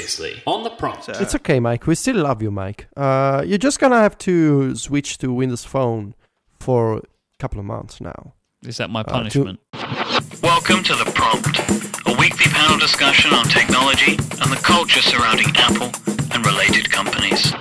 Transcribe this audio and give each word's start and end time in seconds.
Previously 0.00 0.42
on 0.46 0.62
the 0.62 0.68
prompt. 0.68 1.04
So- 1.04 1.12
It's 1.12 1.34
okay, 1.36 1.58
Myke. 1.58 1.86
We 1.86 1.94
still 1.94 2.16
love 2.16 2.42
you, 2.42 2.50
Myke. 2.50 2.84
Uh, 2.98 3.42
you're 3.46 3.56
just 3.56 3.80
gonna 3.80 3.96
have 3.98 4.18
to 4.18 4.74
switch 4.76 5.16
to 5.18 5.32
Windows 5.32 5.64
Phone 5.64 6.14
for 6.60 6.98
a 6.98 7.02
couple 7.38 7.58
of 7.58 7.64
months 7.64 7.98
now. 7.98 8.34
Is 8.66 8.76
that 8.76 8.90
my 8.90 9.02
to- 9.04 9.10
punishment? 9.10 9.58
Welcome 10.42 10.82
to 10.84 10.94
The 10.96 11.10
Prompt, 11.14 11.58
a 12.06 12.14
weekly 12.20 12.44
panel 12.52 12.76
discussion 12.78 13.32
on 13.32 13.46
technology 13.46 14.16
and 14.42 14.52
the 14.52 14.60
culture 14.62 15.00
surrounding 15.00 15.46
Apple 15.56 15.90
and 16.30 16.44
related 16.44 16.90
companies. 16.92 17.54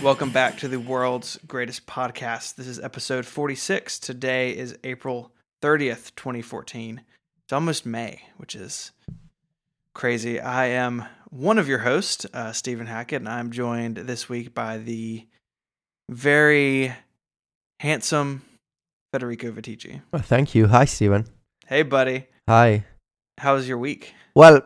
Welcome 0.00 0.30
back 0.30 0.58
to 0.58 0.68
the 0.68 0.78
world's 0.78 1.38
greatest 1.48 1.88
podcast. 1.88 2.54
This 2.54 2.68
is 2.68 2.78
episode 2.78 3.26
46. 3.26 3.98
Today 3.98 4.56
is 4.56 4.78
April 4.84 5.32
30th, 5.60 6.14
2014. 6.14 7.02
It's 7.42 7.52
almost 7.52 7.84
May, 7.84 8.22
which 8.36 8.54
is 8.54 8.92
crazy. 9.98 10.38
I 10.38 10.66
am 10.66 11.04
one 11.30 11.58
of 11.58 11.66
your 11.66 11.80
hosts, 11.80 12.24
uh, 12.32 12.52
Stephen 12.52 12.86
Hackett, 12.86 13.20
and 13.20 13.28
I'm 13.28 13.50
joined 13.50 13.96
this 13.96 14.28
week 14.28 14.54
by 14.54 14.78
the 14.78 15.26
very 16.08 16.94
handsome 17.80 18.42
Federico 19.12 19.50
Viticci. 19.50 20.00
Oh, 20.12 20.18
thank 20.18 20.54
you. 20.54 20.68
Hi, 20.68 20.84
Stephen. 20.84 21.26
Hey, 21.66 21.82
buddy. 21.82 22.28
Hi. 22.48 22.84
How 23.38 23.54
was 23.54 23.68
your 23.68 23.78
week? 23.78 24.14
Well, 24.36 24.62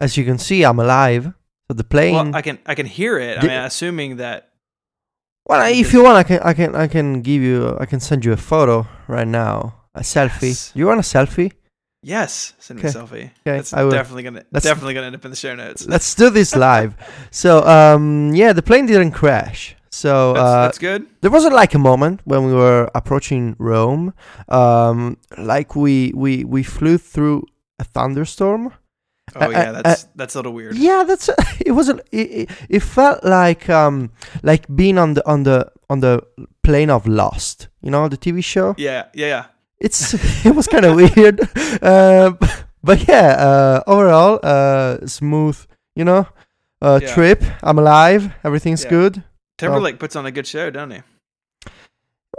as 0.00 0.16
you 0.16 0.24
can 0.24 0.38
see, 0.38 0.64
I'm 0.64 0.80
alive. 0.80 1.32
So 1.70 1.74
the 1.74 1.84
plane. 1.84 2.14
Well, 2.14 2.34
I 2.34 2.42
can 2.42 2.58
I 2.66 2.74
can 2.74 2.86
hear 2.86 3.16
it. 3.18 3.38
I 3.38 3.42
mean, 3.42 3.52
assuming 3.52 4.16
that 4.16 4.50
Well, 5.46 5.64
if 5.70 5.92
you 5.92 6.02
want, 6.02 6.16
I 6.16 6.24
can, 6.24 6.40
I 6.40 6.52
can, 6.52 6.74
I 6.74 6.88
can 6.88 7.22
give 7.22 7.42
you, 7.42 7.76
I 7.78 7.86
can 7.86 8.00
send 8.00 8.24
you 8.24 8.32
a 8.32 8.36
photo 8.36 8.86
right 9.06 9.28
now, 9.28 9.86
a 9.94 10.00
selfie. 10.00 10.48
Yes. 10.48 10.72
You 10.74 10.86
want 10.86 10.98
a 10.98 11.02
selfie? 11.02 11.52
Yes, 12.02 12.52
send 12.58 12.82
me 12.82 12.88
a 12.88 12.92
selfie. 12.92 13.24
Okay, 13.24 13.30
That's 13.44 13.72
I 13.72 13.82
will. 13.84 13.90
definitely 13.90 14.22
gonna 14.24 14.44
Let's- 14.52 14.64
definitely 14.64 14.94
gonna 14.94 15.06
end 15.06 15.16
up 15.16 15.24
in 15.24 15.30
the 15.30 15.36
show 15.36 15.54
notes. 15.54 15.86
Let's 15.86 16.14
do 16.14 16.30
this 16.30 16.54
live. 16.56 16.94
so, 17.30 17.66
um, 17.66 18.34
yeah, 18.34 18.52
the 18.52 18.62
plane 18.62 18.86
didn't 18.86 19.12
crash. 19.12 19.74
So 19.90 20.34
That's, 20.34 20.44
uh, 20.44 20.62
that's 20.62 20.78
good. 20.78 21.06
there 21.22 21.30
wasn't 21.30 21.54
like 21.54 21.74
a 21.74 21.78
moment 21.78 22.20
when 22.24 22.44
we 22.46 22.52
were 22.52 22.90
approaching 22.94 23.56
Rome, 23.58 24.12
um, 24.48 25.16
like 25.38 25.74
we 25.74 26.12
we 26.14 26.44
we 26.44 26.62
flew 26.62 26.98
through 26.98 27.44
a 27.78 27.84
thunderstorm. 27.84 28.74
Oh 29.34 29.46
uh, 29.46 29.50
yeah, 29.50 29.70
uh, 29.70 29.82
that's 29.82 30.04
that's 30.14 30.34
a 30.34 30.38
little 30.38 30.52
weird. 30.52 30.76
Yeah, 30.76 31.04
that's 31.04 31.28
it. 31.60 31.72
Wasn't 31.72 32.00
it, 32.12 32.16
it? 32.16 32.50
It 32.68 32.80
felt 32.82 33.24
like 33.24 33.68
um 33.70 34.10
like 34.42 34.66
being 34.74 34.98
on 34.98 35.14
the 35.14 35.26
on 35.26 35.42
the 35.44 35.70
on 35.90 36.00
the 36.00 36.22
plane 36.62 36.90
of 36.90 37.06
Lost. 37.06 37.68
You 37.82 37.90
know 37.90 38.08
the 38.08 38.16
TV 38.18 38.44
show. 38.44 38.74
Yeah, 38.78 39.06
yeah, 39.14 39.26
yeah. 39.26 39.44
It's 39.80 40.14
it 40.46 40.54
was 40.54 40.66
kind 40.66 40.84
of 40.84 40.96
weird, 40.96 41.40
uh, 41.82 42.32
but 42.82 43.06
yeah. 43.08 43.36
Uh, 43.38 43.82
overall, 43.86 44.40
uh, 44.42 45.06
smooth. 45.06 45.56
You 45.94 46.04
know, 46.04 46.26
uh, 46.82 47.00
Yeah. 47.02 47.14
trip. 47.14 47.42
I'm 47.62 47.78
alive. 47.78 48.32
Everything's 48.44 48.84
Yeah. 48.84 48.90
good. 48.90 49.22
Timberlake 49.58 49.98
puts 49.98 50.14
on 50.16 50.26
a 50.26 50.30
good 50.30 50.46
show, 50.46 50.70
don't 50.70 50.90
he? 50.92 51.02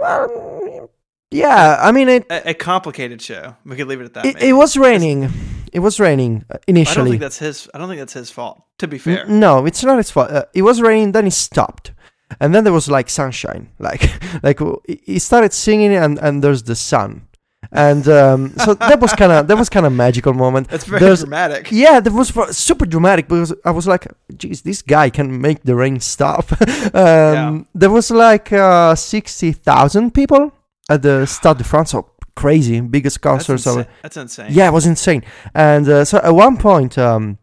Well, 0.00 0.90
yeah. 1.30 1.76
I 1.80 1.92
mean 1.92 2.08
it. 2.08 2.26
A, 2.30 2.50
a 2.50 2.54
complicated 2.54 3.20
show. 3.22 3.56
We 3.64 3.76
could 3.76 3.86
leave 3.88 4.00
it 4.00 4.04
at 4.06 4.14
that. 4.14 4.24
It, 4.26 4.42
it 4.42 4.52
was 4.54 4.76
raining. 4.76 5.28
It 5.72 5.80
was 5.80 6.00
raining 6.00 6.44
uh, 6.50 6.54
I 6.54 6.56
don't 6.56 6.76
initially. 6.76 7.10
think 7.10 7.20
that's 7.20 7.38
his. 7.38 7.68
I 7.74 7.78
don't 7.78 7.88
think 7.88 8.00
that's 8.00 8.14
his 8.14 8.30
fault. 8.30 8.62
To 8.78 8.88
be 8.88 8.98
fair, 8.98 9.24
N- 9.26 9.40
No, 9.40 9.66
it's 9.66 9.84
not 9.84 9.98
his 9.98 10.10
fault. 10.10 10.30
Uh, 10.30 10.44
it 10.54 10.62
was 10.62 10.80
raining, 10.80 11.12
then 11.12 11.26
it 11.26 11.32
stopped, 11.32 11.92
and 12.40 12.54
then 12.54 12.64
there 12.64 12.72
was 12.72 12.88
like 12.88 13.10
sunshine. 13.10 13.68
Like, 13.78 14.02
like 14.42 14.58
he 15.06 15.18
started 15.18 15.52
singing, 15.52 15.94
and 15.94 16.18
and 16.18 16.42
there's 16.42 16.62
the 16.64 16.74
sun, 16.74 17.26
and 17.72 18.06
um, 18.08 18.52
so 18.64 18.74
that 18.74 19.00
was 19.00 19.12
kind 19.14 19.32
of 19.32 19.46
that 19.48 19.56
was 19.58 19.68
kind 19.68 19.86
of 19.86 19.92
magical 19.92 20.32
moment. 20.34 20.68
that's 20.68 20.84
very 20.84 21.00
There's- 21.00 21.20
dramatic. 21.20 21.68
Yeah, 21.70 22.00
that 22.00 22.12
was 22.12 22.28
super 22.56 22.86
dramatic 22.86 23.28
because 23.28 23.54
I 23.64 23.70
was 23.70 23.86
like, 23.86 24.06
"Geez, 24.36 24.62
this 24.62 24.82
guy 24.82 25.10
can 25.10 25.40
make 25.40 25.62
the 25.62 25.74
rain 25.74 26.00
stop." 26.00 26.50
um, 26.94 26.94
Yeah. 26.94 27.58
There 27.74 27.90
was 27.90 28.10
like 28.10 28.52
uh, 28.52 28.94
sixty 28.94 29.52
thousand 29.52 30.12
people 30.14 30.52
at 30.88 31.02
the 31.02 31.26
Stade 31.26 31.58
de 31.58 31.64
France. 31.64 31.90
So 31.90 32.06
crazy, 32.36 32.80
biggest 32.80 33.20
concert. 33.20 33.58
So 33.58 33.76
insa- 33.76 33.86
that's 34.02 34.16
insane. 34.16 34.46
yeah, 34.50 34.68
it 34.68 34.72
was 34.72 34.86
insane. 34.86 35.22
And 35.54 35.88
uh, 35.88 36.04
so 36.04 36.18
at 36.18 36.34
one 36.34 36.56
point, 36.56 36.96
um, 36.98 37.38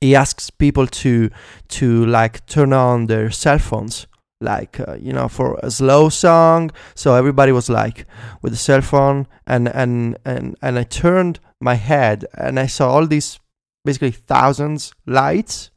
he 0.00 0.14
asks 0.16 0.50
people 0.50 0.86
to 0.86 1.28
to 1.68 2.06
like 2.06 2.44
turn 2.46 2.72
on 2.72 3.06
their 3.06 3.30
cell 3.30 3.58
phones, 3.58 4.06
like 4.42 4.78
uh, 4.80 4.96
you 5.00 5.12
know, 5.12 5.28
for 5.28 5.58
a 5.62 5.70
slow 5.70 6.08
song. 6.08 6.70
So 6.94 7.14
everybody 7.14 7.52
was 7.52 7.68
like 7.70 8.06
with 8.42 8.52
the 8.52 8.58
cell 8.58 8.80
phone, 8.82 9.26
and 9.46 9.68
and 9.68 10.16
and 10.24 10.56
and 10.62 10.78
I 10.78 10.82
turned 10.84 11.40
my 11.60 11.74
head 11.74 12.24
and 12.34 12.58
I 12.58 12.66
saw 12.66 12.90
all 12.90 13.06
these 13.06 13.38
basically 13.84 14.10
thousands 14.12 14.92
lights. 15.06 15.70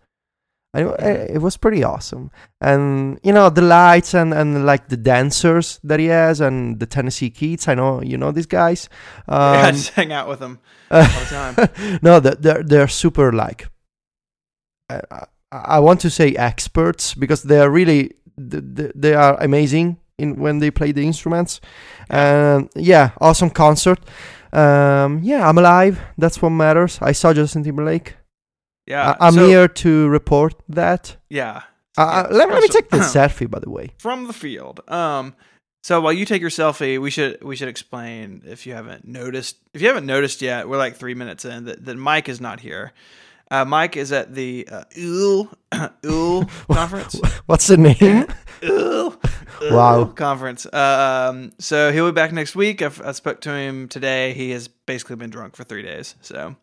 And 0.73 0.89
it, 0.99 1.35
it 1.35 1.41
was 1.41 1.55
pretty 1.55 1.85
awesome, 1.85 2.31
and 2.59 3.17
you 3.23 3.31
know 3.31 3.49
the 3.49 3.61
lights 3.61 4.13
and, 4.13 4.33
and 4.33 4.65
like 4.65 4.89
the 4.89 4.97
dancers 4.97 5.79
that 5.85 6.01
he 6.01 6.07
has 6.07 6.41
and 6.41 6.81
the 6.81 6.85
Tennessee 6.85 7.29
Kids. 7.29 7.69
I 7.69 7.75
know 7.75 8.01
you 8.01 8.17
know 8.17 8.31
these 8.33 8.45
guys. 8.45 8.89
Um, 9.29 9.53
yeah, 9.53 9.71
just 9.71 9.91
hang 9.91 10.11
out 10.11 10.27
with 10.27 10.39
them 10.39 10.59
all 10.91 11.01
the 11.01 11.25
time. 11.29 11.99
no, 12.03 12.19
they're 12.19 12.61
they're 12.61 12.87
super 12.89 13.31
like. 13.31 13.69
I, 14.89 14.99
I- 15.11 15.25
I 15.51 15.79
want 15.79 16.01
to 16.01 16.09
say 16.09 16.33
experts 16.35 17.13
because 17.13 17.43
they 17.43 17.59
are 17.61 17.69
really 17.69 18.11
th- 18.37 18.63
th- 18.75 18.91
they 18.95 19.13
are 19.13 19.37
amazing 19.43 19.97
in 20.17 20.35
when 20.39 20.59
they 20.59 20.71
play 20.71 20.91
the 20.93 21.05
instruments, 21.05 21.61
and 22.09 22.69
yeah, 22.75 23.09
awesome 23.19 23.49
concert. 23.49 23.99
Um, 24.53 25.19
yeah, 25.23 25.47
I'm 25.49 25.57
alive. 25.57 25.99
That's 26.17 26.41
what 26.41 26.51
matters. 26.51 26.99
I 27.01 27.11
saw 27.13 27.33
Justin 27.33 27.63
Timberlake. 27.63 28.15
Yeah, 28.87 29.11
I- 29.19 29.27
I'm 29.27 29.33
so- 29.33 29.47
here 29.47 29.67
to 29.67 30.07
report 30.07 30.53
that. 30.69 31.17
Yeah, 31.29 31.61
Uh, 31.97 32.01
uh, 32.01 32.27
Yeah, 32.29 32.37
let, 32.37 32.49
let 32.49 32.61
me 32.61 32.67
take 32.67 32.89
the 32.89 32.97
selfie, 33.15 33.49
by 33.49 33.59
the 33.59 33.69
way. 33.69 33.89
from 33.97 34.27
the 34.27 34.33
field. 34.33 34.79
Um, 34.87 35.33
so 35.83 36.01
while 36.01 36.13
you 36.13 36.25
take 36.25 36.41
your 36.41 36.49
selfie, 36.51 36.99
we 36.99 37.11
should 37.11 37.43
we 37.43 37.55
should 37.55 37.67
explain 37.69 38.41
if 38.45 38.65
you 38.65 38.73
haven't 38.73 39.05
noticed 39.05 39.57
if 39.73 39.81
you 39.81 39.87
haven't 39.87 40.05
noticed 40.05 40.41
yet, 40.41 40.67
we're 40.69 40.77
like 40.85 40.95
three 40.95 41.13
minutes 41.15 41.45
in 41.45 41.65
that, 41.65 41.85
that 41.85 41.97
Myke 41.97 42.29
is 42.29 42.39
not 42.41 42.59
here. 42.61 42.91
Uh, 43.55 43.63
Myke 43.63 43.95
is 43.95 44.11
at 44.11 44.35
the 44.35 44.67
uh, 44.69 44.83
Úll 44.97 45.47
Úll 46.03 46.49
conference. 46.73 47.21
What's 47.45 47.67
the 47.67 47.77
name? 47.77 47.95
Úll, 48.61 49.15
Wow. 49.71 50.05
Conference. 50.07 50.65
Um, 50.73 51.53
so 51.57 51.93
he'll 51.93 52.11
be 52.11 52.11
back 52.11 52.33
next 52.33 52.57
week. 52.57 52.81
I 52.81 53.13
spoke 53.13 53.39
to 53.41 53.51
him 53.51 53.87
today. 53.87 54.33
He 54.33 54.51
has 54.51 54.67
basically 54.67 55.15
been 55.15 55.29
drunk 55.29 55.55
for 55.55 55.63
three 55.63 55.83
days. 55.83 56.15
So 56.19 56.57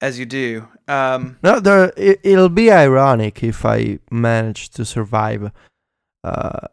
as 0.00 0.16
you 0.16 0.26
do. 0.26 0.68
Um, 0.86 1.38
No, 1.42 1.58
there. 1.58 1.92
It, 1.96 2.20
it'll 2.22 2.48
be 2.50 2.70
ironic 2.70 3.42
if 3.42 3.64
I 3.64 3.98
manage 4.12 4.70
to 4.70 4.84
survive 4.84 5.50
uh, 6.22 6.68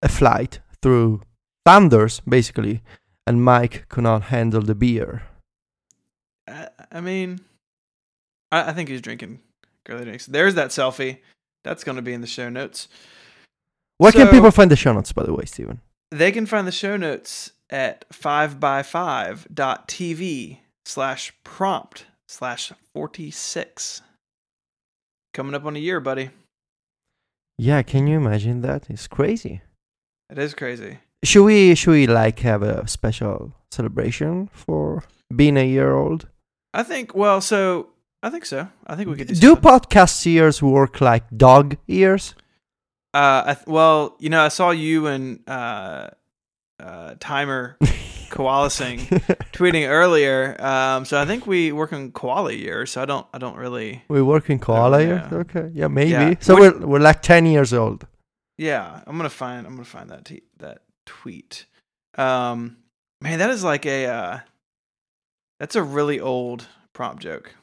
a 0.00 0.08
flight 0.08 0.60
through 0.80 1.22
thunders, 1.66 2.20
basically, 2.20 2.82
and 3.26 3.40
Myke 3.40 3.88
could 3.88 4.04
not 4.04 4.30
handle 4.34 4.62
the 4.62 4.76
beer. 4.76 5.24
I, 6.46 6.68
I 6.92 7.00
mean, 7.00 7.40
I, 8.52 8.70
I 8.70 8.72
think 8.72 8.88
he's 8.88 9.00
drinking 9.00 9.40
girly 9.84 10.04
drinks. 10.04 10.26
There's 10.26 10.54
that 10.54 10.70
selfie. 10.70 11.18
That's 11.64 11.82
going 11.82 11.96
to 11.96 12.02
be 12.02 12.12
in 12.12 12.20
the 12.20 12.28
show 12.28 12.48
notes. 12.48 12.86
Where 13.98 14.12
can 14.12 14.28
people 14.28 14.50
find 14.50 14.70
the 14.70 14.76
show 14.76 14.92
notes, 14.92 15.12
by 15.12 15.24
the 15.24 15.32
way, 15.32 15.44
Stephen? 15.44 15.80
They 16.10 16.32
can 16.32 16.46
find 16.46 16.66
the 16.66 16.72
show 16.72 16.96
notes 16.96 17.52
at 17.70 18.04
5by5.tv 18.10 20.58
slash 20.84 21.32
prompt 21.44 22.06
slash 22.28 22.72
46. 22.94 24.02
Coming 25.32 25.54
up 25.54 25.64
on 25.64 25.76
a 25.76 25.78
year, 25.78 26.00
buddy. 26.00 26.30
Yeah, 27.58 27.82
can 27.82 28.08
you 28.08 28.16
imagine 28.16 28.62
that? 28.62 28.90
It's 28.90 29.06
crazy. 29.06 29.62
It 30.28 30.38
is 30.38 30.52
crazy. 30.52 30.98
Should 31.22 31.44
we? 31.44 31.76
Should 31.76 31.92
we 31.92 32.08
like 32.08 32.40
have 32.40 32.62
a 32.62 32.88
special 32.88 33.54
celebration 33.70 34.48
for 34.52 35.04
being 35.34 35.56
a 35.56 35.64
year 35.64 35.94
old? 35.94 36.28
I 36.74 36.82
think, 36.82 37.14
well, 37.14 37.40
so 37.40 37.92
I 38.22 38.30
think 38.30 38.46
so. 38.46 38.68
I 38.86 38.94
think 38.96 39.08
we 39.08 39.16
could 39.16 39.28
do, 39.28 39.34
Do 39.34 39.40
something. 39.48 39.62
podcast 39.70 40.26
ears 40.26 40.62
work 40.62 41.00
like 41.00 41.24
dog 41.36 41.76
ears? 41.88 42.34
Uh, 43.14 43.42
I 43.46 43.54
th- 43.54 43.66
well, 43.66 44.16
you 44.20 44.30
know, 44.30 44.40
I 44.42 44.48
saw 44.48 44.70
you 44.70 45.06
and 45.06 45.40
uh, 45.48 46.08
uh, 46.80 47.14
Timer 47.20 47.76
Koala 48.30 48.70
Sing 48.70 48.98
tweeting 49.52 49.88
earlier. 49.88 50.56
Um, 50.64 51.04
so 51.04 51.20
I 51.20 51.26
think 51.26 51.46
we 51.46 51.72
work 51.72 51.92
on 51.92 52.12
koala 52.12 52.52
year. 52.52 52.86
So 52.86 53.02
I 53.02 53.04
don't, 53.04 53.26
I 53.34 53.38
don't 53.38 53.56
really. 53.56 54.02
we 54.08 54.22
work 54.22 54.48
in 54.48 54.58
koala 54.58 55.02
yeah. 55.02 55.08
ears. 55.08 55.32
Okay, 55.32 55.70
yeah, 55.74 55.88
maybe. 55.88 56.10
Yeah. 56.10 56.34
So 56.40 56.54
Which- 56.58 56.74
we're 56.74 56.86
we're 56.86 57.00
like 57.00 57.22
ten 57.22 57.44
years 57.44 57.72
old. 57.74 58.06
Yeah, 58.56 59.00
I'm 59.06 59.16
gonna 59.16 59.28
find, 59.30 59.66
I'm 59.66 59.74
gonna 59.74 59.84
find 59.84 60.08
that 60.10 60.24
t- 60.24 60.42
that 60.58 60.82
tweet. 61.04 61.66
Um, 62.16 62.76
man, 63.20 63.38
that 63.40 63.50
is 63.50 63.64
like 63.64 63.84
a, 63.86 64.06
uh, 64.06 64.38
that's 65.58 65.74
a 65.74 65.82
really 65.82 66.20
old 66.20 66.66
prompt 66.92 67.22
joke. 67.22 67.54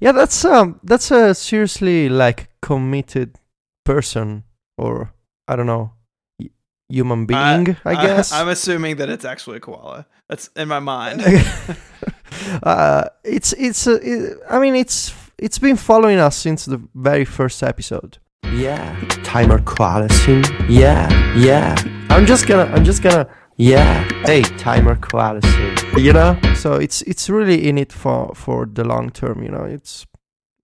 Yeah, 0.00 0.12
that's 0.12 0.44
um 0.44 0.80
that's 0.82 1.10
a 1.10 1.34
seriously 1.34 2.08
like 2.08 2.48
committed 2.60 3.38
person 3.84 4.44
or 4.76 5.12
I 5.48 5.56
don't 5.56 5.66
know 5.66 5.92
y- 6.38 6.50
human 6.88 7.26
being, 7.26 7.76
I, 7.84 7.94
guess. 7.94 8.32
I'm 8.32 8.48
assuming 8.48 8.96
that 8.96 9.08
it's 9.08 9.24
actually 9.24 9.56
a 9.56 9.60
koala. 9.60 10.06
That's 10.28 10.48
in 10.56 10.68
my 10.68 10.80
mind. 10.80 11.22
uh, 12.62 13.04
it's 13.24 13.52
it's 13.54 13.86
uh, 13.86 13.98
it, 14.02 14.38
I 14.48 14.58
mean 14.58 14.74
it's 14.74 15.14
it's 15.38 15.58
been 15.58 15.76
following 15.76 16.18
us 16.18 16.36
since 16.36 16.64
the 16.64 16.80
very 16.94 17.24
first 17.24 17.62
episode. 17.62 18.18
Yeah, 18.52 18.98
timer 19.24 19.60
quality. 19.60 20.42
Yeah, 20.68 21.08
yeah. 21.36 21.74
I'm 22.10 22.26
just 22.26 22.46
gonna 22.46 22.70
I'm 22.74 22.84
just 22.84 23.02
gonna 23.02 23.26
yeah. 23.56 24.04
Hey, 24.24 24.42
timer 24.42 24.96
quality. 24.96 25.48
You 25.98 26.12
know, 26.12 26.38
so 26.56 26.74
it's 26.74 27.02
it's 27.02 27.28
really 27.28 27.68
in 27.68 27.78
it 27.78 27.92
for 27.92 28.32
for 28.34 28.66
the 28.66 28.82
long 28.82 29.10
term. 29.10 29.42
You 29.42 29.50
know, 29.50 29.64
it's 29.64 30.06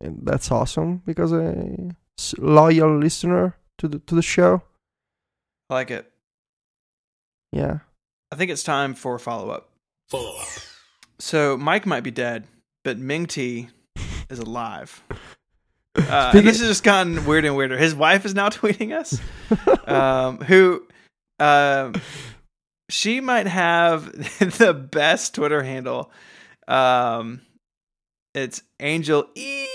that's 0.00 0.50
awesome 0.50 1.02
because 1.06 1.32
a 1.32 1.94
loyal 2.38 2.98
listener 2.98 3.54
to 3.78 3.88
the 3.88 3.98
to 4.00 4.14
the 4.14 4.22
show. 4.22 4.62
I 5.70 5.74
like 5.74 5.90
it. 5.90 6.10
Yeah. 7.52 7.78
I 8.32 8.36
think 8.36 8.50
it's 8.50 8.62
time 8.62 8.94
for 8.94 9.18
follow 9.18 9.50
up. 9.50 9.68
Follow 10.08 10.34
up. 10.40 10.48
So 11.18 11.56
Myke 11.58 11.86
might 11.86 12.02
be 12.02 12.10
dead, 12.10 12.44
but 12.82 12.98
Ming 12.98 13.26
T 13.26 13.68
is 14.30 14.38
alive. 14.38 15.02
Uh, 15.94 16.30
Speaking- 16.30 16.46
this 16.46 16.58
has 16.60 16.68
just 16.68 16.84
gotten 16.84 17.24
weirder 17.26 17.48
and 17.48 17.56
weirder. 17.56 17.76
His 17.76 17.94
wife 17.94 18.24
is 18.24 18.34
now 18.34 18.48
tweeting 18.50 18.92
us, 18.92 19.20
um, 19.86 20.38
who, 20.38 20.86
um, 21.38 21.94
she 22.88 23.20
might 23.20 23.46
have 23.46 24.12
the 24.58 24.74
best 24.74 25.34
Twitter 25.34 25.62
handle. 25.62 26.10
Um, 26.66 27.42
it's 28.34 28.62
Angel 28.80 29.26
Eek. 29.34 29.68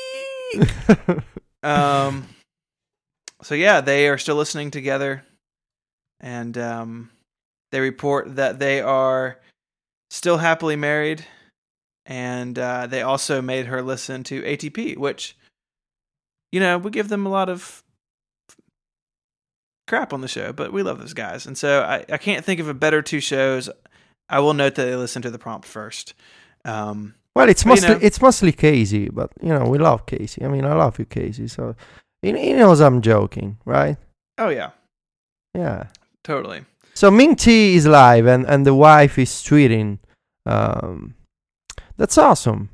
Um, 1.64 2.28
so 3.42 3.56
yeah, 3.56 3.82
they 3.82 4.10
are 4.10 4.18
still 4.18 4.36
listening 4.36 4.70
together, 4.70 5.24
and 6.20 6.58
um, 6.58 7.10
they 7.72 7.80
report 7.80 8.36
that 8.36 8.60
they 8.60 8.82
are 8.82 9.40
still 10.10 10.38
happily 10.38 10.76
married, 10.76 11.26
and 12.06 12.60
uh, 12.60 12.88
they 12.88 13.02
also 13.02 13.42
made 13.42 13.68
her 13.68 13.82
listen 13.82 14.24
to 14.26 14.42
ATP, 14.42 14.98
which, 14.98 15.38
you 16.52 16.60
know, 16.60 16.78
we 16.78 16.92
give 16.92 17.08
them 17.08 17.26
a 17.26 17.30
lot 17.32 17.50
of 17.50 17.83
crap 19.94 20.12
on 20.14 20.22
the 20.22 20.28
show, 20.28 20.52
but 20.54 20.74
we 20.74 20.82
love 20.84 21.00
those 21.00 21.14
guys, 21.14 21.46
and 21.46 21.56
so 21.58 21.82
I, 21.84 22.04
I 22.12 22.18
can't 22.18 22.44
think 22.44 22.60
of 22.60 22.68
a 22.68 22.74
better 22.74 23.02
two 23.02 23.20
shows. 23.20 23.70
I 24.30 24.40
will 24.40 24.54
note 24.54 24.76
that 24.76 24.86
they 24.86 24.96
listened 24.96 25.24
to 25.24 25.32
the 25.32 25.38
prompt 25.40 25.68
first. 25.68 26.14
Um, 26.66 27.14
Well, 27.36 27.50
it's 27.50 27.64
But, 27.64 27.70
you 27.70 27.82
mostly 27.82 27.90
know- 27.96 28.00
it's 28.08 28.22
mostly 28.22 28.52
Casey, 28.52 29.10
but 29.10 29.30
you 29.42 29.50
know 29.50 29.66
we 29.70 29.78
love 29.78 30.06
Casey. 30.06 30.44
I 30.46 30.48
mean, 30.48 30.66
I 30.66 30.74
love 30.74 30.98
you, 31.00 31.06
Casey. 31.06 31.48
So 31.48 31.76
he, 32.22 32.32
he 32.32 32.54
knows 32.54 32.80
I'm 32.82 33.02
joking, 33.02 33.58
right? 33.66 33.98
oh 34.40 34.50
yeah, 34.50 34.72
Yeah. 35.54 35.84
totally. 36.24 36.66
So 36.96 37.12
Ming 37.12 37.36
T 37.36 37.76
is 37.76 37.86
live, 37.86 38.26
and 38.28 38.46
and 38.48 38.66
the 38.66 38.74
wife 38.74 39.18
is 39.22 39.30
tweeting. 39.50 40.00
Um, 40.46 41.14
that's 41.98 42.18
awesome. 42.18 42.70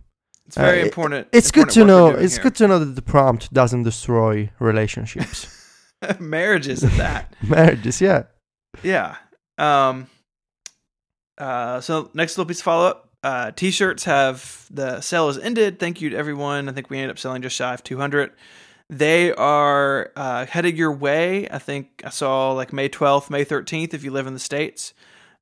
It's 0.48 0.58
very 0.58 0.80
Uh, 0.80 0.82
it- 0.82 0.88
important. 0.88 1.28
It's 1.32 1.52
good 1.52 1.70
to 1.72 1.84
know. 1.86 2.08
It's 2.08 2.36
here. 2.36 2.44
good 2.44 2.56
to 2.56 2.68
know 2.68 2.80
that 2.80 2.96
the 2.96 3.02
prompt 3.14 3.52
doesn't 3.54 3.84
destroy 3.84 4.50
relationships, 4.60 5.48
marriages 6.20 6.84
at 6.84 6.92
that. 6.94 7.36
marriages. 7.48 8.02
Yeah. 8.02 8.24
Yeah. 8.84 9.16
Um. 9.58 10.08
Uh. 11.38 11.82
So 11.82 12.10
next 12.14 12.38
little 12.38 12.48
piece 12.48 12.60
of 12.60 12.64
follow 12.64 12.88
up. 12.88 13.06
Uh, 13.22 13.52
t-shirts 13.52 14.06
have 14.06 14.66
the 14.72 15.02
sale 15.02 15.28
has 15.28 15.38
ended. 15.38 15.78
Thank 15.78 16.00
you 16.00 16.10
to 16.12 16.18
everyone. 16.18 16.70
I 16.70 16.72
think 16.72 16.90
we 16.90 16.98
ended 16.98 17.12
up 17.12 17.20
selling 17.20 17.42
just 17.42 17.56
shy 17.56 17.74
of 17.74 17.84
200. 17.84 18.32
They 18.90 19.34
are 19.34 20.12
uh, 20.16 20.46
headed 20.46 20.78
your 20.78 20.94
way. 20.94 21.50
I 21.50 21.60
think 21.60 22.02
I 22.06 22.10
saw 22.10 22.54
like 22.54 22.72
May 22.72 22.88
12th, 22.88 23.30
May 23.30 23.44
13th 23.44 23.94
if 23.94 24.04
you 24.06 24.12
live 24.12 24.28
in 24.28 24.34
the 24.34 24.40
states. 24.40 24.94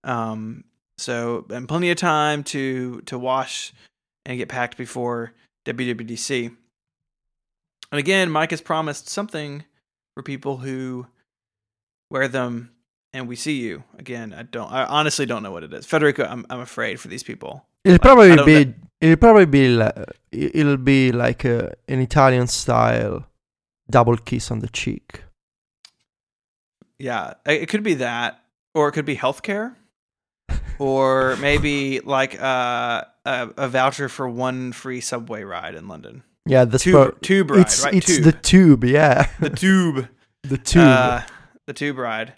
Um. 0.03 0.63
So 0.97 1.45
and 1.51 1.67
plenty 1.67 1.91
of 1.91 1.97
time 1.97 2.43
to 2.45 3.01
to 3.01 3.19
wash 3.19 3.73
and 4.25 4.37
get 4.37 4.49
packed 4.49 4.77
before 4.77 5.33
WWDC. 5.65 6.55
And 7.91 7.99
again, 7.99 8.29
Myke 8.29 8.51
has 8.51 8.61
promised 8.61 9.07
something 9.07 9.63
for 10.17 10.23
people 10.23 10.57
who 10.57 11.05
wear 12.09 12.27
them 12.27 12.71
and 13.13 13.27
we 13.27 13.35
see 13.35 13.57
you 13.61 13.83
again. 13.99 14.33
I 14.33 14.41
don't. 14.41 14.71
I 14.71 14.83
honestly 14.85 15.27
don't 15.27 15.43
know 15.43 15.51
what 15.51 15.63
it 15.63 15.71
is. 15.71 15.85
Federico, 15.85 16.23
I'm 16.23 16.43
I'm 16.49 16.59
afraid 16.59 16.99
for 16.99 17.07
these 17.07 17.21
people. 17.21 17.67
It'll 17.85 17.99
probably 17.99 18.35
be. 18.43 18.65
know- 18.65 18.73
It'll 18.99 19.17
probably 19.17 19.45
be. 19.45 19.69
Like, 19.69 19.93
it'll 20.31 20.77
be 20.77 21.11
like 21.11 21.45
a, 21.45 21.71
an 21.87 21.99
Italian 21.99 22.47
style 22.47 23.27
double 23.91 24.17
kiss 24.17 24.49
on 24.49 24.57
the 24.59 24.67
cheek. 24.69 25.21
Yeah, 26.97 27.35
it 27.45 27.61
it 27.63 27.69
could 27.69 27.83
be 27.83 27.93
that, 27.95 28.41
or 28.73 28.87
it 28.87 28.93
could 28.93 29.05
be 29.05 29.15
healthcare, 29.15 29.75
or 30.79 31.35
maybe 31.35 31.99
like 32.17 32.41
uh, 32.41 33.03
a 33.23 33.49
a 33.55 33.67
voucher 33.69 34.09
for 34.09 34.27
one 34.27 34.71
free 34.71 34.99
subway 34.99 35.43
ride 35.43 35.75
in 35.75 35.87
London. 35.87 36.23
Yeah, 36.49 36.65
the 36.65 36.79
Tube 36.79 37.21
tube 37.21 37.51
ride, 37.51 37.61
It's 37.61 37.83
right? 37.83 37.93
it's 37.93 38.05
tube. 38.07 38.23
the 38.23 38.31
tube. 38.31 38.83
Yeah, 38.83 39.27
the 39.39 39.49
tube. 39.49 40.07
the 40.43 40.57
tube. 40.57 40.83
Uh, 40.83 41.21
the 41.65 41.73
tube 41.73 41.97
ride. 41.97 42.33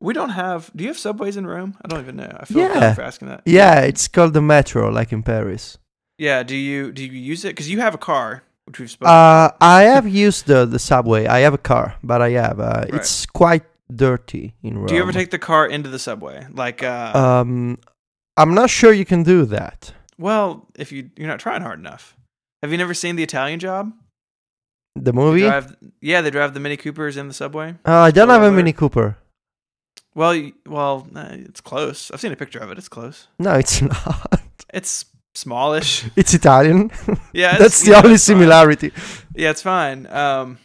We 0.00 0.12
don't 0.12 0.30
have. 0.30 0.70
Do 0.76 0.84
you 0.84 0.88
have 0.88 0.98
subways 0.98 1.36
in 1.36 1.46
Rome? 1.46 1.76
I 1.84 1.88
don't 1.88 2.00
even 2.00 2.16
know. 2.16 2.36
I 2.40 2.44
feel 2.44 2.58
Yeah. 2.58 2.80
dumb 2.80 2.94
for 2.94 3.02
asking 3.02 3.28
that. 3.28 3.42
yeah, 3.46 3.80
it's 3.80 4.08
called 4.08 4.34
the 4.34 4.42
metro, 4.42 4.90
like 4.90 5.12
in 5.12 5.22
Paris. 5.22 5.78
Yeah. 6.18 6.42
Do 6.42 6.56
you 6.56 6.92
do 6.92 7.02
you 7.04 7.12
use 7.12 7.44
it? 7.44 7.50
Because 7.50 7.70
you 7.70 7.80
have 7.80 7.94
a 7.94 7.98
car, 7.98 8.42
which 8.66 8.78
we've 8.80 8.90
spoken. 8.90 9.12
Uh, 9.14 9.50
I 9.60 9.82
have 9.82 10.06
used 10.08 10.46
the 10.46 10.66
the 10.66 10.78
subway. 10.78 11.26
I 11.26 11.40
have 11.40 11.54
a 11.54 11.58
car, 11.58 11.94
but 12.02 12.20
I 12.20 12.30
have. 12.30 12.60
Uh, 12.60 12.84
It's 12.88 13.24
quite 13.26 13.64
dirty 13.94 14.54
in 14.62 14.78
Rome. 14.78 14.86
do 14.86 14.94
you 14.94 15.02
ever 15.02 15.12
take 15.12 15.30
the 15.30 15.38
car 15.38 15.66
into 15.66 15.88
the 15.90 15.98
subway? 15.98 16.46
Like, 16.52 16.82
uh, 16.82 17.12
Um, 17.14 17.78
I'm 18.36 18.54
not 18.54 18.68
sure 18.70 18.92
you 18.92 19.04
can 19.04 19.22
do 19.22 19.44
that. 19.46 19.92
well, 20.18 20.66
if 20.78 20.90
you 20.92 21.10
you're 21.16 21.28
not 21.28 21.38
trying 21.40 21.62
hard 21.62 21.78
enough. 21.78 22.16
Have 22.64 22.72
you 22.72 22.78
never 22.78 22.94
seen 22.94 23.16
the 23.16 23.22
Italian 23.22 23.60
Job? 23.60 23.92
The 24.96 25.12
They 25.12 25.12
movie? 25.12 25.40
drive, 25.42 25.76
yeah, 26.00 26.22
they 26.22 26.30
drive 26.30 26.54
the 26.54 26.60
Mini 26.60 26.78
Coopers 26.78 27.18
in 27.18 27.28
the 27.28 27.34
subway. 27.34 27.74
Uh, 27.84 27.92
I 28.08 28.10
don't 28.10 28.30
have 28.30 28.42
a 28.42 28.50
Mini 28.50 28.72
Cooper. 28.72 29.18
Well, 30.14 30.50
well, 30.66 31.06
uh, 31.14 31.28
it's 31.32 31.60
close. 31.60 32.10
I've 32.10 32.22
seen 32.22 32.32
a 32.32 32.36
picture 32.36 32.60
of 32.60 32.70
it. 32.70 32.78
It's 32.78 32.88
close. 32.88 33.28
No, 33.38 33.52
it's 33.52 33.82
not. 33.92 34.40
It's 34.72 35.04
smallish. 35.34 36.04
It's 36.16 36.32
Italian. 36.32 36.90
Yeah, 37.34 37.56
it's- 37.56 37.58
That's 37.58 37.82
the 37.82 37.90
yeah, 37.90 37.98
only 37.98 38.14
it's 38.14 38.26
fine. 38.26 38.36
similarity. 38.38 38.92
Yeah, 39.34 39.50
it's 39.50 39.60
fine. 39.60 40.06
Um, 40.06 40.56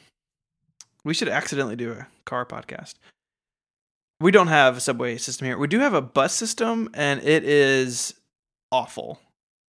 we 1.04 1.14
should 1.14 1.28
accidentally 1.28 1.76
do 1.76 1.92
a 1.92 2.08
car 2.26 2.46
podcast. 2.46 2.94
We 4.22 4.32
don't 4.32 4.48
have 4.48 4.78
a 4.78 4.80
subway 4.80 5.18
system 5.18 5.48
here. 5.48 5.58
We 5.58 5.68
do 5.68 5.80
have 5.80 5.94
a 5.94 6.02
bus 6.02 6.34
system, 6.34 6.90
and 6.94 7.22
it 7.24 7.44
is 7.44 8.14
awful. 8.72 9.20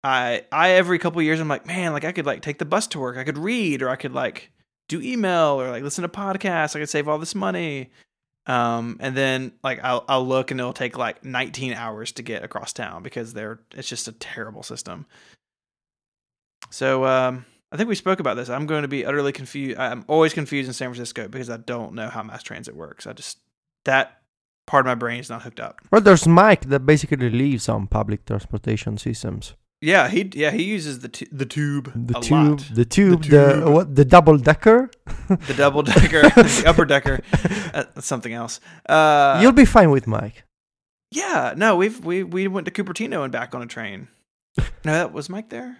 I 0.05 0.43
I 0.51 0.71
every 0.71 0.99
couple 0.99 1.19
years 1.23 1.39
I'm 1.39 1.47
like, 1.47 1.65
man, 1.65 1.91
like 1.91 2.05
I 2.05 2.11
could 2.11 2.27
like 2.27 2.43
take 2.43 2.59
the 2.59 2.65
bus 2.65 2.85
to 2.87 2.99
work. 2.99 3.17
I 3.17 3.23
could 3.23 3.39
read, 3.39 3.81
or 3.81 3.89
I 3.89 3.95
could 3.95 4.13
like 4.13 4.51
do 4.87 5.01
email, 5.01 5.59
or 5.59 5.71
like 5.71 5.81
listen 5.81 6.03
to 6.03 6.09
podcasts. 6.09 6.75
I 6.75 6.79
could 6.79 6.89
save 6.89 7.07
all 7.07 7.17
this 7.17 7.33
money. 7.33 7.89
Um, 8.45 8.97
and 8.99 9.17
then 9.17 9.53
like 9.63 9.79
I'll 9.83 10.05
I'll 10.07 10.25
look, 10.25 10.51
and 10.51 10.59
it'll 10.59 10.73
take 10.73 10.95
like 10.95 11.25
19 11.25 11.73
hours 11.73 12.11
to 12.13 12.23
get 12.23 12.43
across 12.43 12.71
town 12.71 13.01
because 13.01 13.33
they're 13.33 13.59
it's 13.73 13.89
just 13.89 14.07
a 14.07 14.11
terrible 14.11 14.61
system. 14.61 15.07
So 16.69 17.05
um, 17.05 17.45
I 17.71 17.77
think 17.77 17.89
we 17.89 17.95
spoke 17.95 18.19
about 18.19 18.35
this. 18.35 18.47
I'm 18.47 18.67
going 18.67 18.83
to 18.83 18.87
be 18.87 19.07
utterly 19.07 19.31
confused. 19.31 19.79
I'm 19.79 20.05
always 20.07 20.35
confused 20.35 20.67
in 20.67 20.73
San 20.73 20.89
Francisco 20.89 21.27
because 21.27 21.49
I 21.49 21.57
don't 21.57 21.95
know 21.95 22.09
how 22.09 22.21
mass 22.21 22.43
transit 22.43 22.75
works. 22.75 23.07
I 23.07 23.13
just 23.13 23.39
that 23.85 24.21
part 24.67 24.85
of 24.85 24.85
my 24.85 24.95
brain 24.95 25.19
is 25.19 25.31
not 25.31 25.41
hooked 25.41 25.59
up. 25.59 25.79
Well, 25.91 26.01
there's 26.01 26.25
Myke 26.25 26.69
that 26.69 26.85
basically 26.85 27.31
lives 27.31 27.67
on 27.67 27.87
public 27.87 28.25
transportation 28.25 28.99
systems. 28.99 29.55
Yeah, 29.81 30.07
he 30.07 30.29
yeah 30.33 30.51
he 30.51 30.63
uses 30.63 30.99
the 30.99 31.09
tu- 31.09 31.27
the 31.31 31.45
tube 31.45 31.91
The 31.95 32.17
a 32.17 32.21
tube, 32.21 32.31
lot. 32.31 32.69
the 32.73 32.85
tube, 32.85 33.23
the, 33.25 33.53
tube. 33.61 33.69
what? 33.69 33.95
The 33.95 34.05
double 34.05 34.37
decker. 34.37 34.89
the 35.27 35.53
double 35.55 35.83
decker, 35.83 36.21
the 36.29 36.63
upper 36.65 36.85
decker, 36.85 37.19
uh, 37.73 37.83
something 37.99 38.33
else. 38.33 38.59
Uh, 38.87 39.39
You'll 39.41 39.51
be 39.51 39.65
fine 39.65 39.91
with 39.91 40.05
Myke. 40.05 40.43
yeah, 41.11 41.53
no, 41.57 41.75
we've 41.75 42.03
we 42.03 42.23
we 42.23 42.47
went 42.47 42.65
to 42.65 42.71
Cupertino 42.71 43.23
and 43.23 43.31
back 43.31 43.53
on 43.53 43.61
a 43.61 43.67
train. 43.67 44.07
No, 44.57 44.63
that 44.93 45.11
was 45.13 45.27
Myke 45.27 45.49
there. 45.49 45.77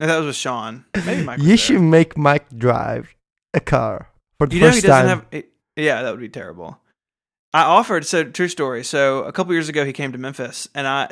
No, 0.00 0.06
that 0.06 0.16
was 0.18 0.26
with 0.26 0.36
Sean. 0.36 0.84
Maybe 1.06 1.22
Myke. 1.22 1.36
Was 1.38 1.42
you 1.42 1.48
there. 1.48 1.56
should 1.58 1.80
make 1.82 2.14
Myke 2.14 2.56
drive 2.56 3.14
a 3.54 3.60
car 3.60 4.08
for 4.38 4.46
the 4.46 4.54
You 4.56 4.60
know 4.62 4.68
first 4.68 4.82
he 4.82 4.86
doesn't 4.88 5.06
time. 5.06 5.18
have. 5.18 5.26
It, 5.30 5.50
yeah, 5.76 6.02
that 6.02 6.10
would 6.10 6.20
be 6.20 6.28
terrible. 6.30 6.80
I 7.52 7.62
offered. 7.62 8.06
So 8.06 8.24
true 8.24 8.48
story. 8.48 8.82
So 8.84 9.22
a 9.24 9.32
couple 9.32 9.52
years 9.52 9.68
ago, 9.68 9.84
he 9.84 9.92
came 9.92 10.12
to 10.12 10.18
Memphis, 10.18 10.68
and 10.74 10.86
I, 10.88 11.10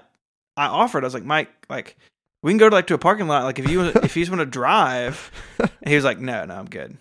I 0.56 0.66
offered. 0.66 1.04
I 1.04 1.06
was 1.06 1.14
like, 1.14 1.24
Myke, 1.24 1.48
like 1.68 1.96
we 2.42 2.50
can 2.50 2.58
go 2.58 2.68
to 2.68 2.74
like 2.74 2.86
to 2.88 2.94
a 2.94 2.98
parking 2.98 3.28
lot. 3.28 3.44
Like 3.44 3.58
if 3.58 3.68
you 3.70 3.82
if 3.82 4.16
you 4.16 4.22
just 4.22 4.30
want 4.30 4.40
to 4.40 4.46
drive, 4.46 5.30
and 5.58 5.70
he 5.86 5.94
was 5.94 6.04
like, 6.04 6.18
No, 6.18 6.44
no, 6.44 6.54
I'm 6.54 6.66
good. 6.66 6.96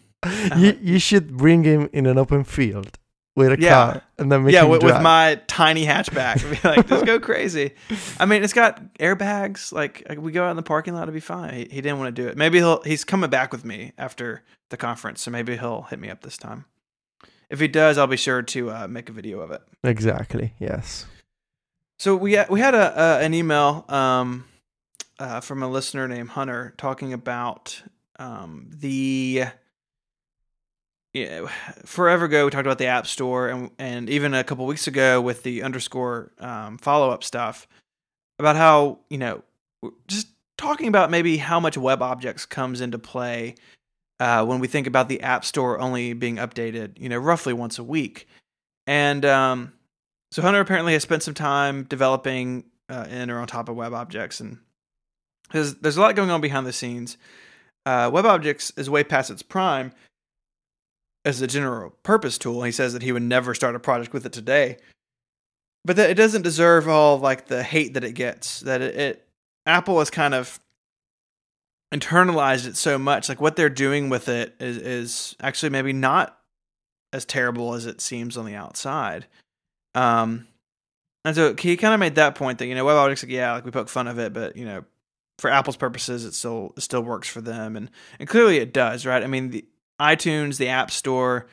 you 0.58 0.78
you 0.82 1.00
should 1.00 1.38
bring 1.38 1.64
him 1.64 1.90
in 1.94 2.06
an 2.06 2.18
open 2.18 2.44
field 2.44 2.98
with 3.36 3.52
a 3.52 3.62
Yeah. 3.62 3.70
car 3.92 4.02
and 4.18 4.32
then 4.32 4.44
make 4.46 4.54
yeah, 4.54 4.64
with, 4.64 4.82
with 4.82 5.02
my 5.02 5.40
tiny 5.48 5.86
hatchback, 5.86 6.42
be 6.50 6.68
like, 6.68 6.88
just 6.88 7.06
go 7.06 7.20
crazy. 7.30 7.72
I 8.18 8.26
mean, 8.26 8.44
it's 8.44 8.54
got 8.54 8.82
airbags. 8.96 9.72
Like 9.74 10.06
we 10.18 10.32
go 10.32 10.46
out 10.46 10.52
in 10.52 10.56
the 10.56 10.64
parking 10.64 10.94
lot, 10.94 11.04
it'd 11.04 11.14
be 11.14 11.20
fine. 11.20 11.54
He, 11.54 11.60
he 11.70 11.82
didn't 11.82 12.00
want 12.00 12.16
to 12.16 12.22
do 12.24 12.28
it. 12.30 12.38
Maybe 12.38 12.60
he'll. 12.60 12.82
He's 12.84 13.04
coming 13.04 13.30
back 13.30 13.52
with 13.52 13.66
me 13.66 13.92
after 13.98 14.44
the 14.70 14.78
conference, 14.78 15.22
so 15.22 15.32
maybe 15.32 15.58
he'll 15.58 15.84
hit 15.84 16.00
me 16.00 16.10
up 16.10 16.22
this 16.22 16.38
time. 16.38 16.66
If 17.50 17.60
he 17.60 17.68
does, 17.68 17.98
I'll 18.00 18.08
be 18.08 18.18
sure 18.18 18.42
to 18.42 18.72
uh, 18.72 18.88
make 18.88 19.08
a 19.10 19.12
video 19.12 19.40
of 19.42 19.52
it. 19.52 19.62
exactly. 19.84 20.54
Yes. 20.60 21.06
So 21.98 22.16
we 22.16 22.38
we 22.50 22.60
had 22.60 22.75
a, 22.75 23.02
a 23.02 23.20
an 23.24 23.34
email 23.34 23.86
um, 23.88 24.46
uh, 25.20 25.40
from 25.40 25.64
a 25.64 25.70
listener 25.70 26.08
named 26.08 26.30
Hunter 26.30 26.74
talking 26.78 27.14
about 27.14 27.82
um, 28.20 28.70
the. 28.72 29.46
Yeah, 31.14 31.48
forever 31.86 32.25
ago 32.25 32.44
we 32.44 32.52
talked 32.52 32.66
about 32.66 32.78
the 32.78 32.88
App 32.88 33.08
Store, 33.08 33.48
and 33.48 33.72
and 33.80 34.10
even 34.10 34.34
a 34.34 34.44
couple 34.44 34.66
weeks 34.66 34.88
ago 34.88 35.22
with 35.22 35.44
the 35.44 35.64
underscore 35.64 36.34
um, 36.40 36.78
follow 36.78 37.10
up 37.10 37.24
stuff 37.24 37.70
about 38.38 38.58
how 38.58 39.00
you 39.10 39.18
know 39.18 39.42
just 40.08 40.28
talking 40.58 40.88
about 40.88 41.10
maybe 41.10 41.38
how 41.38 41.60
much 41.60 41.75
WebObjects 41.75 42.50
comes 42.50 42.82
into 42.82 43.00
play 43.00 43.56
uh, 44.20 44.46
when 44.46 44.60
we 44.60 44.68
think 44.68 44.88
about 44.88 45.10
the 45.10 45.22
App 45.22 45.46
Store 45.46 45.80
only 45.80 46.14
being 46.14 46.38
updated, 46.38 47.00
you 47.00 47.10
know, 47.10 47.18
roughly 47.18 47.54
once 47.54 47.80
a 47.80 47.84
week. 47.84 48.28
And 48.88 49.25
um, 49.25 49.74
so 50.36 50.42
Hunter 50.42 50.60
apparently 50.60 50.92
has 50.92 51.01
spent 51.01 51.24
some 51.24 51.34
time 51.34 51.84
developing 51.84 52.65
uh, 52.89 53.06
in 53.10 53.32
or 53.32 53.39
on 53.39 53.48
top 53.48 53.70
of 53.70 53.77
WebObjects, 53.77 54.42
and 54.42 54.58
there's 55.54 55.75
there's 55.75 55.96
a 55.96 56.01
lot 56.01 56.13
going 56.18 56.30
on 56.30 56.42
behind 56.42 56.68
the 56.68 56.74
scenes. 56.74 57.18
Uh, 57.86 58.12
WebObjects 58.12 58.77
is 58.77 58.89
way 58.89 59.06
past 59.06 59.32
its 59.32 59.42
prime 59.42 59.94
as 61.24 61.42
a 61.42 61.48
general 61.48 61.92
purpose 62.04 62.38
tool. 62.38 62.63
He 62.63 62.74
says 62.74 62.92
that 62.92 63.01
he 63.01 63.13
would 63.13 63.22
never 63.22 63.56
start 63.56 63.77
a 63.77 63.80
project 63.80 64.12
with 64.12 64.25
it 64.25 64.34
today, 64.34 64.75
but 65.86 65.96
that 65.96 66.10
it 66.10 66.15
doesn't 66.15 66.42
deserve 66.42 66.89
all 66.89 67.18
like 67.18 67.48
the 67.48 67.63
hate 67.63 67.94
that 67.94 68.04
it 68.04 68.12
gets. 68.12 68.60
That 68.60 68.82
it, 68.82 68.96
it 68.98 69.27
Apple 69.65 70.00
has 70.00 70.10
kind 70.10 70.34
of 70.34 70.60
internalized 71.94 72.68
it 72.68 72.75
so 72.75 72.98
much. 72.98 73.30
Like 73.30 73.39
what 73.39 73.56
they're 73.56 73.70
doing 73.70 74.10
with 74.10 74.27
it 74.27 74.54
is, 74.60 74.77
is 74.80 75.36
actually 75.39 75.70
maybe 75.70 75.94
not 75.94 76.38
as 77.13 77.24
terrible 77.24 77.74
as 77.74 77.86
it 77.86 78.01
seems 78.01 78.36
on 78.36 78.46
the 78.46 78.56
outside. 78.56 79.27
Um, 79.96 80.48
and 81.24 81.36
so 81.36 81.56
he 81.58 81.75
kind 81.78 81.94
of 81.94 82.00
made 82.00 82.16
that 82.16 82.36
point 82.36 82.60
that 82.60 82.68
you 82.68 82.75
know 82.75 82.86
WebObjects, 82.86 83.24
like 83.24 83.32
yeah, 83.32 83.54
like 83.54 83.66
we 83.66 83.72
poke 83.72 83.90
fun 83.90 84.08
of 84.08 84.20
it, 84.20 84.34
but 84.34 84.56
you 84.56 84.66
know, 84.66 84.86
for 85.40 85.50
Apple's 85.50 85.78
purposes, 85.78 86.24
it 86.24 86.34
still 86.34 86.74
it 86.78 86.82
still 86.82 87.02
works 87.02 87.28
for 87.28 87.42
them, 87.42 87.75
and 87.75 87.90
and 88.20 88.30
clearly 88.30 88.58
it 88.58 88.74
does, 88.74 89.06
right? 89.06 89.24
I 89.24 89.28
mean, 89.28 89.50
the 89.50 89.66
iTunes, 90.00 90.58
the 90.58 90.68
App 90.68 90.92
Store, 90.92 91.48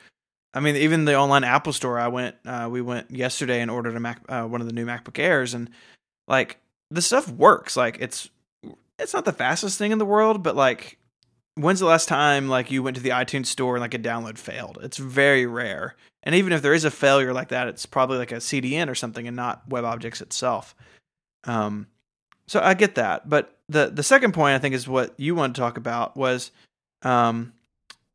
I 0.53 0.59
mean, 0.59 0.75
even 0.75 1.05
the 1.05 1.15
online 1.15 1.43
Apple 1.43 1.73
Store. 1.73 1.99
I 1.99 2.09
went, 2.09 2.35
uh, 2.45 2.67
we 2.71 2.81
went 2.81 3.09
yesterday 3.09 3.61
and 3.61 3.71
ordered 3.71 3.95
a 3.95 3.99
Mac, 3.99 4.21
uh, 4.29 4.43
one 4.43 4.61
of 4.61 4.67
the 4.67 4.73
new 4.73 4.85
MacBook 4.85 5.17
Airs, 5.17 5.53
and 5.53 5.69
like 6.27 6.57
the 6.91 7.01
stuff 7.01 7.27
works. 7.27 7.75
Like 7.75 7.97
it's 7.99 8.29
it's 8.99 9.13
not 9.13 9.25
the 9.25 9.33
fastest 9.33 9.79
thing 9.79 9.91
in 9.91 9.97
the 9.97 10.05
world, 10.05 10.43
but 10.43 10.55
like 10.55 10.99
when's 11.55 11.79
the 11.79 11.85
last 11.85 12.07
time 12.07 12.47
like 12.47 12.71
you 12.71 12.83
went 12.83 12.97
to 12.97 13.03
the 13.03 13.09
iTunes 13.09 13.47
store 13.47 13.75
and 13.75 13.81
like 13.81 13.95
a 13.95 13.99
download 13.99 14.37
failed? 14.37 14.77
It's 14.81 14.97
very 14.97 15.45
rare. 15.45 15.95
And 16.23 16.35
even 16.35 16.53
if 16.53 16.61
there 16.61 16.73
is 16.73 16.85
a 16.85 16.91
failure 16.91 17.33
like 17.33 17.49
that, 17.49 17.67
it's 17.67 17.85
probably 17.85 18.17
like 18.17 18.31
a 18.31 18.35
CDN 18.35 18.89
or 18.89 18.95
something 18.95 19.27
and 19.27 19.35
not 19.35 19.69
WebObjects 19.69 20.21
itself. 20.21 20.73
Um, 21.43 21.87
so 22.47 22.61
I 22.61 22.73
get 22.73 22.95
that, 22.95 23.27
but 23.29 23.57
the 23.69 23.89
the 23.93 24.03
second 24.03 24.33
point 24.33 24.55
I 24.55 24.59
think 24.59 24.75
is 24.75 24.87
what 24.87 25.13
you 25.17 25.35
want 25.35 25.55
to 25.55 25.61
talk 25.61 25.77
about 25.77 26.15
was 26.17 26.51
um, 27.01 27.53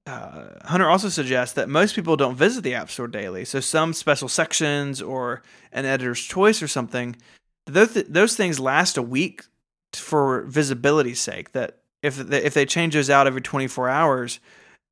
uh, 0.06 0.48
Hunter 0.64 0.88
also 0.88 1.08
suggests 1.08 1.54
that 1.54 1.68
most 1.68 1.94
people 1.94 2.16
don't 2.16 2.34
visit 2.34 2.64
the 2.64 2.74
App 2.74 2.90
Store 2.90 3.08
daily. 3.08 3.44
So 3.44 3.60
some 3.60 3.92
special 3.92 4.28
sections 4.28 5.02
or 5.02 5.42
an 5.72 5.84
editor's 5.84 6.20
choice 6.20 6.62
or 6.62 6.68
something, 6.68 7.16
those 7.66 7.92
those 7.92 8.34
things 8.34 8.58
last 8.58 8.96
a 8.96 9.02
week 9.02 9.44
for 9.92 10.42
visibility's 10.42 11.20
sake. 11.20 11.52
That 11.52 11.78
if 12.02 12.18
if 12.32 12.54
they 12.54 12.64
change 12.64 12.94
those 12.94 13.10
out 13.10 13.26
every 13.26 13.42
24 13.42 13.88
hours, 13.88 14.40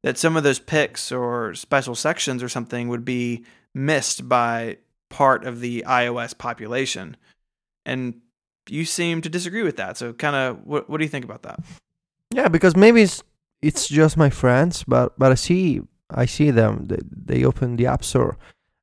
that 0.06 0.16
some 0.16 0.36
of 0.36 0.44
those 0.44 0.60
picks 0.60 1.10
or 1.10 1.52
special 1.54 1.96
sections 1.96 2.40
or 2.40 2.48
something 2.48 2.86
would 2.86 3.04
be 3.04 3.44
missed 3.74 4.28
by 4.28 4.76
part 5.08 5.44
of 5.44 5.58
the 5.58 5.82
iOS 5.84 6.38
population. 6.38 7.16
And 7.84 8.20
you 8.68 8.84
seem 8.84 9.20
to 9.22 9.28
disagree 9.28 9.64
with 9.64 9.78
that. 9.78 9.96
So, 9.96 10.12
kind 10.12 10.36
of, 10.36 10.64
what 10.64 10.88
what 10.88 10.98
do 10.98 11.04
you 11.04 11.08
think 11.10 11.24
about 11.24 11.42
that? 11.42 11.58
Yeah, 12.30 12.46
because 12.46 12.76
maybe 12.76 13.02
it's 13.02 13.24
it's 13.62 13.88
just 13.88 14.16
my 14.16 14.30
friends, 14.30 14.84
but 14.84 15.18
but 15.18 15.32
I 15.32 15.34
see 15.34 15.80
I 16.08 16.24
see 16.24 16.52
them. 16.52 16.86
They, 16.86 16.98
they 17.10 17.44
open 17.44 17.74
the 17.74 17.86
app 17.86 18.04
store 18.04 18.38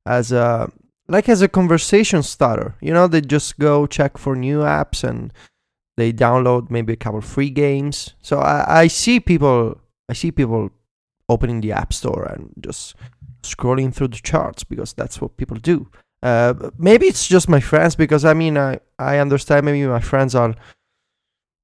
as 0.06 0.34
a 0.34 0.70
like 1.08 1.30
as 1.30 1.42
a 1.42 1.48
conversation 1.48 2.22
starter. 2.22 2.76
You 2.82 2.94
know, 2.94 3.08
they 3.08 3.22
just 3.22 3.58
go 3.60 3.88
check 3.88 4.18
for 4.18 4.36
new 4.36 4.60
apps 4.60 5.06
and 5.06 5.32
they 5.96 6.12
download 6.12 6.70
maybe 6.70 6.92
a 6.92 6.98
couple 6.98 7.22
free 7.22 7.50
games. 7.50 8.14
So 8.22 8.40
I, 8.40 8.82
I 8.82 8.88
see 8.88 9.22
people 9.22 9.80
I 10.10 10.14
see 10.14 10.30
people 10.30 10.70
opening 11.30 11.62
the 11.62 11.72
app 11.72 11.94
store 11.94 12.24
and 12.26 12.52
just 12.60 12.96
scrolling 13.44 13.94
through 13.94 14.10
the 14.10 14.20
charts 14.24 14.64
because 14.64 14.94
that's 14.94 15.22
what 15.22 15.38
people 15.38 15.58
do. 15.58 15.90
Uh, 16.22 16.54
maybe 16.78 17.06
it's 17.06 17.28
just 17.28 17.50
my 17.50 17.60
friends 17.60 17.96
because 17.96 18.24
I 18.24 18.34
mean 18.34 18.58
I, 18.58 18.80
I 18.98 19.18
understand 19.18 19.66
maybe 19.66 19.86
my 19.86 20.00
friends 20.00 20.36
are 20.36 20.56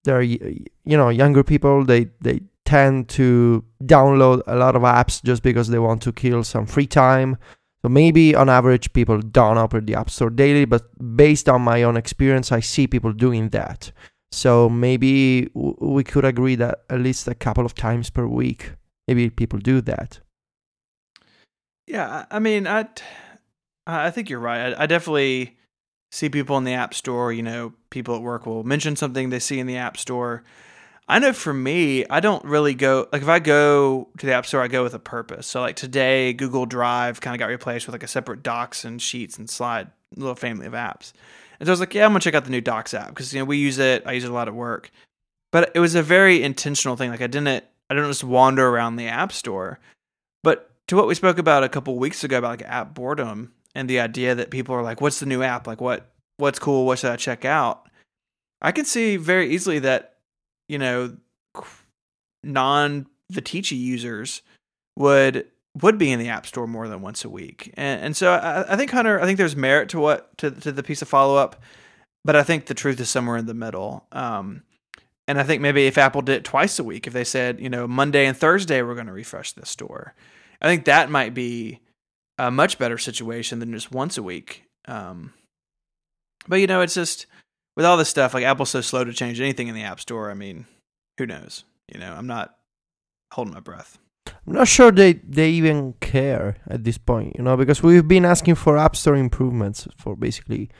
they're 0.03 0.21
you 0.21 0.65
know 0.85 1.09
younger 1.09 1.43
people 1.43 1.85
they 1.85 2.09
they 2.21 2.41
tend 2.65 3.09
to 3.09 3.63
download 3.83 4.41
a 4.47 4.55
lot 4.55 4.75
of 4.75 4.83
apps 4.83 5.23
just 5.23 5.41
because 5.43 5.69
they 5.69 5.79
want 5.79 6.01
to 6.03 6.11
kill 6.11 6.43
some 6.43 6.65
free 6.65 6.85
time. 6.87 7.37
So 7.81 7.89
maybe 7.89 8.35
on 8.35 8.49
average 8.49 8.91
people 8.91 9.19
don't 9.21 9.57
open 9.57 9.85
the 9.85 9.95
app 9.95 10.09
store 10.09 10.29
daily, 10.29 10.65
but 10.65 10.83
based 11.15 11.47
on 11.47 11.61
my 11.61 11.83
own 11.83 11.95
experience 11.95 12.51
I 12.51 12.59
see 12.59 12.85
people 12.85 13.13
doing 13.13 13.49
that. 13.49 13.91
So 14.31 14.69
maybe 14.69 15.49
we 15.53 16.03
could 16.03 16.25
agree 16.25 16.55
that 16.55 16.81
at 16.89 16.99
least 16.99 17.27
a 17.27 17.33
couple 17.33 17.65
of 17.65 17.73
times 17.73 18.09
per 18.09 18.27
week, 18.27 18.73
maybe 19.09 19.29
people 19.29 19.57
do 19.57 19.81
that. 19.81 20.19
Yeah, 21.87 22.25
I 22.29 22.37
mean, 22.37 22.67
I 22.67 22.87
I 23.87 24.11
think 24.11 24.29
you're 24.29 24.39
right. 24.39 24.73
I, 24.73 24.83
I 24.83 24.85
definitely 24.85 25.57
see 26.11 26.29
people 26.29 26.57
in 26.57 26.63
the 26.63 26.73
app 26.73 26.93
store. 26.93 27.33
You 27.33 27.41
know, 27.41 27.73
people 27.89 28.15
at 28.15 28.21
work 28.21 28.45
will 28.45 28.63
mention 28.63 28.95
something 28.95 29.29
they 29.29 29.39
see 29.39 29.59
in 29.59 29.65
the 29.65 29.77
app 29.77 29.97
store. 29.97 30.43
I 31.07 31.17
know 31.17 31.33
for 31.33 31.53
me, 31.53 32.05
I 32.07 32.19
don't 32.19 32.45
really 32.45 32.75
go 32.75 33.07
like 33.11 33.23
if 33.23 33.27
I 33.27 33.39
go 33.39 34.09
to 34.19 34.25
the 34.27 34.33
app 34.33 34.45
store, 34.45 34.61
I 34.61 34.67
go 34.67 34.83
with 34.83 34.93
a 34.93 34.99
purpose. 34.99 35.47
So 35.47 35.61
like 35.61 35.75
today, 35.75 36.33
Google 36.33 36.67
Drive 36.67 37.19
kind 37.19 37.35
of 37.35 37.39
got 37.39 37.47
replaced 37.47 37.87
with 37.87 37.95
like 37.95 38.03
a 38.03 38.07
separate 38.07 38.43
Docs 38.43 38.85
and 38.85 39.01
Sheets 39.01 39.39
and 39.39 39.49
Slide 39.49 39.89
little 40.15 40.35
family 40.35 40.67
of 40.67 40.73
apps. 40.73 41.13
And 41.59 41.65
so 41.65 41.71
I 41.71 41.73
was 41.73 41.79
like, 41.79 41.95
yeah, 41.95 42.05
I'm 42.05 42.11
gonna 42.11 42.19
check 42.19 42.35
out 42.35 42.45
the 42.45 42.51
new 42.51 42.61
Docs 42.61 42.93
app 42.93 43.09
because 43.09 43.33
you 43.33 43.39
know 43.39 43.45
we 43.45 43.57
use 43.57 43.79
it. 43.79 44.03
I 44.05 44.11
use 44.11 44.23
it 44.23 44.29
a 44.29 44.33
lot 44.33 44.47
at 44.47 44.53
work, 44.53 44.91
but 45.51 45.71
it 45.73 45.79
was 45.79 45.95
a 45.95 46.03
very 46.03 46.43
intentional 46.43 46.95
thing. 46.95 47.09
Like 47.09 47.21
I 47.21 47.27
didn't, 47.27 47.65
I 47.89 47.95
don't 47.95 48.07
just 48.07 48.23
wander 48.23 48.67
around 48.67 48.95
the 48.95 49.07
app 49.07 49.31
store. 49.31 49.79
But 50.43 50.71
to 50.87 50.95
what 50.95 51.07
we 51.07 51.15
spoke 51.15 51.37
about 51.37 51.63
a 51.63 51.69
couple 51.69 51.97
weeks 51.97 52.23
ago 52.23 52.37
about 52.37 52.59
like 52.59 52.61
app 52.63 52.93
boredom 52.93 53.53
and 53.75 53.89
the 53.89 53.99
idea 53.99 54.35
that 54.35 54.51
people 54.51 54.75
are 54.75 54.83
like, 54.83 55.01
what's 55.01 55.19
the 55.19 55.25
new 55.25 55.43
app? 55.43 55.67
Like 55.67 55.81
what 55.81 56.11
what's 56.37 56.59
cool? 56.59 56.85
What 56.85 56.99
should 56.99 57.11
I 57.11 57.15
check 57.15 57.45
out? 57.45 57.87
I 58.61 58.71
can 58.71 58.85
see 58.85 59.17
very 59.17 59.49
easily 59.53 59.79
that 59.79 60.15
you 60.67 60.77
know 60.77 61.15
non 62.43 63.07
Viticci 63.31 63.77
users 63.77 64.41
would 64.97 65.47
would 65.81 65.97
be 65.97 66.11
in 66.11 66.19
the 66.19 66.29
App 66.29 66.45
Store 66.45 66.67
more 66.67 66.87
than 66.87 67.01
once 67.01 67.23
a 67.23 67.29
week. 67.29 67.73
And, 67.75 68.01
and 68.01 68.17
so 68.17 68.33
I, 68.33 68.73
I, 68.73 68.75
think 68.75 68.91
Hunter, 68.91 69.19
I 69.19 69.25
think 69.25 69.37
there's 69.37 69.55
merit 69.55 69.89
to 69.89 69.99
what 69.99 70.35
to 70.39 70.51
to 70.51 70.71
the 70.71 70.83
piece 70.83 71.01
of 71.01 71.07
follow 71.07 71.35
up, 71.35 71.61
but 72.25 72.35
I 72.35 72.43
think 72.43 72.65
the 72.65 72.73
truth 72.73 72.99
is 72.99 73.09
somewhere 73.09 73.37
in 73.37 73.45
the 73.45 73.53
middle. 73.53 74.05
Um, 74.11 74.63
and 75.29 75.39
I 75.39 75.43
think 75.43 75.61
maybe 75.61 75.85
if 75.85 75.99
Apple 75.99 76.23
did 76.23 76.37
it 76.37 76.43
twice 76.43 76.79
a 76.79 76.83
week, 76.83 77.05
if 77.05 77.13
they 77.13 77.23
said 77.23 77.59
you 77.59 77.69
know 77.69 77.87
Monday 77.87 78.25
and 78.25 78.35
Thursday 78.35 78.81
we're 78.81 78.95
going 78.95 79.05
to 79.05 79.13
refresh 79.13 79.51
this 79.53 79.69
store, 79.69 80.15
I 80.59 80.67
think 80.67 80.85
that 80.85 81.11
might 81.11 81.35
be 81.35 81.81
a 82.39 82.49
much 82.49 82.79
better 82.79 82.97
situation 82.97 83.59
than 83.59 83.71
just 83.71 83.91
once 83.91 84.17
a 84.17 84.23
week. 84.23 84.63
Um, 84.87 85.33
but 86.47 86.55
you 86.55 86.65
know, 86.65 86.81
it's 86.81 86.95
just 86.95 87.27
with 87.75 87.85
all 87.85 87.95
this 87.95 88.09
stuff, 88.09 88.33
like 88.33 88.43
Apple's 88.43 88.71
so 88.71 88.81
slow 88.81 89.03
to 89.03 89.13
change 89.13 89.39
anything 89.39 89.67
in 89.67 89.75
the 89.75 89.83
App 89.83 89.99
Store. 89.99 90.31
I 90.31 90.33
mean, 90.33 90.65
who 91.19 91.27
knows? 91.27 91.63
You 91.93 91.99
know, 91.99 92.11
I'm 92.11 92.27
not 92.27 92.55
holding 93.31 93.53
my 93.53 93.59
breath. 93.59 93.99
I'm 94.25 94.53
not 94.53 94.67
sure 94.67 94.91
they, 94.91 95.13
they 95.13 95.51
even 95.51 95.93
care 96.01 96.57
at 96.67 96.85
this 96.85 96.97
point, 96.97 97.35
you 97.37 97.43
know, 97.43 97.55
because 97.55 97.83
we've 97.83 98.07
been 98.07 98.25
asking 98.25 98.55
for 98.55 98.79
App 98.79 98.95
Store 98.95 99.15
improvements 99.15 99.87
for 99.95 100.15
basically, 100.15 100.71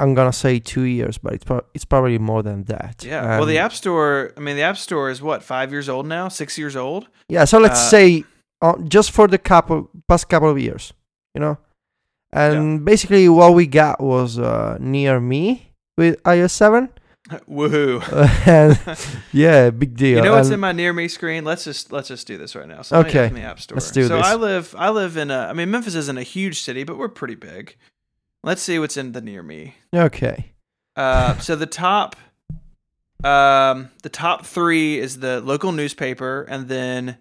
I'm 0.00 0.14
gonna 0.14 0.32
say 0.32 0.58
two 0.58 0.82
years, 0.82 1.18
but 1.18 1.32
it's 1.34 1.44
pro- 1.44 1.64
it's 1.74 1.84
probably 1.84 2.18
more 2.18 2.42
than 2.42 2.64
that. 2.64 3.04
Yeah. 3.04 3.22
Um, 3.22 3.28
well, 3.38 3.46
the 3.46 3.58
App 3.58 3.72
Store, 3.72 4.32
I 4.36 4.40
mean, 4.40 4.56
the 4.56 4.62
App 4.62 4.78
Store 4.78 5.10
is 5.10 5.20
what 5.20 5.42
five 5.42 5.72
years 5.72 5.88
old 5.88 6.06
now, 6.06 6.28
six 6.28 6.56
years 6.56 6.76
old. 6.76 7.08
Yeah. 7.28 7.44
So 7.44 7.58
let's 7.58 7.80
uh, 7.80 7.90
say 7.90 8.24
uh, 8.62 8.78
just 8.82 9.10
for 9.10 9.26
the 9.26 9.38
couple 9.38 9.90
past 10.06 10.28
couple 10.28 10.50
of 10.50 10.58
years, 10.58 10.92
you 11.34 11.40
know, 11.40 11.58
and 12.32 12.78
yeah. 12.78 12.84
basically 12.84 13.28
what 13.28 13.54
we 13.54 13.66
got 13.66 14.00
was 14.00 14.38
uh, 14.38 14.78
near 14.80 15.20
me 15.20 15.72
with 15.96 16.22
iOS 16.22 16.50
seven 16.52 16.90
Woohoo! 17.48 18.00
and 18.46 18.78
yeah, 19.32 19.70
big 19.70 19.96
deal. 19.96 20.18
You 20.18 20.24
know 20.24 20.32
what's 20.32 20.48
and, 20.48 20.54
in 20.54 20.60
my 20.60 20.72
near 20.72 20.92
me 20.92 21.08
screen? 21.08 21.44
Let's 21.44 21.64
just 21.64 21.92
let's 21.92 22.08
just 22.08 22.26
do 22.26 22.38
this 22.38 22.56
right 22.56 22.66
now. 22.66 22.82
Somebody 22.82 23.10
okay, 23.10 23.26
in 23.26 23.34
the 23.34 23.42
app 23.42 23.60
store. 23.60 23.76
Let's 23.76 23.90
do 23.90 24.06
so 24.06 24.16
this. 24.16 24.26
I 24.26 24.34
live 24.34 24.74
I 24.78 24.88
live 24.90 25.16
in 25.16 25.30
a. 25.30 25.38
I 25.38 25.52
mean, 25.52 25.70
Memphis 25.70 25.94
isn't 25.94 26.16
a 26.16 26.22
huge 26.22 26.60
city, 26.60 26.84
but 26.84 26.96
we're 26.96 27.08
pretty 27.08 27.34
big. 27.34 27.76
Let's 28.48 28.62
see 28.62 28.78
what's 28.78 28.96
in 28.96 29.12
the 29.12 29.20
near 29.20 29.42
me. 29.42 29.74
Okay. 29.94 30.52
Uh, 30.96 31.36
so 31.36 31.54
the 31.54 31.66
top, 31.66 32.16
um, 33.22 33.90
the 34.02 34.08
top 34.08 34.46
three 34.46 34.98
is 34.98 35.20
the 35.20 35.42
local 35.42 35.70
newspaper, 35.70 36.46
and 36.48 36.66
then 36.66 37.18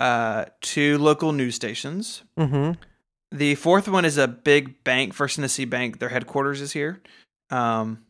uh, 0.00 0.46
two 0.60 0.98
local 0.98 1.30
news 1.30 1.54
stations. 1.54 2.24
Mm-hmm. 2.36 2.72
The 3.30 3.54
fourth 3.54 3.86
one 3.86 4.04
is 4.04 4.18
a 4.18 4.26
big 4.26 4.82
bank, 4.82 5.14
First 5.14 5.36
Tennessee 5.36 5.64
Bank. 5.64 6.00
Their 6.00 6.08
headquarters 6.08 6.60
is 6.60 6.72
here. 6.72 7.02
Um, 7.50 8.04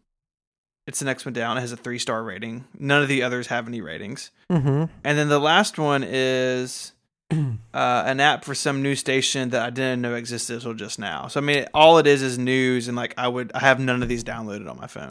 It's 0.86 1.00
the 1.00 1.04
next 1.04 1.26
one 1.26 1.34
down. 1.34 1.58
It 1.58 1.60
has 1.60 1.72
a 1.72 1.76
three 1.76 1.98
star 1.98 2.22
rating. 2.22 2.64
None 2.78 3.02
of 3.02 3.08
the 3.08 3.24
others 3.24 3.48
have 3.48 3.68
any 3.68 3.82
ratings. 3.82 4.30
Mm-hmm. 4.50 4.84
And 5.04 5.18
then 5.18 5.28
the 5.28 5.38
last 5.38 5.78
one 5.78 6.02
is 6.02 6.92
uh, 7.30 8.02
an 8.06 8.20
app 8.20 8.44
for 8.44 8.54
some 8.54 8.82
new 8.82 8.94
station 8.94 9.50
that 9.50 9.62
I 9.62 9.70
didn't 9.70 10.00
know 10.00 10.14
existed 10.14 10.54
until 10.54 10.74
just 10.74 10.98
now. 10.98 11.28
So 11.28 11.40
I 11.40 11.42
mean, 11.42 11.66
all 11.74 11.98
it 11.98 12.06
is 12.06 12.22
is 12.22 12.38
news, 12.38 12.88
and 12.88 12.96
like 12.96 13.14
I 13.18 13.28
would, 13.28 13.52
I 13.54 13.60
have 13.60 13.80
none 13.80 14.02
of 14.02 14.08
these 14.08 14.24
downloaded 14.24 14.68
on 14.70 14.76
my 14.76 14.86
phone. 14.86 15.10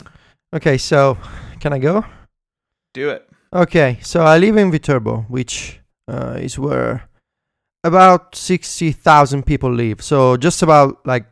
Okay, 0.53 0.77
so 0.77 1.17
can 1.59 1.73
I 1.73 1.79
go? 1.79 2.05
Do 2.93 3.09
it. 3.09 3.27
Okay, 3.53 3.99
so 4.01 4.23
I 4.23 4.37
live 4.37 4.57
in 4.57 4.71
Viterbo, 4.71 5.25
which 5.29 5.79
uh, 6.07 6.37
is 6.39 6.57
where 6.57 7.07
about 7.83 8.35
60,000 8.35 9.45
people 9.45 9.71
live. 9.71 10.01
So 10.01 10.37
just 10.37 10.61
about 10.61 11.05
like 11.05 11.25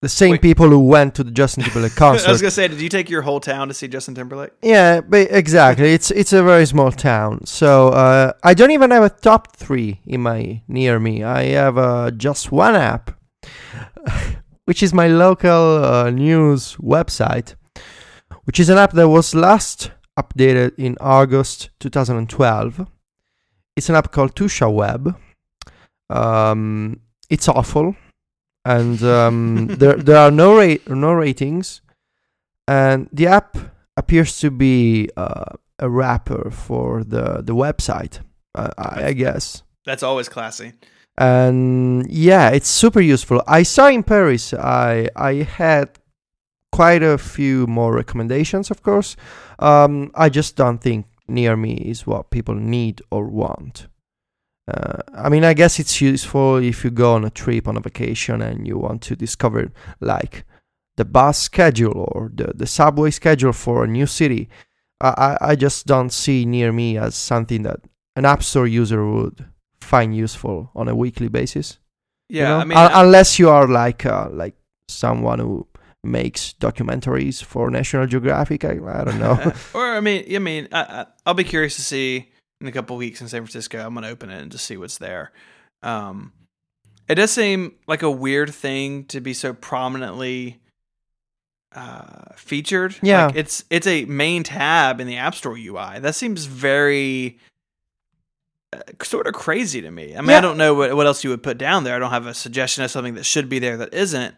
the 0.00 0.08
same 0.08 0.32
Wait. 0.32 0.42
people 0.42 0.68
who 0.68 0.80
went 0.80 1.14
to 1.16 1.24
the 1.24 1.30
Justin 1.30 1.62
Timberlake 1.64 1.94
concert. 1.96 2.28
I 2.28 2.32
was 2.32 2.40
gonna 2.40 2.50
say, 2.50 2.68
did 2.68 2.80
you 2.80 2.88
take 2.88 3.10
your 3.10 3.22
whole 3.22 3.40
town 3.40 3.68
to 3.68 3.74
see 3.74 3.88
Justin 3.88 4.14
Timberlake? 4.14 4.52
yeah, 4.62 5.00
but 5.00 5.28
exactly. 5.30 5.92
It's 5.92 6.10
it's 6.10 6.32
a 6.32 6.42
very 6.42 6.66
small 6.66 6.92
town. 6.92 7.44
So 7.46 7.88
uh, 7.88 8.32
I 8.42 8.54
don't 8.54 8.70
even 8.70 8.90
have 8.90 9.02
a 9.02 9.10
top 9.10 9.56
3 9.56 10.00
in 10.06 10.22
my 10.22 10.62
near 10.68 10.98
me. 10.98 11.24
I 11.24 11.44
have 11.44 11.78
uh, 11.78 12.10
just 12.12 12.52
one 12.52 12.74
app 12.74 13.18
which 14.68 14.82
is 14.82 14.92
my 14.92 15.08
local 15.08 15.84
uh, 15.84 16.10
news 16.10 16.76
website, 16.76 17.54
which 18.44 18.60
is 18.60 18.68
an 18.68 18.78
app 18.78 18.92
that 18.92 19.08
was 19.08 19.34
last 19.34 19.92
updated 20.18 20.72
in 20.76 20.96
August 21.00 21.70
2012. 21.80 22.86
It's 23.76 23.88
an 23.88 23.94
app 23.94 24.12
called 24.12 24.34
Tusciaweb. 24.34 25.16
Um, 26.10 27.00
it's 27.30 27.48
awful, 27.48 27.96
and 28.76 29.02
um, 29.02 29.66
there 29.80 29.96
there 29.96 30.18
are 30.18 30.30
no 30.30 30.56
ra- 30.56 30.84
no 30.86 31.12
ratings, 31.12 31.80
and 32.66 33.08
the 33.12 33.26
app 33.26 33.56
appears 33.96 34.38
to 34.40 34.50
be 34.50 35.08
uh, 35.16 35.54
a 35.78 35.88
wrapper 35.88 36.50
for 36.50 37.02
the 37.04 37.42
the 37.42 37.54
website. 37.54 38.20
Uh, 38.54 38.70
I, 38.78 39.08
I 39.08 39.12
guess 39.14 39.62
That's 39.86 40.02
always 40.02 40.28
classy. 40.28 40.72
and 41.18 42.06
yeah 42.10 42.48
it's 42.56 42.68
super 42.68 43.00
useful 43.14 43.42
i 43.58 43.64
saw 43.64 43.88
in 43.88 44.02
paris 44.02 44.54
i 44.54 45.08
i 45.16 45.32
had 45.58 45.88
quite 46.72 47.02
a 47.02 47.18
few 47.18 47.66
more 47.66 47.92
recommendations 47.94 48.70
of 48.70 48.82
course 48.82 49.16
um 49.58 50.10
i 50.14 50.28
just 50.28 50.56
don't 50.56 50.80
think 50.80 51.06
near 51.28 51.56
me 51.56 51.74
is 51.92 52.06
what 52.06 52.30
people 52.30 52.54
need 52.54 53.02
or 53.10 53.24
want 53.26 53.88
uh, 54.68 54.98
i 55.14 55.28
mean 55.28 55.44
i 55.44 55.54
guess 55.54 55.78
it's 55.78 56.00
useful 56.00 56.56
if 56.56 56.84
you 56.84 56.90
go 56.90 57.14
on 57.14 57.24
a 57.24 57.30
trip 57.30 57.66
on 57.68 57.76
a 57.76 57.80
vacation 57.80 58.42
and 58.42 58.66
you 58.66 58.76
want 58.78 59.00
to 59.02 59.16
discover 59.16 59.70
like 60.00 60.44
the 60.96 61.04
bus 61.04 61.38
schedule 61.38 62.08
or 62.12 62.30
the, 62.34 62.52
the 62.54 62.66
subway 62.66 63.10
schedule 63.10 63.52
for 63.52 63.84
a 63.84 63.86
new 63.88 64.06
city 64.06 64.48
I, 65.00 65.38
I 65.40 65.54
just 65.54 65.86
don't 65.86 66.10
see 66.10 66.44
near 66.44 66.72
me 66.72 66.98
as 66.98 67.14
something 67.14 67.62
that 67.62 67.78
an 68.16 68.24
app 68.24 68.42
store 68.42 68.66
user 68.66 69.06
would 69.06 69.44
find 69.80 70.16
useful 70.16 70.72
on 70.74 70.88
a 70.88 70.94
weekly 70.96 71.28
basis. 71.28 71.78
you 72.28 72.40
Yeah, 72.40 72.48
know? 72.48 72.58
I 72.58 72.64
mean, 72.64 72.78
Un- 72.78 72.90
unless 73.06 73.38
you 73.38 73.48
are 73.48 73.68
like 73.68 74.04
uh, 74.04 74.28
like 74.32 74.56
someone 74.88 75.38
who 75.38 75.68
makes 76.02 76.52
documentaries 76.60 77.44
for 77.44 77.70
National 77.70 78.06
Geographic. 78.08 78.64
I, 78.64 78.80
I 79.00 79.04
don't 79.04 79.20
know. 79.20 79.52
or 79.74 79.86
I 79.96 80.00
mean, 80.00 80.24
I 80.34 80.38
mean, 80.40 80.66
I, 80.72 81.06
I'll 81.24 81.34
be 81.34 81.44
curious 81.44 81.76
to 81.76 81.82
see 81.82 82.30
in 82.60 82.66
a 82.66 82.72
couple 82.72 82.96
weeks 82.96 83.20
in 83.20 83.28
San 83.28 83.42
Francisco. 83.42 83.84
I'm 83.84 83.94
gonna 83.94 84.08
open 84.08 84.30
it 84.30 84.40
and 84.40 84.50
just 84.50 84.64
see 84.66 84.76
what's 84.76 84.98
there. 84.98 85.32
Um, 85.82 86.32
it 87.08 87.14
does 87.14 87.30
seem 87.30 87.74
like 87.86 88.02
a 88.02 88.10
weird 88.10 88.52
thing 88.54 89.04
to 89.06 89.20
be 89.20 89.32
so 89.32 89.52
prominently 89.54 90.60
uh, 91.72 92.34
featured. 92.36 92.96
Yeah. 93.02 93.26
like 93.26 93.36
it's 93.36 93.64
it's 93.70 93.86
a 93.86 94.04
main 94.06 94.42
tab 94.42 95.00
in 95.00 95.06
the 95.06 95.16
App 95.16 95.34
Store 95.34 95.56
UI. 95.56 96.00
That 96.00 96.14
seems 96.14 96.44
very. 96.46 97.38
Uh, 98.70 98.80
sort 99.02 99.26
of 99.26 99.32
crazy 99.32 99.80
to 99.80 99.90
me. 99.90 100.14
I 100.14 100.20
mean, 100.20 100.30
I 100.30 100.42
don't 100.42 100.58
know 100.58 100.74
what, 100.74 100.94
what 100.94 101.06
else 101.06 101.24
you 101.24 101.30
would 101.30 101.42
put 101.42 101.56
down 101.56 101.84
there. 101.84 101.96
I 101.96 101.98
don't 101.98 102.10
have 102.10 102.26
a 102.26 102.34
suggestion 102.34 102.84
of 102.84 102.90
something 102.90 103.14
that 103.14 103.24
should 103.24 103.48
be 103.48 103.58
there 103.58 103.78
that 103.78 103.94
isn't, 103.94 104.34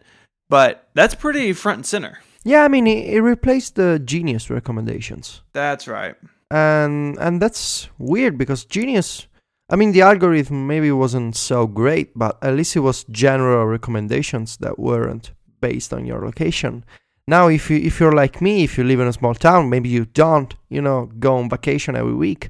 but 0.47 0.87
that's 0.93 1.13
pretty 1.15 1.51
front 1.51 1.79
and 1.79 1.85
center. 1.85 2.19
yeah, 2.45 2.63
I 2.63 2.69
mean 2.69 2.87
it, 2.87 3.13
it 3.13 3.21
replaced 3.21 3.75
the 3.75 3.99
Genius 3.99 4.49
recommendations, 4.49 5.41
That's 5.51 5.85
right. 5.85 6.15
And 6.51 7.17
and 7.19 7.41
that's 7.41 7.89
weird 7.97 8.37
because 8.37 8.65
Genius. 8.65 9.27
I 9.69 9.77
mean, 9.77 9.93
the 9.93 10.01
algorithm 10.01 10.67
maybe 10.67 10.91
wasn't 10.91 11.37
so 11.37 11.65
great, 11.65 12.11
but 12.13 12.37
at 12.43 12.55
least 12.55 12.75
it 12.75 12.81
was 12.81 13.05
general 13.05 13.65
recommendations 13.65 14.57
that 14.57 14.77
weren't 14.77 15.31
based 15.61 15.93
on 15.93 16.05
your 16.05 16.25
location. 16.25 16.83
Now, 17.25 17.47
if 17.47 17.69
you 17.69 17.77
if 17.77 17.99
you're 17.99 18.11
like 18.11 18.41
me, 18.41 18.65
if 18.65 18.77
you 18.77 18.83
live 18.83 18.99
in 18.99 19.07
a 19.07 19.13
small 19.13 19.33
town, 19.33 19.69
maybe 19.69 19.87
you 19.87 20.05
don't, 20.05 20.53
you 20.69 20.81
know, 20.81 21.09
go 21.19 21.37
on 21.37 21.49
vacation 21.49 21.95
every 21.95 22.13
week. 22.13 22.49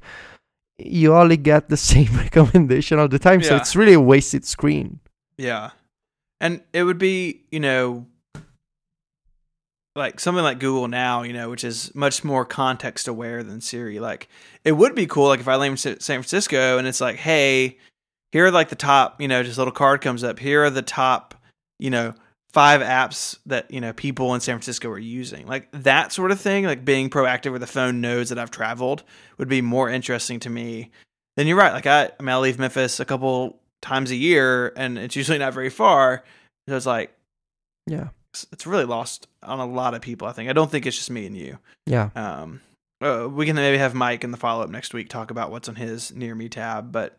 You 0.80 1.14
only 1.16 1.38
get 1.38 1.70
the 1.70 1.78
same 1.92 2.12
recommendation 2.16 2.98
all 2.98 3.08
the 3.08 3.20
time, 3.20 3.44
so 3.44 3.56
it's 3.56 3.76
really 3.76 3.94
a 3.94 4.02
wasted 4.02 4.44
screen. 4.44 5.00
Yeah. 5.38 5.72
And 6.40 6.62
it 6.74 6.86
would 6.86 6.98
be, 6.98 7.44
you 7.52 7.60
know, 7.60 8.08
like 9.96 10.20
something 10.20 10.44
like 10.44 10.60
Google 10.60 10.88
Now, 10.88 11.24
you 11.24 11.34
know, 11.34 11.50
which 11.50 11.64
is 11.64 11.94
much 11.94 12.24
more 12.24 12.46
context 12.46 13.08
aware 13.08 13.44
than 13.44 13.62
Siri. 13.62 14.00
Like, 14.00 14.30
it 14.64 14.72
would 14.72 14.96
be 14.96 15.08
cool, 15.08 15.28
like, 15.28 15.40
if 15.40 15.48
I 15.48 15.58
live 15.58 15.72
in 15.72 15.78
San 15.78 15.98
Francisco 15.98 16.78
and 16.78 16.88
it's 16.88 17.02
like, 17.02 17.18
hey, 17.18 17.78
here 18.32 18.46
are 18.46 18.52
like 18.52 18.70
the 18.70 18.76
top, 18.76 19.20
you 19.20 19.28
know, 19.28 19.44
just 19.44 19.58
a 19.58 19.62
little 19.62 19.74
card 19.74 20.02
comes 20.02 20.24
up. 20.24 20.40
Here 20.40 20.64
are 20.64 20.70
the 20.70 20.82
top, 20.82 21.36
you 21.80 21.90
know, 21.90 22.14
five 22.54 22.82
apps 22.82 23.38
that, 23.46 23.70
you 23.72 23.82
know, 23.82 23.92
people 23.92 24.34
in 24.34 24.42
San 24.42 24.56
Francisco 24.56 24.90
are 24.90 25.00
using. 25.00 25.46
Like, 25.46 25.70
that 25.72 26.14
sort 26.14 26.32
of 26.32 26.40
thing, 26.40 26.66
like 26.66 26.86
being 26.86 27.10
proactive 27.10 27.52
where 27.52 27.60
the 27.60 27.68
phone 27.68 28.00
knows 28.00 28.30
that 28.30 28.40
I've 28.40 28.52
traveled 28.52 29.04
would 29.38 29.50
be 29.50 29.62
more 29.62 29.90
interesting 29.90 30.40
to 30.42 30.50
me. 30.50 30.92
Then 31.36 31.48
you're 31.48 31.58
right. 31.58 31.74
Like, 31.74 31.88
I, 31.88 32.12
I 32.18 32.24
mean, 32.24 32.30
I 32.30 32.38
leave 32.38 32.60
Memphis 32.60 33.00
a 33.00 33.06
couple 33.06 33.60
times 33.82 34.12
a 34.12 34.16
year 34.16 34.72
and 34.78 34.98
it's 34.98 35.16
usually 35.16 35.38
not 35.38 35.54
very 35.54 35.70
far. 35.70 36.24
So 36.70 36.78
it's 36.78 36.86
like, 36.86 37.14
Yeah, 37.88 38.10
it's- 38.52 38.66
really 38.66 38.86
lost 38.86 39.28
on 39.44 39.60
a 39.60 39.66
lot 39.66 39.94
of 39.94 40.02
people. 40.02 40.28
I 40.28 40.32
think. 40.34 40.50
I 40.50 40.54
don't 40.54 40.70
think 40.72 40.86
it's 40.86 40.98
just 40.98 41.10
me 41.12 41.26
and 41.26 41.36
you. 41.38 41.58
yeah, 41.86 42.10
Um, 42.16 42.62
uh, 43.02 43.28
we 43.30 43.46
can 43.46 43.56
maybe 43.56 43.78
have 43.78 43.94
Myke 43.94 44.24
in 44.24 44.32
the 44.32 44.38
follow 44.38 44.64
up 44.64 44.70
next 44.70 44.94
week 44.94 45.10
talk 45.10 45.32
about 45.32 45.50
what's 45.52 45.68
on 45.70 45.76
his 45.76 46.14
near 46.14 46.36
me 46.36 46.48
tab, 46.50 46.92
but 46.92 47.18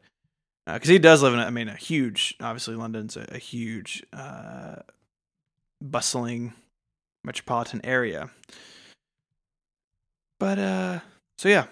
because 0.66 0.88
he 0.88 0.98
does 0.98 1.22
live 1.22 1.34
in, 1.34 1.40
a, 1.40 1.44
I 1.44 1.50
mean, 1.50 1.68
a 1.68 1.74
huge. 1.74 2.36
Obviously, 2.40 2.76
London's 2.76 3.16
a, 3.16 3.26
a 3.32 3.38
huge, 3.38 4.04
uh, 4.12 4.76
bustling 5.82 6.52
metropolitan 7.24 7.80
area. 7.84 8.30
But 10.38 10.58
uh, 10.58 11.00
so 11.38 11.48
yeah, 11.48 11.66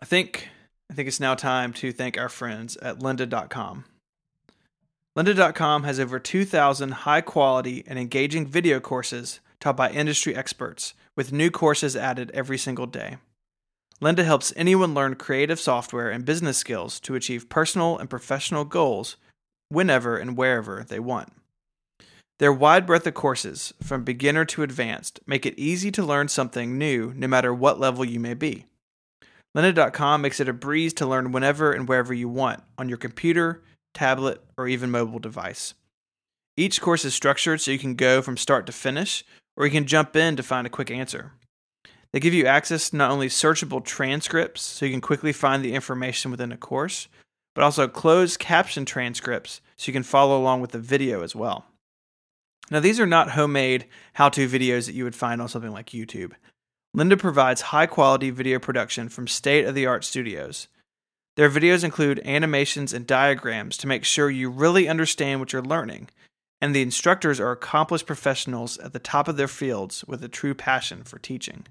I 0.00 0.04
think 0.04 0.48
I 0.90 0.94
think 0.94 1.08
it's 1.08 1.20
now 1.20 1.34
time 1.34 1.72
to 1.74 1.92
thank 1.92 2.18
our 2.18 2.28
friends 2.28 2.76
at 2.78 2.98
Lynda.com. 2.98 3.84
Lynda.com 5.16 5.82
has 5.82 6.00
over 6.00 6.18
2,000 6.18 6.92
high 6.92 7.20
quality 7.20 7.84
and 7.86 7.98
engaging 7.98 8.46
video 8.46 8.80
courses 8.80 9.40
taught 9.60 9.76
by 9.76 9.90
industry 9.90 10.34
experts, 10.34 10.94
with 11.14 11.32
new 11.32 11.50
courses 11.50 11.94
added 11.94 12.30
every 12.32 12.56
single 12.56 12.86
day. 12.86 13.18
Lynda 14.00 14.24
helps 14.24 14.54
anyone 14.56 14.94
learn 14.94 15.14
creative 15.14 15.60
software 15.60 16.10
and 16.10 16.24
business 16.24 16.56
skills 16.56 16.98
to 17.00 17.14
achieve 17.14 17.50
personal 17.50 17.98
and 17.98 18.08
professional 18.08 18.64
goals 18.64 19.16
whenever 19.68 20.16
and 20.16 20.36
wherever 20.36 20.82
they 20.82 20.98
want. 20.98 21.30
Their 22.38 22.52
wide 22.52 22.86
breadth 22.86 23.06
of 23.06 23.14
courses, 23.14 23.74
from 23.82 24.04
beginner 24.04 24.46
to 24.46 24.62
advanced, 24.62 25.20
make 25.26 25.44
it 25.44 25.58
easy 25.58 25.92
to 25.92 26.02
learn 26.02 26.28
something 26.28 26.78
new 26.78 27.12
no 27.14 27.28
matter 27.28 27.52
what 27.52 27.78
level 27.78 28.04
you 28.04 28.18
may 28.18 28.34
be. 28.34 28.64
Lynda.com 29.54 30.22
makes 30.22 30.40
it 30.40 30.48
a 30.48 30.54
breeze 30.54 30.94
to 30.94 31.06
learn 31.06 31.32
whenever 31.32 31.70
and 31.70 31.86
wherever 31.86 32.14
you 32.14 32.30
want 32.30 32.62
on 32.78 32.88
your 32.88 32.98
computer, 32.98 33.62
tablet, 33.94 34.42
or 34.56 34.68
even 34.68 34.90
mobile 34.90 35.18
device. 35.18 35.74
Each 36.56 36.80
course 36.80 37.04
is 37.04 37.14
structured 37.14 37.60
so 37.60 37.70
you 37.70 37.78
can 37.78 37.94
go 37.94 38.22
from 38.22 38.36
start 38.36 38.66
to 38.66 38.72
finish, 38.72 39.24
or 39.56 39.64
you 39.64 39.72
can 39.72 39.86
jump 39.86 40.16
in 40.16 40.36
to 40.36 40.42
find 40.42 40.66
a 40.66 40.70
quick 40.70 40.90
answer. 40.90 41.32
They 42.12 42.20
give 42.20 42.34
you 42.34 42.46
access 42.46 42.90
to 42.90 42.96
not 42.96 43.10
only 43.10 43.28
searchable 43.28 43.82
transcripts 43.82 44.60
so 44.60 44.84
you 44.84 44.92
can 44.92 45.00
quickly 45.00 45.32
find 45.32 45.64
the 45.64 45.74
information 45.74 46.30
within 46.30 46.52
a 46.52 46.58
course, 46.58 47.08
but 47.54 47.64
also 47.64 47.88
closed 47.88 48.38
caption 48.38 48.84
transcripts 48.84 49.60
so 49.76 49.88
you 49.88 49.92
can 49.92 50.02
follow 50.02 50.38
along 50.38 50.60
with 50.60 50.72
the 50.72 50.78
video 50.78 51.22
as 51.22 51.34
well. 51.34 51.64
Now, 52.70 52.80
these 52.80 53.00
are 53.00 53.06
not 53.06 53.30
homemade 53.30 53.86
how 54.14 54.28
to 54.30 54.48
videos 54.48 54.86
that 54.86 54.94
you 54.94 55.04
would 55.04 55.16
find 55.16 55.40
on 55.40 55.48
something 55.48 55.72
like 55.72 55.90
YouTube. 55.90 56.32
Lynda 56.96 57.18
provides 57.18 57.60
high 57.62 57.86
quality 57.86 58.30
video 58.30 58.58
production 58.58 59.08
from 59.08 59.26
state 59.26 59.64
of 59.66 59.74
the 59.74 59.86
art 59.86 60.04
studios. 60.04 60.68
Their 61.36 61.48
videos 61.48 61.82
include 61.82 62.20
animations 62.26 62.92
and 62.92 63.06
diagrams 63.06 63.76
to 63.78 63.86
make 63.86 64.04
sure 64.04 64.30
you 64.30 64.50
really 64.50 64.88
understand 64.88 65.40
what 65.40 65.52
you're 65.52 65.62
learning, 65.62 66.10
and 66.60 66.74
the 66.74 66.82
instructors 66.82 67.40
are 67.40 67.50
accomplished 67.50 68.06
professionals 68.06 68.78
at 68.78 68.92
the 68.92 68.98
top 68.98 69.28
of 69.28 69.36
their 69.36 69.48
fields 69.48 70.04
with 70.04 70.22
a 70.22 70.28
true 70.28 70.54
passion 70.54 71.04
for 71.04 71.18
teaching. 71.18 71.66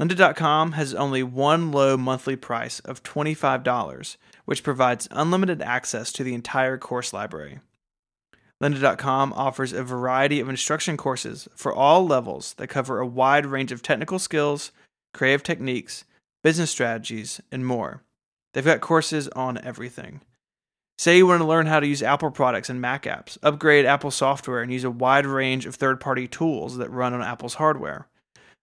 Lynda.com 0.00 0.72
has 0.72 0.94
only 0.94 1.22
one 1.22 1.70
low 1.70 1.96
monthly 1.96 2.36
price 2.36 2.80
of 2.80 3.02
$25, 3.02 4.16
which 4.44 4.62
provides 4.62 5.08
unlimited 5.10 5.62
access 5.62 6.12
to 6.12 6.24
the 6.24 6.34
entire 6.34 6.76
course 6.76 7.12
library. 7.12 7.60
Lynda.com 8.62 9.34
offers 9.34 9.72
a 9.72 9.82
variety 9.82 10.40
of 10.40 10.48
instruction 10.48 10.96
courses 10.96 11.46
for 11.54 11.74
all 11.74 12.06
levels 12.06 12.54
that 12.54 12.68
cover 12.68 13.00
a 13.00 13.06
wide 13.06 13.44
range 13.44 13.70
of 13.70 13.82
technical 13.82 14.18
skills, 14.18 14.72
creative 15.12 15.42
techniques, 15.42 16.04
business 16.42 16.70
strategies, 16.70 17.40
and 17.52 17.66
more. 17.66 18.02
They've 18.56 18.64
got 18.64 18.80
courses 18.80 19.28
on 19.28 19.58
everything. 19.62 20.22
Say 20.96 21.18
you 21.18 21.26
want 21.26 21.42
to 21.42 21.46
learn 21.46 21.66
how 21.66 21.78
to 21.78 21.86
use 21.86 22.02
Apple 22.02 22.30
products 22.30 22.70
and 22.70 22.80
Mac 22.80 23.02
apps, 23.02 23.36
upgrade 23.42 23.84
Apple 23.84 24.10
software, 24.10 24.62
and 24.62 24.72
use 24.72 24.82
a 24.82 24.90
wide 24.90 25.26
range 25.26 25.66
of 25.66 25.74
third 25.74 26.00
party 26.00 26.26
tools 26.26 26.78
that 26.78 26.90
run 26.90 27.12
on 27.12 27.20
Apple's 27.20 27.56
hardware. 27.56 28.08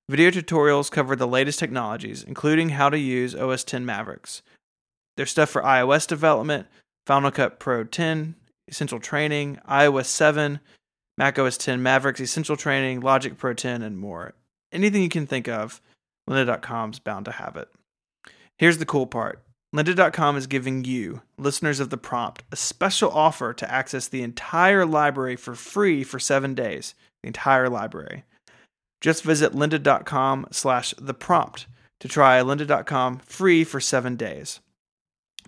Video 0.10 0.32
tutorials 0.32 0.90
cover 0.90 1.16
the 1.16 1.28
latest 1.28 1.60
technologies, 1.60 2.24
including 2.24 2.70
how 2.70 2.90
to 2.90 2.98
use 2.98 3.36
OS 3.36 3.64
10 3.64 3.86
Mavericks. 3.86 4.42
There's 5.16 5.30
stuff 5.30 5.52
for 5.52 5.62
iOS 5.62 6.08
development, 6.08 6.66
Final 7.06 7.30
Cut 7.30 7.60
Pro 7.60 7.84
10, 7.84 8.34
Essential 8.68 9.00
Training, 9.00 9.60
iOS 9.70 10.08
7, 10.08 10.60
Mac 11.20 11.38
OS 11.38 11.56
10 11.60 11.84
Mavericks 11.84 12.20
Essential 12.20 12.58
Training, 12.58 13.02
Logic 13.02 13.38
Pro 13.38 13.54
10, 13.54 13.84
and 13.84 14.00
more. 14.00 14.34
Anything 14.72 15.04
you 15.04 15.10
can 15.10 15.28
think 15.28 15.48
of, 15.48 15.80
lynda.com's 16.28 16.98
bound 16.98 17.26
to 17.26 17.32
have 17.32 17.56
it. 17.58 17.70
Here's 18.58 18.80
the 18.80 18.88
cool 18.88 19.06
part. 19.06 19.44
Lynda.com 19.74 20.38
is 20.38 20.46
giving 20.46 20.84
you, 20.86 21.22
listeners 21.38 21.80
of 21.80 21.90
The 21.90 21.98
Prompt, 21.98 22.44
a 22.52 22.56
special 22.56 23.10
offer 23.12 23.54
to 23.54 23.72
access 23.72 24.08
the 24.08 24.22
entire 24.22 24.86
library 24.86 25.36
for 25.36 25.56
free 25.56 26.04
for 26.04 26.20
seven 26.20 26.54
days. 26.54 26.94
The 27.24 27.28
entire 27.28 27.70
library. 27.70 28.24
Just 29.02 29.24
visit 29.24 29.54
lynda.com 29.54 30.48
slash 30.52 30.94
the 30.98 31.14
prompt 31.14 31.68
to 32.00 32.08
try 32.08 32.40
lynda.com 32.42 33.20
free 33.20 33.64
for 33.64 33.80
seven 33.80 34.16
days. 34.16 34.60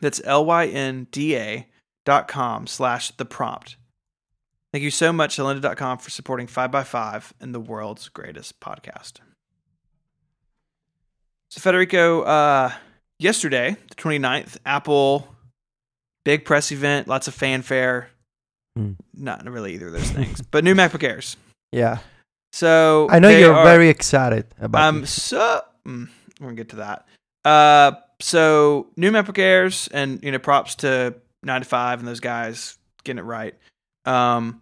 That's 0.02 0.22
L-Y-N-D-A 0.26 1.68
dot 2.06 2.28
com 2.28 2.68
slash 2.68 3.12
the 3.12 3.26
prompt. 3.26 3.78
Thank 4.74 4.84
you 4.84 4.92
so 4.92 5.14
much 5.14 5.36
to 5.36 5.44
lynda.com 5.44 6.00
for 6.00 6.10
supporting 6.10 6.48
5by5 6.48 7.32
and 7.40 7.54
the 7.54 7.60
world's 7.60 8.10
greatest 8.10 8.60
podcast. 8.60 9.20
So, 11.50 11.62
Federico, 11.62 12.24
uh, 12.24 12.74
yesterday, 13.20 13.76
the 13.90 13.96
29th, 13.96 14.58
Apple, 14.66 15.28
big 16.24 16.46
press 16.46 16.72
event, 16.72 17.08
lots 17.08 17.28
of 17.28 17.34
fanfare. 17.34 18.10
Hmm. 18.76 18.94
Not 19.14 19.46
really 19.50 19.74
either 19.74 19.88
of 19.88 19.94
those 19.94 20.12
things, 20.12 20.42
but 20.42 20.64
new 20.64 20.76
MacBook 20.76 21.04
Airs. 21.04 21.38
Yeah. 21.72 22.00
So 22.52 23.08
I 23.10 23.20
know 23.20 23.30
you're 23.30 23.54
are- 23.54 23.66
very 23.66 23.90
excited 23.90 24.46
about 24.60 24.82
I'm 24.82 25.02
this. 25.02 25.22
so 25.24 25.62
mm, 25.86 26.10
we're 26.40 26.48
gonna 26.48 26.56
get 26.56 26.70
to 26.70 26.76
that. 26.78 27.06
Uh, 27.44 27.94
so 28.22 28.88
new 28.98 29.12
MacBook 29.12 29.38
Airs, 29.38 29.88
and 29.94 30.24
you 30.24 30.32
know, 30.32 30.40
props 30.40 30.76
to 30.76 31.16
95 31.44 32.00
and 32.00 32.08
those 32.08 32.20
guys 32.20 32.78
getting 33.04 33.20
it 33.20 33.24
right. 33.24 33.56
Um, 34.06 34.62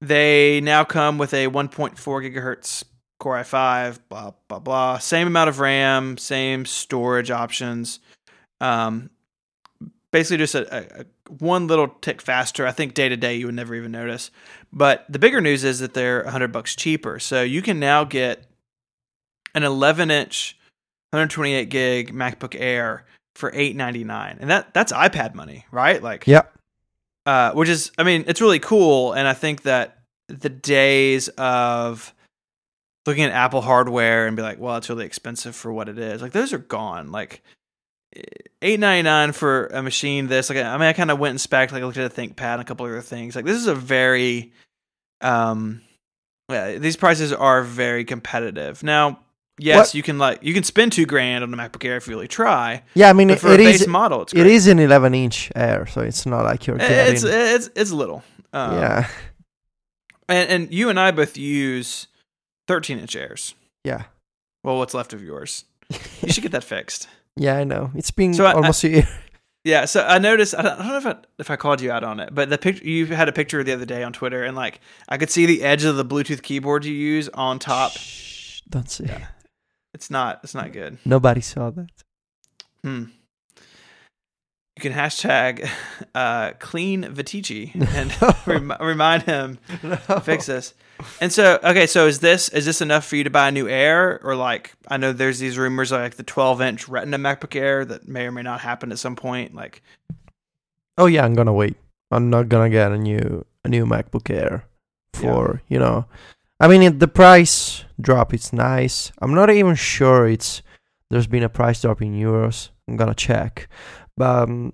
they 0.00 0.60
now 0.60 0.84
come 0.84 1.18
with 1.18 1.34
a 1.34 1.48
1.4 1.48 1.96
gigahertz 1.96 2.84
Core 3.18 3.36
i5, 3.36 3.98
blah 4.08 4.32
blah 4.48 4.58
blah. 4.58 4.98
Same 4.98 5.26
amount 5.26 5.48
of 5.48 5.60
RAM, 5.60 6.16
same 6.18 6.64
storage 6.64 7.30
options. 7.30 8.00
Um, 8.60 9.10
basically 10.10 10.38
just 10.38 10.54
a, 10.54 10.76
a, 10.76 11.00
a 11.00 11.04
one 11.38 11.66
little 11.66 11.88
tick 11.88 12.22
faster. 12.22 12.66
I 12.66 12.72
think 12.72 12.94
day 12.94 13.08
to 13.08 13.16
day 13.16 13.36
you 13.36 13.46
would 13.46 13.54
never 13.54 13.74
even 13.74 13.92
notice. 13.92 14.30
But 14.72 15.04
the 15.08 15.18
bigger 15.18 15.40
news 15.40 15.64
is 15.64 15.80
that 15.80 15.94
they're 15.94 16.22
100 16.24 16.52
bucks 16.52 16.76
cheaper. 16.76 17.18
So 17.18 17.42
you 17.42 17.62
can 17.62 17.78
now 17.78 18.04
get 18.04 18.44
an 19.54 19.62
11 19.62 20.10
inch 20.10 20.56
128 21.10 21.68
gig 21.70 22.14
MacBook 22.14 22.54
Air 22.58 23.04
for 23.34 23.50
899. 23.52 24.38
And 24.40 24.50
that 24.50 24.74
that's 24.74 24.92
iPad 24.92 25.34
money, 25.34 25.64
right? 25.70 26.02
Like 26.02 26.26
yep. 26.26 26.54
uh, 27.26 27.52
which 27.52 27.68
is 27.68 27.92
I 27.98 28.02
mean, 28.02 28.24
it's 28.26 28.40
really 28.40 28.58
cool 28.58 29.12
and 29.12 29.26
I 29.26 29.34
think 29.34 29.62
that 29.62 29.98
the 30.28 30.50
days 30.50 31.28
of 31.28 32.14
looking 33.08 33.24
at 33.24 33.32
Apple 33.32 33.60
hardware 33.60 34.26
and 34.28 34.36
be 34.36 34.42
like, 34.42 34.60
well, 34.60 34.76
it's 34.76 34.88
really 34.88 35.06
expensive 35.06 35.56
for 35.56 35.72
what 35.72 35.88
it 35.88 35.98
is. 35.98 36.22
Like 36.22 36.32
those 36.32 36.52
are 36.52 36.58
gone. 36.58 37.10
Like 37.10 37.42
eight 38.62 38.78
ninety 38.78 39.02
nine 39.02 39.32
for 39.32 39.66
a 39.66 39.82
machine. 39.82 40.28
This 40.28 40.48
like 40.48 40.58
I 40.58 40.72
mean, 40.78 40.86
I 40.86 40.92
kind 40.92 41.10
of 41.10 41.18
went 41.18 41.30
and 41.30 41.40
spec 41.40 41.72
like 41.72 41.82
I 41.82 41.86
looked 41.86 41.98
at 41.98 42.10
a 42.10 42.14
ThinkPad 42.14 42.52
and 42.54 42.62
a 42.62 42.64
couple 42.64 42.86
other 42.86 43.00
things. 43.00 43.34
Like 43.34 43.44
this 43.44 43.56
is 43.56 43.66
a 43.66 43.74
very 43.74 44.52
um, 45.20 45.80
yeah, 46.48 46.78
these 46.78 46.96
prices 46.96 47.32
are 47.32 47.62
very 47.62 48.04
competitive. 48.04 48.82
Now, 48.82 49.20
yes, 49.58 49.76
What- 49.76 49.94
you 49.94 50.02
can 50.02 50.18
like 50.18 50.42
you 50.42 50.54
can 50.54 50.62
spend 50.62 50.92
two 50.92 51.06
grand 51.06 51.42
on 51.44 51.52
a 51.52 51.56
MacBook 51.56 51.84
Air 51.84 51.96
if 51.96 52.06
you 52.06 52.14
really 52.14 52.28
try. 52.28 52.82
Yeah, 52.94 53.10
I 53.10 53.12
mean, 53.14 53.30
it, 53.30 53.40
for 53.40 53.48
it 53.52 53.60
a 53.60 53.62
is 53.64 53.80
base 53.80 53.88
model, 53.88 54.22
it's 54.22 54.32
great. 54.32 54.46
is 54.46 54.66
an 54.66 54.78
11 54.78 55.14
inch 55.14 55.50
Air, 55.56 55.86
so 55.86 56.00
it's 56.02 56.24
not 56.26 56.44
like 56.44 56.66
you're 56.66 56.78
getting. 56.78 57.14
It's 57.14 57.24
it's 57.24 57.70
it's 57.74 57.90
little. 57.90 58.22
Um, 58.52 58.74
yeah, 58.74 59.08
and 60.28 60.48
and 60.50 60.72
you 60.74 60.88
and 60.88 60.98
I 60.98 61.10
both 61.10 61.36
use 61.36 62.06
thirteen 62.68 62.98
inch 63.00 63.16
Airs. 63.16 63.54
yeah, 63.84 64.04
Well, 64.62 64.78
what's 64.78 64.94
left 64.94 65.12
of 65.12 65.22
yours? 65.22 65.64
You 66.22 66.32
should 66.32 66.42
get 66.42 66.52
that 66.52 66.64
fixed. 66.64 67.08
yeah. 67.36 67.56
I 67.56 67.64
know 67.64 67.90
it's 67.94 68.10
been 68.12 68.34
So 68.34 68.46
almost 68.46 68.84
a 68.84 68.88
year. 68.88 69.08
Yeah, 69.64 69.84
so 69.86 70.02
I 70.06 70.18
noticed. 70.18 70.54
I 70.54 70.62
don't, 70.62 70.80
I 70.80 70.82
don't 70.82 70.88
know 71.04 71.10
if 71.10 71.16
I, 71.16 71.16
if 71.38 71.50
I 71.50 71.56
called 71.56 71.80
you 71.82 71.90
out 71.90 72.02
on 72.04 72.20
it, 72.20 72.30
but 72.32 72.48
the 72.48 72.56
picture 72.56 72.84
you 72.86 73.06
had 73.06 73.28
a 73.28 73.32
picture 73.32 73.62
the 73.64 73.72
other 73.72 73.84
day 73.84 74.02
on 74.02 74.12
Twitter, 74.12 74.44
and 74.44 74.56
like 74.56 74.80
I 75.08 75.18
could 75.18 75.30
see 75.30 75.44
the 75.46 75.62
edge 75.62 75.84
of 75.84 75.96
the 75.96 76.04
Bluetooth 76.04 76.42
keyboard 76.42 76.84
you 76.84 76.94
use 76.94 77.28
on 77.30 77.58
top. 77.58 77.92
Shh, 77.92 78.60
don't 78.70 78.88
say. 78.88 79.06
Yeah. 79.08 79.26
It's 79.92 80.10
not. 80.10 80.40
It's 80.44 80.54
not 80.54 80.72
good. 80.72 80.96
Nobody 81.04 81.40
saw 81.42 81.70
that. 81.70 81.90
Hmm. 82.82 83.04
You 84.78 84.90
can 84.90 84.92
hashtag 84.92 85.68
uh, 86.14 86.52
clean 86.60 87.02
Viticci 87.02 87.74
and 87.74 88.14
rem- 88.46 88.76
remind 88.80 89.24
him 89.24 89.58
to 89.82 90.20
fix 90.20 90.46
this. 90.46 90.72
And 91.20 91.32
so, 91.32 91.58
okay, 91.64 91.88
so 91.88 92.06
is 92.06 92.20
this 92.20 92.48
is 92.50 92.64
this 92.64 92.80
enough 92.80 93.04
for 93.04 93.16
you 93.16 93.24
to 93.24 93.30
buy 93.30 93.48
a 93.48 93.50
new 93.50 93.68
Air, 93.68 94.20
or 94.22 94.36
like 94.36 94.76
I 94.86 94.96
know 94.96 95.12
there's 95.12 95.40
these 95.40 95.58
rumors 95.58 95.90
like 95.90 96.14
the 96.14 96.22
12 96.22 96.60
inch 96.62 96.88
Retina 96.88 97.18
MacBook 97.18 97.56
Air 97.56 97.84
that 97.86 98.06
may 98.06 98.24
or 98.26 98.30
may 98.30 98.42
not 98.42 98.60
happen 98.60 98.92
at 98.92 99.00
some 99.00 99.16
point. 99.16 99.52
Like, 99.52 99.82
Oh 100.96 101.06
yeah, 101.06 101.24
I'm 101.24 101.34
gonna 101.34 101.52
wait. 101.52 101.74
I'm 102.12 102.30
not 102.30 102.48
gonna 102.48 102.70
get 102.70 102.92
a 102.92 102.98
new 102.98 103.44
a 103.64 103.68
new 103.68 103.84
MacBook 103.84 104.30
Air 104.30 104.64
for 105.12 105.60
you 105.66 105.80
know. 105.80 106.04
I 106.60 106.68
mean, 106.68 107.00
the 107.00 107.08
price 107.08 107.84
drop 108.00 108.32
it's 108.32 108.52
nice. 108.52 109.10
I'm 109.20 109.34
not 109.34 109.50
even 109.50 109.74
sure 109.74 110.28
it's 110.28 110.62
there's 111.10 111.26
been 111.26 111.42
a 111.42 111.48
price 111.48 111.82
drop 111.82 112.00
in 112.00 112.14
euros. 112.14 112.68
I'm 112.86 112.96
gonna 112.96 113.14
check, 113.14 113.68
but 114.18 114.48
um, 114.48 114.72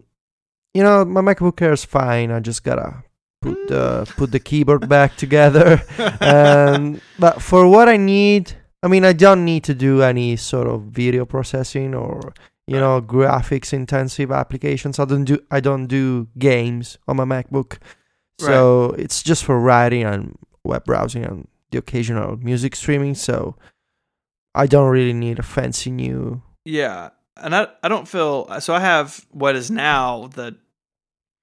you 0.72 0.82
know 0.82 1.04
my 1.04 1.20
MacBook 1.20 1.60
Air 1.62 1.72
is 1.72 1.84
fine. 1.84 2.30
I 2.30 2.40
just 2.40 2.64
gotta 2.64 3.04
put 3.44 3.68
the 3.68 4.12
put 4.16 4.32
the 4.32 4.40
keyboard 4.40 4.88
back 4.96 5.16
together. 5.16 5.82
um, 6.20 7.00
but 7.18 7.42
for 7.42 7.68
what 7.68 7.88
I 7.88 7.96
need, 7.96 8.52
I 8.82 8.88
mean, 8.88 9.04
I 9.04 9.12
don't 9.12 9.44
need 9.44 9.64
to 9.64 9.74
do 9.74 10.02
any 10.02 10.36
sort 10.36 10.66
of 10.66 10.82
video 10.84 11.24
processing 11.24 11.94
or 11.94 12.32
you 12.66 12.78
know 12.78 13.00
graphics 13.00 13.72
intensive 13.72 14.32
applications. 14.32 14.98
I 14.98 15.04
don't 15.04 15.24
do 15.24 15.38
I 15.50 15.60
don't 15.60 15.86
do 15.86 16.28
games 16.38 16.98
on 17.06 17.16
my 17.16 17.24
MacBook, 17.24 17.78
so 18.38 18.90
it's 18.98 19.22
just 19.22 19.44
for 19.44 19.58
writing 19.60 20.04
and 20.04 20.36
web 20.64 20.84
browsing 20.84 21.24
and 21.24 21.48
the 21.70 21.78
occasional 21.78 22.36
music 22.38 22.74
streaming. 22.76 23.14
So 23.14 23.56
I 24.54 24.66
don't 24.66 24.90
really 24.90 25.12
need 25.12 25.38
a 25.38 25.42
fancy 25.42 25.90
new. 25.90 26.42
Yeah, 26.64 27.10
and 27.36 27.54
I 27.54 27.68
I 27.82 27.88
don't 27.88 28.08
feel 28.08 28.60
so. 28.60 28.74
I 28.74 28.80
have 28.80 29.24
what 29.30 29.56
is 29.56 29.70
now 29.70 30.28
the 30.34 30.56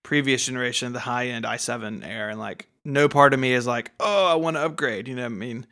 previous 0.04 0.46
generation, 0.46 0.94
the 0.94 1.00
high 1.00 1.28
end 1.28 1.46
i7 1.46 2.06
Air, 2.06 2.30
and 2.30 2.40
like 2.40 2.68
no 2.84 3.08
part 3.08 3.34
of 3.34 3.40
me 3.40 3.54
is 3.54 3.68
like, 3.68 3.92
oh, 4.00 4.26
I 4.26 4.36
want 4.36 4.58
to 4.58 4.62
upgrade. 4.62 5.08
You 5.08 5.16
know 5.16 5.24
what 5.24 5.32
I 5.32 5.36
mean? 5.36 5.68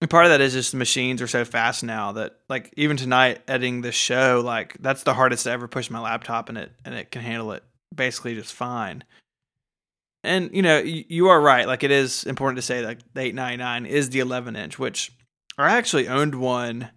And 0.00 0.10
part 0.10 0.24
of 0.24 0.30
that 0.30 0.40
is 0.40 0.54
just 0.54 0.74
machines 0.74 1.20
are 1.20 1.26
so 1.26 1.44
fast 1.44 1.84
now 1.84 2.12
that 2.12 2.36
like 2.48 2.72
even 2.76 2.96
tonight 2.96 3.42
editing 3.46 3.82
this 3.82 3.94
show, 3.94 4.42
like 4.44 4.76
that's 4.80 5.02
the 5.02 5.14
hardest 5.14 5.44
to 5.44 5.50
ever 5.50 5.68
push 5.68 5.90
my 5.90 6.00
laptop, 6.00 6.48
and 6.48 6.58
it 6.58 6.72
and 6.84 6.94
it 6.94 7.10
can 7.10 7.22
handle 7.22 7.52
it 7.52 7.62
basically 7.94 8.34
just 8.34 8.54
fine. 8.54 9.04
And 10.24 10.50
you 10.52 10.62
know 10.62 10.78
you, 10.78 11.04
you 11.08 11.28
are 11.28 11.40
right. 11.40 11.66
Like 11.66 11.82
it 11.82 11.90
is 11.90 12.24
important 12.24 12.56
to 12.56 12.62
say 12.62 12.82
that 12.82 13.02
the 13.14 13.20
899 13.20 13.86
is 13.86 14.10
the 14.10 14.20
11 14.20 14.56
inch, 14.56 14.78
which 14.78 15.12
I 15.58 15.72
actually 15.76 16.08
owned 16.08 16.34
one. 16.34 16.90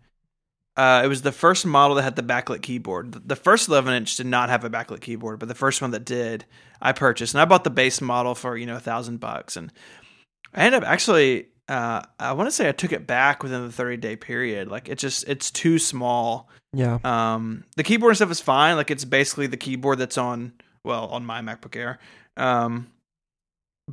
Uh, 0.76 1.02
it 1.04 1.08
was 1.08 1.22
the 1.22 1.32
first 1.32 1.66
model 1.66 1.96
that 1.96 2.04
had 2.04 2.16
the 2.16 2.24
backlit 2.24 2.62
keyboard. 2.64 3.12
The- 3.28 3.36
first 3.36 3.68
11 3.70 3.94
inch 3.94 4.16
did 4.16 4.26
not 4.26 4.50
have 4.50 4.64
a 4.64 4.70
backlit 4.70 5.02
keyboard, 5.02 5.40
but 5.40 5.48
the 5.48 5.56
first 5.56 5.82
one 5.82 5.92
that 5.92 6.04
did, 6.04 6.46
I 6.82 6.94
purchased, 6.94 7.34
and 7.36 7.42
I 7.42 7.46
bought 7.46 7.64
the 7.64 7.70
base 7.70 8.02
model 8.02 8.34
for 8.36 8.58
you 8.58 8.66
know 8.66 8.76
a 8.76 8.80
thousand 8.80 9.20
bucks, 9.20 9.56
and 9.56 9.72
I 10.54 10.66
ended 10.66 10.84
up 10.84 10.90
actually. 10.90 11.48
Uh, 11.70 12.02
I 12.20 12.34
want 12.34 12.48
to 12.48 12.52
say 12.52 12.68
I 12.68 12.74
took 12.74 12.92
it 12.92 13.08
back 13.08 13.42
within 13.42 13.66
the 13.66 13.72
30 13.72 13.96
day 13.98 14.18
period. 14.18 14.68
Like 14.68 14.90
it 14.90 14.98
just 14.98 15.28
it's 15.30 15.50
too 15.50 15.80
small. 15.80 16.50
Yeah, 16.74 16.98
Um, 17.06 17.64
the 17.78 17.84
keyboard 17.84 18.10
and 18.10 18.18
stuff 18.18 18.32
is 18.32 18.42
fine. 18.42 18.76
Like 18.76 18.92
it's 18.92 19.06
basically 19.06 19.48
the 19.48 19.56
keyboard 19.58 20.00
that's 20.00 20.18
on 20.18 20.54
well 20.84 21.06
on 21.08 21.26
my 21.26 21.42
MacBook 21.42 21.76
Air. 21.78 22.00
Um, 22.36 22.88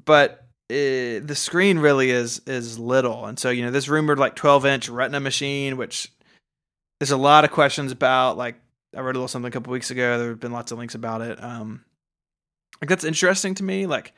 but 0.05 0.47
it, 0.69 1.27
the 1.27 1.35
screen 1.35 1.79
really 1.79 2.11
is 2.11 2.40
is 2.47 2.79
little, 2.79 3.27
and 3.27 3.38
so 3.38 3.51
you 3.51 3.64
know 3.64 3.71
this 3.71 3.88
rumored 3.88 4.19
like 4.19 4.35
12 4.35 4.66
inch 4.66 4.88
Retina 4.88 5.21
machine, 5.21 5.77
which 5.77 6.11
there's 7.01 7.11
a 7.11 7.17
lot 7.17 7.45
of 7.45 7.51
questions 7.51 7.91
about. 7.91 8.37
Like 8.37 8.57
I 8.97 9.01
read 9.01 9.17
a 9.17 9.19
little 9.19 9.29
something 9.29 9.49
a 9.49 9.53
couple 9.53 9.73
weeks 9.73 9.91
ago. 9.91 10.19
There 10.19 10.29
have 10.29 10.41
been 10.41 10.53
lots 10.53 10.71
of 10.71 10.79
links 10.79 10.95
about 10.95 11.23
it. 11.23 11.43
Um, 11.43 11.85
like 12.81 12.89
that's 12.89 13.05
interesting 13.05 13.55
to 13.57 13.65
me. 13.65 13.87
Like 13.87 14.13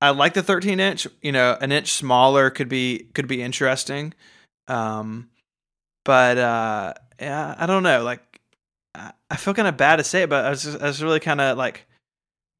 I 0.00 0.10
like 0.10 0.34
the 0.34 0.42
13 0.42 0.80
inch. 0.80 1.06
You 1.22 1.32
know, 1.32 1.56
an 1.60 1.72
inch 1.72 1.92
smaller 1.92 2.50
could 2.50 2.68
be 2.68 3.06
could 3.14 3.28
be 3.28 3.40
interesting. 3.40 4.12
Um, 4.68 5.30
but 6.04 6.36
uh, 6.36 6.94
yeah, 7.20 7.54
I 7.56 7.66
don't 7.66 7.84
know. 7.84 8.02
Like, 8.02 8.40
I, 8.94 9.12
I 9.30 9.36
feel 9.36 9.54
kind 9.54 9.68
of 9.68 9.76
bad 9.76 9.96
to 9.96 10.04
say 10.04 10.22
it, 10.22 10.30
but 10.30 10.44
I 10.44 10.50
was 10.50 10.64
just, 10.64 10.80
I 10.80 10.86
was 10.86 11.02
really 11.02 11.20
kind 11.20 11.40
of 11.40 11.56
like 11.56 11.86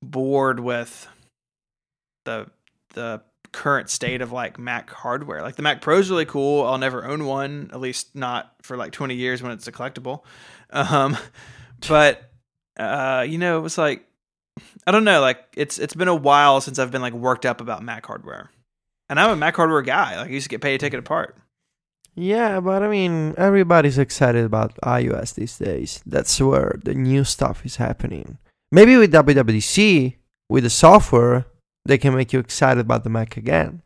bored 0.01 0.61
with 0.61 1.09
the 2.25 2.49
the 2.95 3.23
current 3.53 3.91
state 3.91 4.23
of 4.23 4.33
like 4.33 4.59
Mac 4.59 4.91
hardware. 4.91 5.43
Like 5.43 5.57
the 5.57 5.63
Mac 5.63 5.81
Pro 5.81 5.99
is 5.99 6.11
really 6.11 6.25
cool. 6.25 6.67
I'll 6.67 6.79
never 6.79 7.05
own 7.05 7.27
one, 7.27 7.71
at 7.73 7.81
least 7.81 8.15
not 8.15 8.55
for 8.63 8.77
like 8.77 8.93
20 8.93 9.15
years 9.15 9.43
when 9.43 9.53
it's 9.53 9.69
a 9.69 9.73
collectible. 9.73 10.23
Um, 10.71 11.17
but 11.89 12.31
uh, 12.79 13.25
you 13.29 13.39
know, 13.39 13.59
it 13.59 13.63
was 13.63 13.79
like 13.79 14.07
I 14.87 14.91
don't 14.91 15.05
know, 15.05 15.21
like 15.21 15.39
it's 15.57 15.79
it's 15.79 15.95
been 15.95 16.09
a 16.09 16.15
while 16.15 16.61
since 16.61 16.79
I've 16.79 16.91
been 16.91 17.03
like 17.03 17.13
worked 17.13 17.47
up 17.47 17.61
about 17.61 17.83
Mac 17.83 18.07
hardware. 18.07 18.51
And 19.09 19.21
I'm 19.21 19.31
a 19.31 19.37
Mac 19.37 19.57
hardware 19.57 19.83
guy. 19.83 20.17
Like 20.17 20.29
I 20.29 20.33
used 20.33 20.45
to 20.45 20.51
get 20.51 20.61
paid 20.61 20.79
to 20.79 20.87
take 20.87 20.95
it 20.95 20.99
apart. 20.99 21.37
Yeah, 22.15 22.61
but 22.61 22.83
I 22.83 22.89
mean, 22.89 23.35
everybody's 23.39 23.99
excited 23.99 24.45
about 24.45 24.77
iOS 24.83 25.35
these 25.35 25.57
days. 25.57 26.03
That's 26.05 26.39
where 26.41 26.79
the 26.85 26.95
new 26.95 27.25
stuff 27.25 27.65
is 27.65 27.77
happening. 27.77 28.39
Maybe 28.71 28.97
with 28.97 29.13
WWDC, 29.13 30.17
with 30.49 30.65
the 30.65 30.71
software, 30.71 31.47
they 31.85 31.99
can 31.99 32.15
make 32.15 32.33
you 32.33 32.39
excited 32.39 32.81
about 32.81 33.05
the 33.05 33.11
Mac 33.11 33.37
again. 33.37 33.83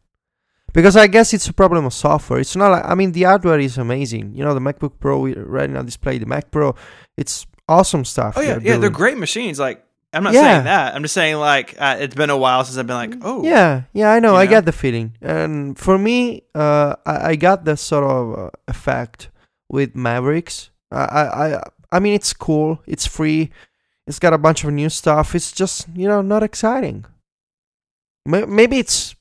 Because 0.72 0.96
I 0.96 1.06
guess 1.06 1.32
it's 1.32 1.48
a 1.48 1.52
problem 1.54 1.86
of 1.86 1.94
software. 1.94 2.38
It's 2.40 2.54
not 2.54 2.70
like, 2.70 2.84
I 2.84 2.94
mean, 2.94 3.12
the 3.12 3.22
hardware 3.22 3.58
is 3.58 3.78
amazing. 3.78 4.34
You 4.34 4.44
know, 4.44 4.52
the 4.52 4.60
MacBook 4.60 5.00
Pro 5.00 5.26
right 5.26 5.70
now 5.70 5.82
display, 5.82 6.18
the 6.18 6.26
Mac 6.26 6.50
Pro, 6.50 6.74
it's 7.16 7.46
awesome 7.68 8.04
stuff. 8.04 8.34
Oh, 8.36 8.40
yeah. 8.42 8.58
they're 8.58 8.72
Yeah. 8.74 8.76
They're 8.78 8.90
great 8.90 9.16
machines. 9.16 9.58
Like, 9.58 9.82
I'm 10.12 10.22
not 10.22 10.34
Yeah. 10.34 10.42
saying 10.42 10.64
that. 10.64 10.94
I'm 10.94 11.02
just 11.02 11.14
saying, 11.14 11.36
like, 11.36 11.74
uh, 11.78 11.96
it's 11.98 12.14
been 12.14 12.28
a 12.30 12.36
while 12.36 12.62
since 12.64 12.76
I've 12.76 12.86
been 12.86 12.96
like, 12.96 13.14
oh. 13.22 13.42
Yeah, 13.42 13.82
yeah, 13.94 14.12
I 14.12 14.20
know. 14.20 14.32
You 14.32 14.38
I 14.40 14.44
know? 14.44 14.50
get 14.50 14.64
the 14.66 14.72
feeling, 14.72 15.12
and 15.20 15.78
for 15.78 15.98
me, 15.98 16.42
uh, 16.54 16.96
I, 17.06 17.30
I 17.30 17.36
got 17.36 17.64
the 17.64 17.76
sort 17.76 18.04
of 18.04 18.38
uh, 18.38 18.50
effect 18.68 19.30
with 19.68 19.96
Mavericks. 19.96 20.70
I, 20.92 21.04
I, 21.04 21.22
I, 21.56 21.62
I 21.92 21.98
mean, 22.00 22.14
it's 22.14 22.32
cool. 22.32 22.80
It's 22.86 23.06
free. 23.06 23.50
It's 24.06 24.18
got 24.18 24.32
a 24.32 24.38
bunch 24.38 24.62
of 24.64 24.72
new 24.72 24.88
stuff. 24.88 25.34
It's 25.34 25.52
just 25.52 25.86
you 25.94 26.06
know 26.08 26.22
not 26.22 26.42
exciting. 26.42 27.04
May- 28.26 28.44
Maybe 28.46 28.78
it's, 28.78 29.14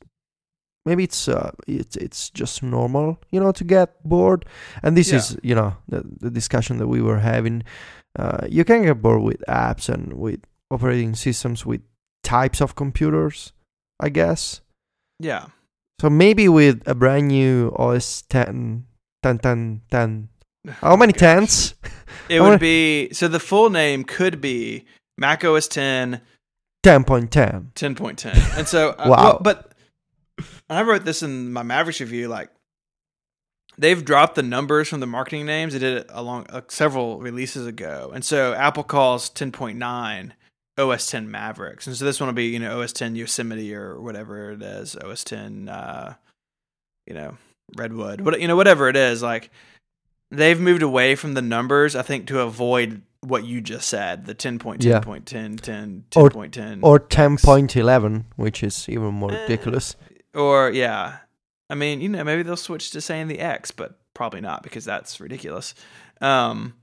maybe 0.86 1.04
it's, 1.04 1.28
uh, 1.28 1.52
it's, 1.68 1.96
it's 1.96 2.30
just 2.30 2.62
normal, 2.64 3.22
you 3.32 3.40
know, 3.40 3.52
to 3.54 3.64
get 3.64 4.04
bored. 4.08 4.46
And 4.84 4.98
this 4.98 5.10
Yeah. 5.12 5.18
is, 5.18 5.38
you 5.44 5.56
know, 5.56 5.78
the, 5.88 6.04
the 6.20 6.30
discussion 6.30 6.78
that 6.78 6.88
we 6.88 7.02
were 7.02 7.20
having. 7.20 7.64
Uh, 8.18 8.48
you 8.50 8.64
can 8.64 8.84
get 8.84 9.02
bored 9.02 9.22
with 9.22 9.44
apps 9.48 9.90
and 9.90 10.14
with 10.14 10.42
operating 10.72 11.16
systems 11.16 11.66
with 11.66 11.82
types 12.24 12.62
of 12.62 12.76
computers, 12.76 13.52
I 14.00 14.10
guess. 14.10 14.62
Yeah. 15.20 15.48
So 16.02 16.10
maybe 16.10 16.48
with 16.50 16.82
a 16.88 16.96
brand 16.96 17.28
new 17.30 17.74
OS 17.78 18.24
10, 18.30 18.86
10, 19.24 19.40
10, 19.40 19.82
10. 19.92 20.30
How 20.82 20.96
many 20.96 21.14
Gosh. 21.14 21.20
tens? 21.20 21.76
It 22.30 22.42
would 22.42 22.60
be 22.60 23.14
so 23.14 23.28
the 23.28 23.40
full 23.40 23.70
name 23.70 24.04
could 24.04 24.42
be 24.42 24.86
Mac 25.18 25.44
OS 25.44 25.68
10 25.68 26.22
10.10. 26.86 27.74
10.10. 27.74 28.58
And 28.58 28.68
so, 28.68 28.90
uh, 29.00 29.08
Wow. 29.10 29.24
well, 29.24 29.40
but 29.42 29.72
I 30.70 30.84
wrote 30.84 31.04
this 31.04 31.24
in 31.24 31.52
my 31.52 31.64
Mavericks 31.64 32.00
review. 32.00 32.28
Like, 32.28 32.50
they've 33.78 34.04
dropped 34.04 34.36
the 34.36 34.44
numbers 34.44 34.88
from 34.90 35.00
the 35.00 35.08
marketing 35.08 35.46
names. 35.46 35.74
They 35.74 35.80
did 35.80 35.98
it 35.98 36.08
along 36.10 36.48
uh, 36.50 36.62
several 36.68 37.20
releases 37.20 37.66
ago. 37.66 38.12
And 38.14 38.24
so, 38.24 38.54
Apple 38.54 38.84
calls 38.84 39.30
10.9 39.32 40.32
OS 40.78 41.10
10 41.10 41.32
Mavericks. 41.32 41.88
And 41.88 41.96
so, 41.96 42.06
this 42.06 42.20
one 42.20 42.28
will 42.28 42.34
be, 42.34 42.48
you 42.48 42.60
know, 42.60 42.82
OS 42.82 42.94
10 42.94 43.16
Yosemite 43.16 43.74
or 43.74 44.00
whatever 44.00 44.52
it 44.52 44.62
is, 44.62 44.96
OS 44.96 45.24
10, 45.24 45.70
uh, 45.70 46.14
you 47.08 47.14
know, 47.16 47.38
Redwood, 47.76 48.22
what, 48.22 48.40
you 48.40 48.48
know, 48.48 48.56
whatever 48.56 48.90
it 48.90 48.96
is. 48.96 49.24
Like, 49.24 49.50
they've 50.30 50.60
moved 50.60 50.84
away 50.84 51.16
from 51.16 51.34
the 51.34 51.42
numbers, 51.42 51.96
I 51.96 52.04
think, 52.04 52.28
to 52.28 52.42
avoid 52.42 53.02
what 53.26 53.44
you 53.46 53.60
just 53.62 53.88
said 53.88 54.26
the 54.26 54.36
10.10, 54.36 54.84
Yeah. 54.84 55.00
10.10, 55.00 55.58
10, 55.62 56.06
Or- 56.16 56.30
10.10 56.30 56.80
Or 56.84 57.00
10.11, 57.00 58.26
which 58.36 58.64
is 58.64 58.88
even 58.90 59.14
more 59.14 59.32
Eh. 59.34 59.42
ridiculous. 59.42 59.96
or 60.34 60.70
yeah 60.70 61.18
i 61.70 61.76
mean 61.76 62.02
you 62.02 62.10
know 62.10 62.24
maybe 62.24 62.44
they'll 62.44 62.58
switch 62.58 62.92
to 62.92 63.00
saying 63.00 63.28
the 63.30 63.40
x 63.40 63.72
but 63.72 63.98
probably 64.14 64.42
not 64.42 64.62
because 64.64 64.84
that's 64.84 65.20
ridiculous 65.22 65.74
um 66.22 66.74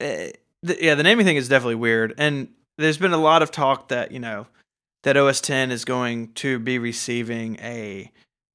eh, 0.00 0.30
the, 0.62 0.76
yeah 0.80 0.94
the 0.94 1.02
naming 1.02 1.26
thing 1.26 1.36
is 1.36 1.48
definitely 1.48 1.74
weird 1.74 2.14
and 2.16 2.48
there's 2.78 2.96
been 2.98 3.12
a 3.12 3.16
lot 3.18 3.42
of 3.42 3.50
talk 3.50 3.88
that 3.88 4.12
you 4.12 4.20
know 4.20 4.46
that 5.02 5.16
os 5.16 5.40
10 5.40 5.70
is 5.72 5.84
going 5.84 6.32
to 6.34 6.58
be 6.60 6.78
receiving 6.78 7.56
a 7.60 8.10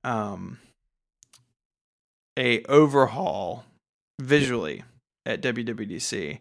um 0.06 0.58
a 2.40 2.64
overhaul 2.64 3.66
visually 4.22 4.84
at 5.26 5.42
wwdc 5.42 6.40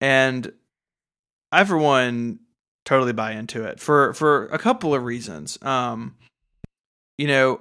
and 0.00 0.52
i 1.52 1.64
for 1.64 1.78
one 1.78 2.38
totally 2.84 3.12
buy 3.12 3.32
into 3.32 3.64
it 3.64 3.78
for 3.80 4.14
for 4.14 4.46
a 4.46 4.58
couple 4.58 4.94
of 4.94 5.04
reasons 5.04 5.58
um 5.62 6.14
you 7.20 7.26
know, 7.26 7.60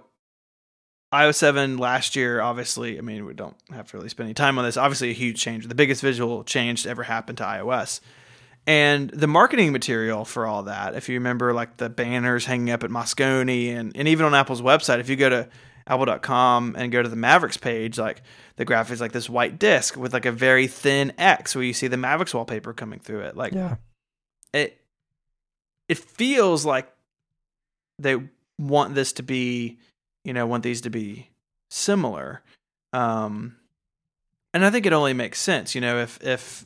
iOS 1.13 1.35
7 1.35 1.77
last 1.77 2.15
year, 2.15 2.39
obviously, 2.39 2.97
I 2.97 3.01
mean, 3.01 3.25
we 3.25 3.33
don't 3.33 3.57
have 3.73 3.91
to 3.91 3.97
really 3.97 4.07
spend 4.07 4.27
any 4.27 4.33
time 4.33 4.57
on 4.57 4.63
this. 4.63 4.77
Obviously, 4.77 5.09
a 5.09 5.13
huge 5.13 5.41
change, 5.41 5.67
the 5.67 5.75
biggest 5.75 6.01
visual 6.01 6.45
change 6.45 6.83
to 6.83 6.89
ever 6.89 7.03
happen 7.03 7.35
to 7.35 7.43
iOS. 7.43 7.99
And 8.65 9.09
the 9.09 9.27
marketing 9.27 9.73
material 9.73 10.23
for 10.23 10.47
all 10.47 10.63
that, 10.63 10.95
if 10.95 11.09
you 11.09 11.15
remember, 11.15 11.53
like 11.53 11.75
the 11.75 11.89
banners 11.89 12.45
hanging 12.45 12.69
up 12.69 12.85
at 12.85 12.89
Moscone 12.89 13.75
and, 13.77 13.91
and 13.97 14.07
even 14.07 14.25
on 14.25 14.33
Apple's 14.33 14.61
website, 14.61 14.99
if 14.99 15.09
you 15.09 15.17
go 15.17 15.27
to 15.27 15.49
apple.com 15.89 16.75
and 16.77 16.91
go 16.91 17.01
to 17.03 17.09
the 17.09 17.15
Mavericks 17.15 17.57
page, 17.57 17.97
like 17.97 18.21
the 18.57 18.65
graphic 18.65 18.93
is 18.93 19.01
like 19.01 19.11
this 19.11 19.29
white 19.29 19.57
disc 19.59 19.97
with 19.97 20.13
like 20.13 20.25
a 20.25 20.31
very 20.31 20.67
thin 20.67 21.11
X 21.17 21.55
where 21.55 21.63
you 21.63 21.73
see 21.73 21.87
the 21.87 21.97
Mavericks 21.97 22.33
wallpaper 22.33 22.73
coming 22.73 22.99
through 22.99 23.21
it. 23.21 23.35
Like, 23.35 23.53
Yeah. 23.53 23.75
it 24.53 24.79
it 25.87 25.97
feels 25.97 26.65
like 26.65 26.87
they 27.97 28.17
want 28.59 28.93
this 28.95 29.13
to 29.13 29.23
be 29.23 29.77
you 30.23 30.33
know 30.33 30.45
want 30.45 30.63
these 30.63 30.81
to 30.81 30.89
be 30.89 31.29
similar 31.69 32.41
um 32.93 33.55
and 34.53 34.65
i 34.65 34.69
think 34.69 34.85
it 34.85 34.91
only 34.93 35.13
makes 35.13 35.39
sense 35.39 35.73
you 35.75 35.81
know 35.81 35.97
if 35.99 36.21
if 36.21 36.65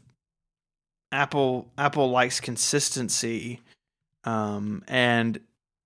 apple 1.12 1.70
apple 1.78 2.10
likes 2.10 2.40
consistency 2.40 3.62
um 4.24 4.84
and 4.88 5.40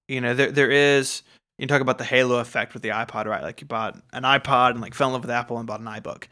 you 0.08 0.22
know 0.22 0.34
there 0.34 0.52
there 0.52 0.72
is 0.72 1.24
you 1.58 1.68
talk 1.68 1.82
about 1.82 1.98
the 1.98 2.04
halo 2.04 2.40
effect 2.40 2.74
with 2.74 2.84
the 2.84 2.90
ipod 2.90 3.26
right 3.26 3.44
like 3.44 3.62
you 3.62 3.68
bought 3.68 3.96
an 4.14 4.24
ipod 4.24 4.72
and 4.72 4.82
like 4.82 4.94
fell 4.94 5.08
in 5.08 5.14
love 5.14 5.24
with 5.24 5.32
apple 5.32 5.58
and 5.58 5.68
bought 5.68 5.80
an 5.80 5.86
ibook 5.88 6.26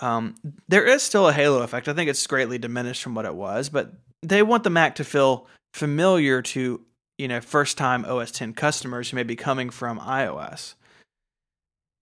um 0.00 0.34
there 0.68 0.84
is 0.84 1.02
still 1.02 1.28
a 1.28 1.32
halo 1.32 1.62
effect 1.62 1.88
i 1.88 1.92
think 1.92 2.08
it's 2.08 2.26
greatly 2.26 2.58
diminished 2.58 3.02
from 3.02 3.14
what 3.14 3.24
it 3.24 3.34
was 3.34 3.68
but 3.68 3.92
they 4.22 4.42
want 4.42 4.64
the 4.64 4.70
mac 4.70 4.94
to 4.94 5.04
feel 5.04 5.46
familiar 5.72 6.42
to 6.42 6.80
you 7.18 7.28
know 7.28 7.40
first 7.40 7.78
time 7.78 8.04
OS 8.04 8.30
10 8.30 8.54
customers 8.54 9.10
who 9.10 9.16
may 9.16 9.22
be 9.22 9.36
coming 9.36 9.70
from 9.70 9.98
iOS. 10.00 10.74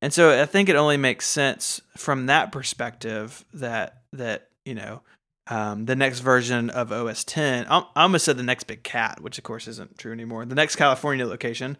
And 0.03 0.15
so 0.15 0.41
I 0.41 0.47
think 0.47 0.71
it 0.71 0.77
only 0.77 0.97
makes 0.97 1.27
sense 1.27 1.83
from 1.97 2.27
that 2.27 2.53
perspective 2.53 3.45
that 3.53 4.03
that 4.13 4.49
you 4.65 4.75
know 4.75 5.03
um, 5.47 5.85
the 5.87 5.97
next 5.97 6.21
version 6.21 6.71
of 6.71 6.93
OS 6.93 7.25
10. 7.25 7.67
I 7.69 7.85
I 7.95 8.03
almost 8.03 8.25
said 8.25 8.37
the 8.37 8.43
next 8.43 8.65
big 8.65 8.83
cat, 8.83 9.21
which 9.21 9.39
of 9.39 9.45
course 9.45 9.69
isn't 9.69 9.99
true 9.99 10.13
anymore. 10.13 10.45
The 10.47 10.55
next 10.55 10.77
California 10.77 11.27
location, 11.27 11.77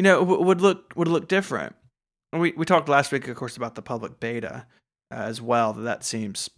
you 0.00 0.02
know, 0.02 0.20
w- 0.20 0.42
would 0.42 0.62
look 0.62 0.94
would 0.96 1.08
look 1.08 1.28
different. 1.28 1.76
And 2.32 2.40
we 2.40 2.52
we 2.52 2.64
talked 2.64 2.88
last 2.88 3.12
week, 3.12 3.28
of 3.28 3.36
course, 3.36 3.58
about 3.58 3.74
the 3.74 3.82
public 3.82 4.18
beta 4.18 4.64
uh, 5.12 5.14
as 5.14 5.42
well. 5.42 5.74
That 5.74 5.82
that 5.82 6.04
seems 6.04 6.48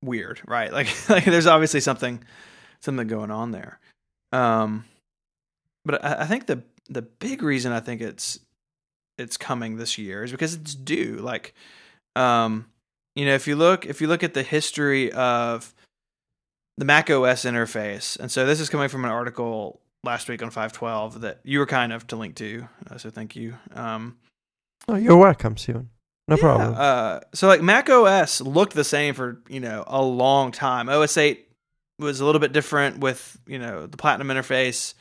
weird, 0.00 0.40
right? 0.46 0.72
Like 0.78 0.86
like 1.10 1.24
there's 1.24 1.48
obviously 1.48 1.80
something 1.80 2.22
something 2.80 3.08
going 3.08 3.32
on 3.32 3.50
there. 3.50 3.80
Um, 4.30 4.84
but 5.84 6.04
I, 6.04 6.22
I 6.22 6.26
think 6.26 6.46
the 6.46 6.62
the 6.88 7.02
big 7.02 7.42
reason 7.42 7.72
I 7.72 7.80
think 7.80 8.00
it's 8.02 8.38
it's 9.18 9.36
coming 9.36 9.76
this 9.76 9.98
year 9.98 10.22
is 10.22 10.30
because 10.30 10.54
it's 10.54 10.76
due. 10.76 11.16
Like, 11.16 11.54
um, 12.14 12.66
you 13.16 13.26
know, 13.26 13.34
if 13.34 13.48
you 13.48 13.56
look 13.56 13.84
if 13.84 14.00
you 14.00 14.06
look 14.06 14.22
at 14.22 14.34
the 14.34 14.44
history 14.44 15.10
of 15.10 15.74
the 16.76 16.84
Mac 16.84 17.10
OS 17.10 17.44
interface, 17.46 18.16
and 18.16 18.30
so 18.30 18.46
this 18.46 18.60
is 18.60 18.70
coming 18.70 18.88
from 18.88 19.04
an 19.04 19.10
article 19.10 19.80
last 20.04 20.28
week 20.28 20.42
on 20.42 20.50
512 20.50 21.20
that 21.20 21.40
you 21.44 21.58
were 21.58 21.66
kind 21.66 21.92
of 21.92 22.06
to 22.08 22.16
link 22.16 22.36
to. 22.36 22.68
Uh, 22.90 22.98
so 22.98 23.10
thank 23.10 23.36
you. 23.36 23.56
Um, 23.74 24.16
Oh, 24.88 24.96
you're 24.96 25.16
welcome, 25.16 25.56
Stephen. 25.56 25.90
No 26.28 26.36
yeah, 26.36 26.42
problem. 26.42 26.74
Uh, 26.76 27.20
so 27.34 27.48
like 27.48 27.60
Mac 27.60 27.90
OS 27.90 28.40
looked 28.40 28.74
the 28.74 28.84
same 28.84 29.14
for 29.14 29.42
you 29.48 29.60
know 29.60 29.84
a 29.86 30.02
long 30.02 30.52
time. 30.52 30.88
OS 30.88 31.16
8 31.16 31.46
was 31.98 32.20
a 32.20 32.24
little 32.24 32.40
bit 32.40 32.52
different 32.52 32.98
with 32.98 33.38
you 33.46 33.58
know 33.58 33.86
the 33.86 33.96
Platinum 33.96 34.28
interface. 34.28 34.94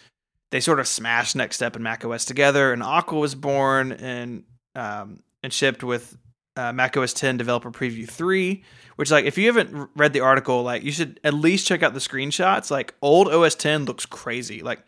They 0.52 0.60
sort 0.60 0.80
of 0.80 0.88
smashed 0.88 1.38
NeXTSTEP 1.38 1.76
and 1.76 1.84
Mac 1.84 2.04
OS 2.04 2.26
together, 2.26 2.74
and 2.74 2.82
Aqua 2.82 3.20
was 3.20 3.36
born 3.36 3.92
and 3.92 4.44
um, 4.76 5.22
and 5.44 5.54
shipped 5.54 5.84
with 5.84 6.18
uh, 6.60 6.74
Mac 6.74 6.98
OS 6.98 7.14
10 7.14 7.38
Developer 7.38 7.72
Preview 7.72 8.08
3. 8.08 8.64
Which 8.98 9.12
like 9.12 9.24
if 9.24 9.38
you 9.38 9.48
haven't 9.48 9.90
read 9.96 10.12
the 10.12 10.20
article, 10.20 10.62
like 10.62 10.84
you 10.84 10.92
should 10.92 11.22
at 11.24 11.34
least 11.34 11.66
check 11.66 11.84
out 11.84 11.94
the 11.94 12.02
screenshots. 12.02 12.70
Like 12.70 12.94
old 13.02 13.30
OS 13.30 13.56
10 13.56 13.86
looks 13.86 14.06
crazy. 14.06 14.62
Like 14.62 14.84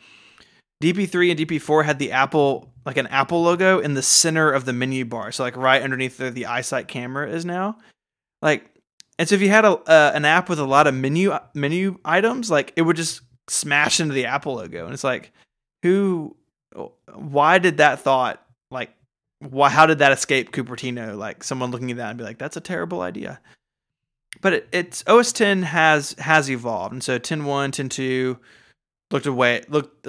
DP3 0.83 1.31
and 1.31 1.39
DP4 1.39 1.85
had 1.85 1.97
the 1.97 2.11
Apple 2.11 2.73
like 2.85 2.97
an 2.97 3.07
Apple 3.07 3.43
logo 3.43 3.79
in 3.79 3.93
the 3.93 4.01
center 4.01 4.51
of 4.51 4.65
the 4.65 4.73
menu 4.73 5.05
bar, 5.05 5.31
so 5.31 5.43
like 5.43 5.55
right 5.55 5.81
underneath 5.81 6.17
the, 6.17 6.31
the 6.31 6.43
iSight 6.43 6.87
camera 6.87 7.29
is 7.29 7.45
now. 7.45 7.77
Like, 8.41 8.65
and 9.19 9.29
so 9.29 9.35
if 9.35 9.41
you 9.41 9.49
had 9.49 9.65
a 9.65 9.77
uh, 9.77 10.11
an 10.15 10.25
app 10.25 10.49
with 10.49 10.59
a 10.59 10.65
lot 10.65 10.87
of 10.87 10.95
menu 10.95 11.37
menu 11.53 11.99
items, 12.03 12.49
like 12.49 12.73
it 12.75 12.81
would 12.81 12.95
just 12.95 13.21
smash 13.47 13.99
into 13.99 14.13
the 14.13 14.25
Apple 14.25 14.55
logo, 14.55 14.85
and 14.85 14.93
it's 14.93 15.03
like, 15.03 15.31
who, 15.83 16.35
why 17.13 17.59
did 17.59 17.77
that 17.77 17.99
thought 17.99 18.43
why 19.41 19.69
how 19.69 19.85
did 19.85 19.99
that 19.99 20.11
escape 20.11 20.51
Cupertino? 20.51 21.17
Like 21.17 21.43
someone 21.43 21.71
looking 21.71 21.91
at 21.91 21.97
that 21.97 22.09
and 22.09 22.17
be 22.17 22.23
like, 22.23 22.37
that's 22.37 22.57
a 22.57 22.61
terrible 22.61 23.01
idea. 23.01 23.39
But 24.39 24.53
it, 24.53 24.69
it's 24.71 25.03
OS 25.07 25.33
10 25.33 25.63
has 25.63 26.13
has 26.19 26.49
evolved, 26.49 26.93
and 26.93 27.03
so 27.03 27.19
10.1, 27.19 27.71
10.2 27.71 28.39
looked 29.11 29.25
away 29.25 29.63
looked 29.67 30.07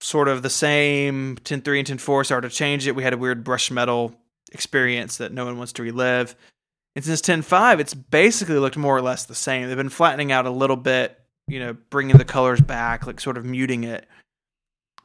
sort 0.00 0.28
of 0.28 0.42
the 0.42 0.50
same. 0.50 1.36
10.3 1.36 1.78
and 1.78 2.00
10.4 2.00 2.24
started 2.26 2.50
to 2.50 2.54
change 2.54 2.86
it. 2.86 2.94
We 2.94 3.02
had 3.02 3.14
a 3.14 3.18
weird 3.18 3.44
brush 3.44 3.70
metal 3.70 4.14
experience 4.52 5.16
that 5.18 5.32
no 5.32 5.44
one 5.44 5.56
wants 5.56 5.72
to 5.74 5.82
relive. 5.82 6.36
And 6.94 7.04
since 7.04 7.20
10.5 7.22 7.80
it's 7.80 7.94
basically 7.94 8.58
looked 8.58 8.76
more 8.76 8.96
or 8.96 9.02
less 9.02 9.24
the 9.24 9.34
same. 9.34 9.68
They've 9.68 9.76
been 9.76 9.88
flattening 9.88 10.32
out 10.32 10.46
a 10.46 10.50
little 10.50 10.76
bit 10.76 11.18
you 11.48 11.60
know 11.60 11.76
bringing 11.90 12.16
the 12.16 12.24
colors 12.24 12.60
back 12.60 13.06
like 13.06 13.20
sort 13.20 13.38
of 13.38 13.44
muting 13.44 13.84
it. 13.84 14.06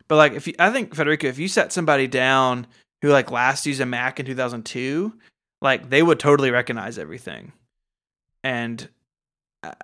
But 0.08 0.16
like 0.18 0.34
if 0.34 0.48
you 0.48 0.54
i 0.60 0.70
think 0.70 0.94
federico 0.94 1.28
if 1.28 1.40
you 1.40 1.48
set 1.48 1.72
somebody 1.72 2.08
down 2.08 2.68
who 3.02 3.10
like 3.10 3.32
last 3.32 3.66
used 3.66 3.82
a 3.82 3.86
mac 3.86 4.20
in 4.20 4.26
2002 4.26 5.14
like 5.62 5.90
they 5.90 6.02
would 6.02 6.20
totally 6.20 6.52
recognize 6.52 6.98
everything 6.98 7.52
and 8.44 8.90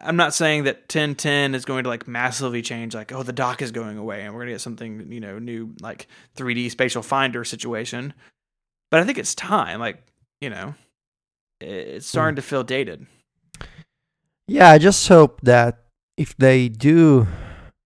I'm 0.01 0.15
not 0.15 0.33
saying 0.33 0.63
that 0.63 0.81
1010 0.81 1.53
is 1.53 1.63
going 1.63 1.83
to 1.83 1.89
like 1.89 2.07
massively 2.07 2.61
change 2.61 2.95
like 2.95 3.11
oh 3.11 3.23
the 3.23 3.33
dock 3.33 3.61
is 3.61 3.71
going 3.71 3.97
away 3.97 4.21
and 4.21 4.33
we're 4.33 4.39
going 4.39 4.47
to 4.47 4.53
get 4.53 4.61
something 4.61 5.11
you 5.11 5.19
know 5.19 5.37
new 5.37 5.75
like 5.81 6.07
3D 6.35 6.71
spatial 6.71 7.03
finder 7.03 7.43
situation. 7.43 8.13
But 8.89 9.01
I 9.01 9.03
think 9.03 9.17
it's 9.17 9.35
time 9.35 9.79
like, 9.79 10.01
you 10.41 10.49
know, 10.49 10.73
it's 11.59 12.07
starting 12.07 12.33
mm. 12.33 12.37
to 12.37 12.41
feel 12.41 12.63
dated. 12.63 13.05
Yeah, 14.47 14.69
I 14.69 14.77
just 14.77 15.07
hope 15.07 15.41
that 15.43 15.83
if 16.15 16.35
they 16.37 16.69
do 16.69 17.27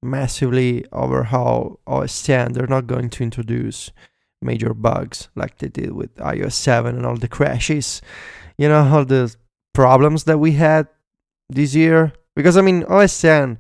massively 0.04 0.86
overhaul 0.92 1.80
OS 1.88 2.22
10, 2.24 2.54
they're 2.54 2.68
not 2.68 2.88
going 2.88 3.10
to 3.10 3.24
introduce 3.24 3.92
major 4.42 4.74
bugs 4.74 5.30
like 5.36 5.58
they 5.58 5.68
did 5.68 5.92
with 5.92 6.16
iOS 6.16 6.54
7 6.54 6.96
and 6.96 7.06
all 7.06 7.18
the 7.18 7.28
crashes. 7.28 8.02
You 8.58 8.70
know, 8.70 8.84
all 8.88 9.06
the 9.06 9.34
problems 9.74 10.26
that 10.26 10.40
we 10.40 10.54
had 10.54 10.88
this 11.50 11.76
year 11.76 12.14
because 12.36 12.58
I 12.58 12.62
mean 12.62 12.84
OS 12.86 13.20
10 13.22 13.58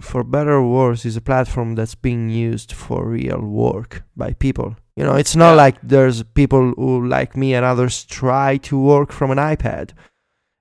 for 0.00 0.24
better 0.24 0.52
or 0.52 0.68
worse 0.68 1.04
is 1.04 1.16
a 1.16 1.20
platform 1.20 1.74
that's 1.74 1.94
being 1.94 2.30
used 2.30 2.72
for 2.72 3.06
real 3.06 3.40
work 3.40 4.02
by 4.16 4.32
people. 4.32 4.76
You 4.96 5.04
know, 5.04 5.14
it's 5.14 5.36
not 5.36 5.50
yeah. 5.50 5.56
like 5.56 5.76
there's 5.82 6.22
people 6.22 6.72
who 6.76 7.06
like 7.06 7.36
me 7.36 7.54
and 7.54 7.64
others 7.64 8.04
try 8.04 8.56
to 8.58 8.78
work 8.78 9.12
from 9.12 9.30
an 9.30 9.38
iPad. 9.38 9.90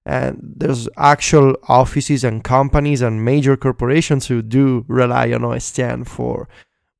And 0.05 0.55
there's 0.57 0.89
actual 0.97 1.55
offices 1.67 2.23
and 2.23 2.43
companies 2.43 3.01
and 3.01 3.23
major 3.23 3.55
corporations 3.55 4.27
who 4.27 4.41
do 4.41 4.85
rely 4.87 5.31
on 5.33 5.43
OS 5.43 5.71
10 5.71 6.05
for 6.05 6.47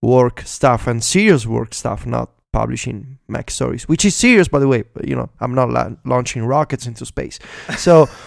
work 0.02 0.42
stuff 0.42 0.88
and 0.88 1.04
serious 1.04 1.46
work 1.46 1.74
stuff, 1.74 2.06
not 2.06 2.32
publishing 2.52 3.20
MacStories, 3.30 3.84
which 3.84 4.06
is 4.06 4.16
serious, 4.16 4.48
by 4.48 4.60
the 4.60 4.68
way. 4.68 4.84
But, 4.94 5.08
you 5.08 5.16
know, 5.16 5.30
I'm 5.40 5.54
not 5.54 5.70
la- 5.70 5.92
launching 6.06 6.46
rockets 6.46 6.88
into 6.88 7.06
space. 7.06 7.40
So. 7.78 8.08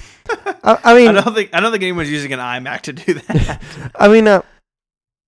I, 0.64 0.78
I, 0.84 0.94
mean, 0.94 1.08
I 1.08 1.20
don't 1.20 1.34
think 1.34 1.50
I 1.52 1.58
don't 1.58 1.72
think 1.72 1.82
anyone's 1.82 2.08
using 2.08 2.32
an 2.32 2.38
iMac 2.38 2.82
to 2.82 2.92
do 2.92 3.14
that. 3.14 3.60
I 3.96 4.06
mean, 4.06 4.28
uh, 4.28 4.42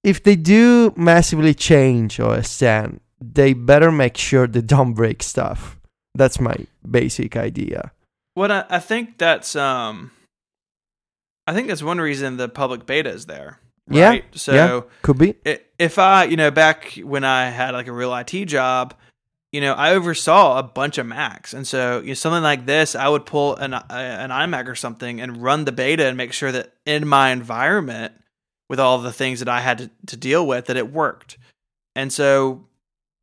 if 0.05 0.23
they 0.23 0.37
do 0.37 0.93
massively 0.97 1.53
change 1.53 2.21
OS 2.21 2.57
10, 2.59 3.01
they 3.21 3.55
better 3.55 3.91
make 3.91 4.17
sure 4.17 4.47
they 4.47 4.61
don't 4.61 4.93
break 4.93 5.23
stuff. 5.23 5.81
That's 6.15 6.39
my 6.39 6.55
basic 6.89 7.37
idea. 7.37 7.91
What 8.35 8.53
I, 8.53 8.65
I 8.69 8.79
think 8.79 9.19
that's 9.19 9.57
um, 9.57 10.13
I 11.47 11.55
think 11.55 11.69
that's 11.69 11.83
one 11.83 12.01
reason 12.01 12.37
the 12.37 12.49
public 12.49 12.87
beta 12.87 13.11
is 13.11 13.27
there. 13.27 13.59
Right? 13.89 14.25
Yeah. 14.31 14.39
So 14.39 14.53
yeah, 14.53 14.81
could 15.03 15.19
be. 15.19 15.35
If 15.79 15.99
I, 15.99 16.25
you 16.25 16.37
know, 16.37 16.51
back 16.51 16.99
when 17.03 17.25
I 17.25 17.51
had 17.51 17.75
like 17.75 17.87
a 17.87 17.93
real 17.93 18.15
IT 18.15 18.47
job, 18.47 18.95
you 19.53 19.61
know, 19.61 19.75
I 19.75 19.95
oversaw 19.95 20.59
a 20.59 20.63
bunch 20.63 20.99
of 20.99 21.07
Macs, 21.07 21.53
and 21.53 21.67
so 21.67 22.01
you 22.01 22.09
know, 22.09 22.15
something 22.15 22.43
like 22.43 22.67
this, 22.67 22.95
I 22.95 23.09
would 23.09 23.27
pull 23.27 23.57
an 23.57 23.75
uh, 23.75 23.85
an 23.91 24.31
iMac 24.31 24.69
or 24.69 24.75
something 24.75 25.21
and 25.21 25.43
run 25.43 25.65
the 25.65 25.73
beta 25.73 26.07
and 26.07 26.17
make 26.17 26.33
sure 26.33 26.51
that 26.51 26.73
in 26.87 27.07
my 27.07 27.31
environment, 27.31 28.15
with 28.69 28.81
all 28.81 28.99
the 28.99 29.13
things 29.13 29.41
that 29.41 29.49
I 29.49 29.61
had 29.61 29.79
to, 29.79 29.91
to 30.07 30.17
deal 30.17 30.47
with, 30.47 30.67
that 30.67 30.77
it 30.77 30.91
worked. 30.91 31.39
And 31.95 32.13
so, 32.13 32.67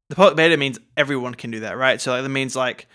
the 0.10 0.15
public 0.15 0.38
beta 0.38 0.58
means 0.58 0.80
everyone 0.95 1.36
can 1.36 1.52
do 1.52 1.62
that, 1.62 1.78
right? 1.78 2.00
So 2.00 2.12
like, 2.12 2.24
that 2.24 2.30
means 2.30 2.56
like 2.56 2.88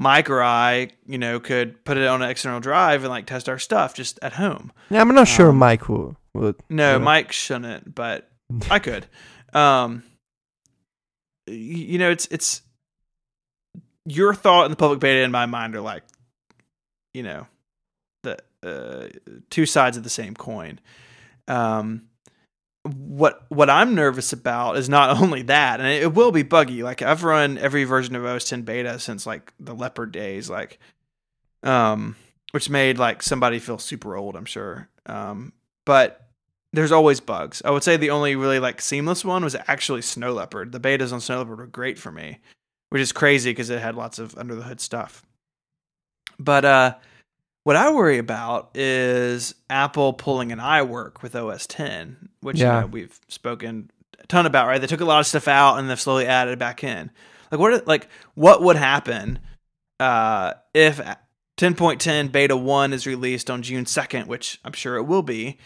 Myke 0.00 0.28
or 0.28 0.42
I, 0.42 0.90
you 1.06 1.18
know, 1.18 1.40
could 1.40 1.84
put 1.84 1.96
it 1.96 2.06
on 2.06 2.22
an 2.22 2.28
external 2.28 2.60
drive 2.60 3.02
and 3.02 3.10
like 3.10 3.26
test 3.26 3.48
our 3.48 3.58
stuff 3.58 3.94
just 3.94 4.18
at 4.20 4.34
home. 4.34 4.72
Yeah, 4.90 5.00
I'm 5.00 5.08
not 5.08 5.20
um, 5.20 5.24
sure 5.24 5.52
Myke 5.52 5.88
would. 5.88 6.16
would 6.34 6.56
no, 6.68 6.98
Myke 6.98 7.32
shouldn't, 7.32 7.94
but 7.94 8.28
I 8.70 8.78
could. 8.78 9.06
Um, 9.54 10.02
you 11.46 11.98
know, 11.98 12.10
it's 12.10 12.26
it's 12.30 12.62
your 14.04 14.34
thought 14.34 14.64
and 14.64 14.72
the 14.72 14.76
public 14.76 15.00
beta 15.00 15.22
in 15.22 15.30
my 15.30 15.46
mind 15.46 15.74
are 15.74 15.80
like, 15.80 16.02
you 17.14 17.22
know, 17.22 17.46
the 18.22 18.38
uh, 18.62 19.08
two 19.50 19.66
sides 19.66 19.96
of 19.96 20.02
the 20.02 20.10
same 20.10 20.34
coin. 20.34 20.78
Um, 21.48 22.02
what 23.16 23.44
what 23.48 23.70
I'm 23.70 23.94
nervous 23.94 24.32
about 24.32 24.76
is 24.76 24.88
not 24.88 25.16
only 25.22 25.42
that, 25.42 25.80
and 25.80 25.88
it 25.88 26.14
will 26.14 26.32
be 26.32 26.42
buggy. 26.42 26.82
Like 26.82 27.02
I've 27.02 27.24
run 27.24 27.58
every 27.58 27.84
version 27.84 28.14
of 28.14 28.24
OS 28.24 28.44
10 28.44 28.62
beta 28.62 28.98
since 28.98 29.26
like 29.26 29.52
the 29.58 29.74
Leopard 29.74 30.12
days, 30.12 30.50
like, 30.50 30.78
um, 31.62 32.16
which 32.52 32.70
made 32.70 32.98
like 32.98 33.22
somebody 33.22 33.58
feel 33.58 33.78
super 33.78 34.16
old. 34.16 34.36
I'm 34.36 34.44
sure. 34.44 34.88
Um, 35.06 35.52
but 35.84 36.28
there's 36.72 36.92
always 36.92 37.20
bugs. 37.20 37.62
I 37.64 37.70
would 37.70 37.84
say 37.84 37.96
the 37.96 38.10
only 38.10 38.36
really 38.36 38.58
like 38.58 38.80
seamless 38.80 39.24
one 39.24 39.44
was 39.44 39.56
actually 39.66 40.02
Snow 40.02 40.32
Leopard. 40.32 40.72
The 40.72 40.80
betas 40.80 41.12
on 41.12 41.20
Snow 41.20 41.38
Leopard 41.38 41.58
were 41.58 41.66
great 41.66 41.98
for 41.98 42.12
me 42.12 42.40
which 42.88 43.02
is 43.02 43.12
crazy 43.12 43.50
because 43.50 43.70
it 43.70 43.80
had 43.80 43.94
lots 43.94 44.18
of 44.18 44.36
under 44.38 44.54
the 44.54 44.62
hood 44.62 44.80
stuff. 44.80 45.24
But 46.38 46.64
uh, 46.64 46.94
what 47.66 47.74
I 47.74 47.90
worry 47.90 48.18
about 48.18 48.70
is 48.76 49.52
Apple 49.68 50.12
pulling 50.12 50.52
an 50.52 50.60
iWork 50.60 51.20
with 51.20 51.34
OS 51.34 51.66
10, 51.66 52.28
which 52.38 52.60
yeah. 52.60 52.76
you 52.76 52.80
know, 52.82 52.86
we've 52.86 53.20
spoken 53.26 53.90
a 54.20 54.26
ton 54.28 54.46
about. 54.46 54.68
Right? 54.68 54.80
They 54.80 54.86
took 54.86 55.00
a 55.00 55.04
lot 55.04 55.18
of 55.18 55.26
stuff 55.26 55.48
out 55.48 55.76
and 55.76 55.90
they've 55.90 56.00
slowly 56.00 56.26
added 56.26 56.52
it 56.52 56.58
back 56.60 56.84
in. 56.84 57.10
Like 57.50 57.58
what? 57.58 57.84
Like 57.88 58.08
what 58.36 58.62
would 58.62 58.76
happen 58.76 59.40
uh, 59.98 60.52
if 60.74 60.98
10.10 61.58 62.30
beta 62.30 62.56
one 62.56 62.92
is 62.92 63.04
released 63.04 63.50
on 63.50 63.62
June 63.62 63.84
2nd, 63.84 64.28
which 64.28 64.60
I'm 64.64 64.72
sure 64.72 64.94
it 64.94 65.02
will 65.02 65.24
be, 65.24 65.58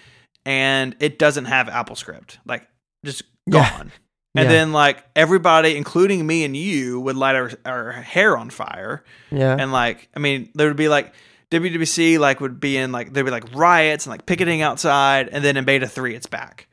and 0.46 0.96
it 1.00 1.18
doesn't 1.18 1.44
have 1.44 1.66
AppleScript? 1.66 2.38
Like 2.46 2.66
just 3.04 3.24
gone. 3.50 3.92
And 4.34 4.44
yeah. 4.44 4.48
then 4.48 4.72
like 4.72 5.04
everybody, 5.14 5.76
including 5.76 6.26
me 6.26 6.44
and 6.44 6.56
you, 6.56 6.98
would 7.00 7.16
light 7.16 7.36
our, 7.36 7.50
our 7.66 7.92
hair 7.92 8.38
on 8.38 8.48
fire. 8.48 9.04
Yeah. 9.30 9.54
And 9.58 9.70
like, 9.70 10.08
I 10.16 10.18
mean, 10.18 10.48
there 10.54 10.68
would 10.68 10.78
be 10.78 10.88
like 10.88 11.12
WWDC 11.50 12.18
like 12.18 12.40
would 12.40 12.60
be 12.60 12.76
in 12.76 12.92
like 12.92 13.12
there'd 13.12 13.26
be 13.26 13.32
like 13.32 13.54
riots 13.54 14.06
and 14.06 14.10
like 14.10 14.26
picketing 14.26 14.62
outside, 14.62 15.28
and 15.28 15.44
then 15.44 15.56
in 15.56 15.64
beta 15.64 15.88
three, 15.88 16.14
it's 16.14 16.26
back. 16.26 16.68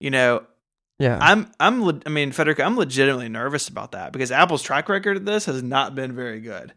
You 0.00 0.10
know. 0.10 0.44
Yeah. 0.98 1.18
I'm 1.20 1.50
I'm 1.58 2.00
I 2.06 2.10
mean, 2.10 2.30
Federico, 2.30 2.62
I'm 2.62 2.76
legitimately 2.76 3.28
nervous 3.28 3.68
about 3.68 3.92
that 3.92 4.12
because 4.12 4.30
Apple's 4.30 4.62
track 4.62 4.88
record 4.88 5.16
of 5.16 5.24
this 5.24 5.46
has 5.46 5.62
not 5.62 5.94
been 5.94 6.14
very 6.14 6.40
good. 6.40 6.72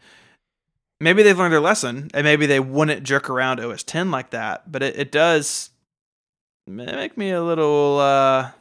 Maybe 0.99 1.21
they've 1.21 1.37
learned 1.37 1.53
their 1.53 1.59
lesson, 1.59 2.09
and 2.13 2.23
maybe 2.23 2.45
they 2.45 2.59
wouldn't 2.59 3.03
jerk 3.03 3.29
around 3.29 3.59
OS 3.59 3.83
10 3.83 4.09
like 4.09 4.31
that. 4.31 4.71
But 4.71 4.81
it, 4.81 4.97
it 4.97 5.11
does 5.11 5.69
make 6.65 7.17
me 7.17 7.31
a 7.31 7.43
little. 7.43 7.99
uh 7.99 8.51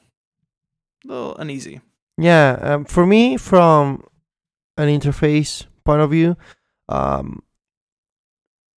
a 1.05 1.13
little 1.13 1.37
uneasy. 1.37 1.81
Yeah, 2.17 2.59
um, 2.61 2.85
for 2.85 3.07
me, 3.07 3.37
from 3.37 4.05
an 4.77 4.89
interface 4.89 5.67
point 5.85 6.01
of 6.01 6.11
view, 6.11 6.37
um, 6.89 7.43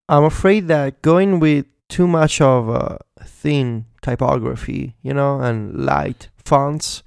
I'm 0.09 0.23
afraid 0.23 0.67
that 0.67 1.01
going 1.01 1.39
with 1.39 1.65
too 1.89 2.07
much 2.07 2.41
of 2.41 2.69
a 2.69 2.99
thin 3.23 3.85
typography, 4.01 4.95
you 5.01 5.13
know, 5.13 5.39
and 5.39 5.85
light 5.85 6.29
fonts, 6.37 7.03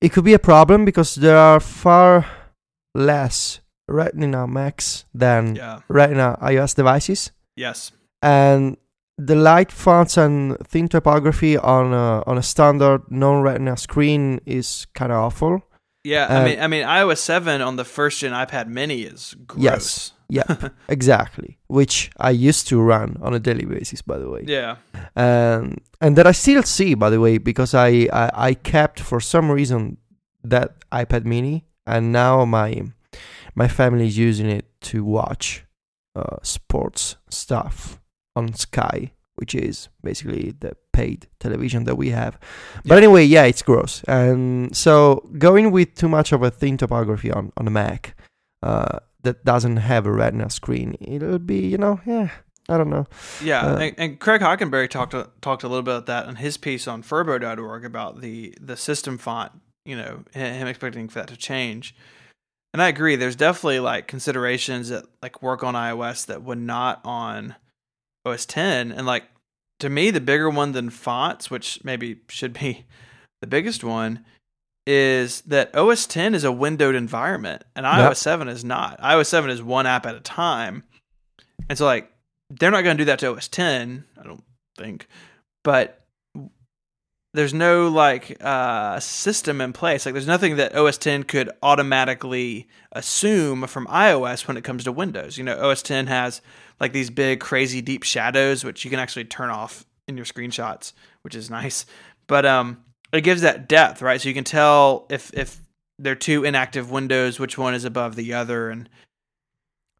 it 0.00 0.12
could 0.12 0.24
be 0.24 0.34
a 0.34 0.38
problem 0.38 0.84
because 0.84 1.16
there 1.16 1.36
are 1.36 1.60
far 1.60 2.26
less 2.94 3.60
Retina 3.88 4.46
Macs 4.46 5.04
than 5.12 5.56
yeah. 5.56 5.80
Retina 5.88 6.38
iOS 6.40 6.74
devices. 6.74 7.32
Yes. 7.56 7.92
And 8.22 8.76
the 9.18 9.34
light 9.34 9.72
fonts 9.72 10.16
and 10.16 10.56
thin 10.66 10.88
typography 10.88 11.58
on 11.58 11.92
a, 11.92 12.22
on 12.26 12.38
a 12.38 12.42
standard 12.42 13.02
non-retina 13.10 13.76
screen 13.76 14.40
is 14.46 14.86
kind 14.94 15.12
of 15.12 15.18
awful. 15.18 15.62
Yeah, 16.04 16.26
uh, 16.26 16.40
I 16.40 16.44
mean, 16.44 16.60
I 16.60 16.66
mean, 16.66 16.84
iOS 16.84 17.18
seven 17.18 17.60
on 17.60 17.76
the 17.76 17.84
first 17.84 18.20
gen 18.20 18.32
iPad 18.32 18.68
Mini 18.68 19.02
is 19.02 19.34
gross. 19.46 19.62
Yes, 19.62 20.12
yeah, 20.28 20.68
exactly. 20.88 21.58
Which 21.66 22.10
I 22.16 22.30
used 22.30 22.68
to 22.68 22.80
run 22.80 23.18
on 23.20 23.34
a 23.34 23.38
daily 23.38 23.66
basis, 23.66 24.00
by 24.00 24.18
the 24.18 24.30
way. 24.30 24.44
Yeah. 24.46 24.76
and 25.14 25.80
and 26.00 26.16
that 26.16 26.26
I 26.26 26.32
still 26.32 26.62
see, 26.62 26.94
by 26.94 27.10
the 27.10 27.20
way, 27.20 27.38
because 27.38 27.74
I, 27.74 28.08
I 28.12 28.30
I 28.34 28.54
kept 28.54 29.00
for 29.00 29.20
some 29.20 29.50
reason 29.50 29.98
that 30.42 30.88
iPad 30.90 31.24
Mini, 31.24 31.66
and 31.86 32.12
now 32.12 32.44
my 32.44 32.82
my 33.54 33.68
family 33.68 34.06
is 34.06 34.16
using 34.16 34.48
it 34.48 34.66
to 34.80 35.04
watch 35.04 35.64
uh, 36.16 36.36
sports 36.42 37.16
stuff 37.28 38.00
on 38.34 38.54
Sky, 38.54 39.12
which 39.40 39.54
is 39.54 39.88
basically 40.02 40.54
the 40.60 40.72
paid 40.92 41.26
television 41.38 41.84
that 41.84 41.96
we 41.96 42.10
have. 42.10 42.38
But 42.84 42.94
Yeah. 42.94 42.98
anyway, 42.98 43.24
yeah, 43.24 43.44
it's 43.44 43.62
gross. 43.62 44.02
And 44.06 44.76
so 44.76 45.28
going 45.38 45.70
with 45.72 45.94
too 45.94 46.08
much 46.08 46.32
of 46.32 46.42
a 46.42 46.50
thin 46.50 46.76
topography 46.76 47.30
on 47.32 47.52
on 47.56 47.66
a 47.66 47.70
Mac 47.70 48.14
uh, 48.62 48.98
that 49.22 49.44
doesn't 49.44 49.78
have 49.78 50.06
a 50.06 50.12
Retina 50.12 50.50
screen, 50.50 50.96
it'll 51.00 51.38
be 51.38 51.66
you 51.66 51.78
know 51.78 52.00
yeah. 52.06 52.28
I 52.68 52.78
don't 52.78 52.90
know. 52.90 53.06
Yeah, 53.42 53.66
Uh, 53.66 53.76
and, 53.78 53.94
and 53.98 54.20
Craig 54.20 54.42
Hockenberry 54.42 54.88
talked 54.88 55.14
talked 55.42 55.64
a 55.64 55.68
little 55.68 55.82
bit 55.82 55.90
about 55.96 56.06
that 56.06 56.28
in 56.28 56.36
his 56.36 56.56
piece 56.56 56.86
on 56.86 57.02
Furbo.org 57.02 57.84
about 57.84 58.20
the 58.20 58.54
the 58.60 58.76
system 58.76 59.18
font. 59.18 59.50
You 59.84 59.96
know, 59.96 60.24
him 60.34 60.68
expecting 60.68 61.08
for 61.08 61.18
that 61.20 61.28
to 61.28 61.36
change. 61.36 61.94
And 62.72 62.80
I 62.80 62.86
agree. 62.88 63.16
There's 63.16 63.34
definitely 63.34 63.80
like 63.80 64.06
considerations 64.06 64.90
that 64.90 65.04
like 65.22 65.42
work 65.42 65.64
on 65.64 65.74
iOS 65.74 66.26
that 66.26 66.42
would 66.44 66.58
not 66.58 67.00
on 67.04 67.56
OS 68.24 68.46
10. 68.46 68.92
And 68.92 69.06
like 69.06 69.24
to 69.80 69.90
me, 69.90 70.10
the 70.10 70.20
bigger 70.20 70.48
one 70.48 70.72
than 70.72 70.90
fonts, 70.90 71.50
which 71.50 71.82
maybe 71.84 72.20
should 72.28 72.52
be 72.52 72.86
the 73.40 73.46
biggest 73.46 73.82
one, 73.82 74.24
is 74.86 75.42
that 75.42 75.74
OS 75.74 76.06
10 76.06 76.34
is 76.34 76.44
a 76.44 76.52
windowed 76.52 76.94
environment 76.94 77.64
and 77.76 77.86
iOS 77.86 78.16
7 78.16 78.48
is 78.48 78.64
not. 78.64 79.00
iOS 79.00 79.26
7 79.26 79.50
is 79.50 79.62
one 79.62 79.86
app 79.86 80.06
at 80.06 80.14
a 80.14 80.20
time. 80.20 80.84
And 81.68 81.76
so 81.76 81.84
like 81.84 82.10
they're 82.50 82.70
not 82.70 82.82
going 82.82 82.96
to 82.96 83.00
do 83.00 83.06
that 83.06 83.18
to 83.20 83.32
OS 83.32 83.48
10, 83.48 84.04
I 84.18 84.22
don't 84.22 84.42
think. 84.76 85.06
But 85.62 86.04
there's 87.32 87.54
no 87.54 87.88
like 87.88 88.36
uh 88.40 88.98
system 88.98 89.60
in 89.60 89.72
place. 89.72 90.04
Like 90.04 90.14
there's 90.14 90.26
nothing 90.26 90.56
that 90.56 90.74
OS 90.74 90.98
10 90.98 91.24
could 91.24 91.50
automatically 91.62 92.66
assume 92.90 93.66
from 93.68 93.86
iOS 93.86 94.48
when 94.48 94.56
it 94.56 94.64
comes 94.64 94.84
to 94.84 94.92
Windows. 94.92 95.38
You 95.38 95.44
know, 95.44 95.70
OS 95.70 95.82
10 95.82 96.08
has 96.08 96.40
like 96.80 96.92
these 96.92 97.10
big 97.10 97.40
crazy 97.40 97.80
deep 97.82 98.02
shadows 98.02 98.64
which 98.64 98.84
you 98.84 98.90
can 98.90 98.98
actually 98.98 99.24
turn 99.24 99.50
off 99.50 99.84
in 100.08 100.16
your 100.16 100.26
screenshots, 100.26 100.92
which 101.22 101.34
is 101.34 101.50
nice. 101.50 101.86
But 102.26 102.46
um 102.46 102.82
it 103.12 103.22
gives 103.22 103.42
that 103.42 103.68
depth, 103.68 104.02
right? 104.02 104.20
So 104.20 104.28
you 104.28 104.34
can 104.34 104.44
tell 104.44 105.06
if 105.10 105.32
if 105.34 105.60
they're 105.98 106.14
two 106.14 106.44
inactive 106.44 106.90
windows 106.90 107.38
which 107.38 107.58
one 107.58 107.74
is 107.74 107.84
above 107.84 108.16
the 108.16 108.32
other 108.34 108.70
and 108.70 108.88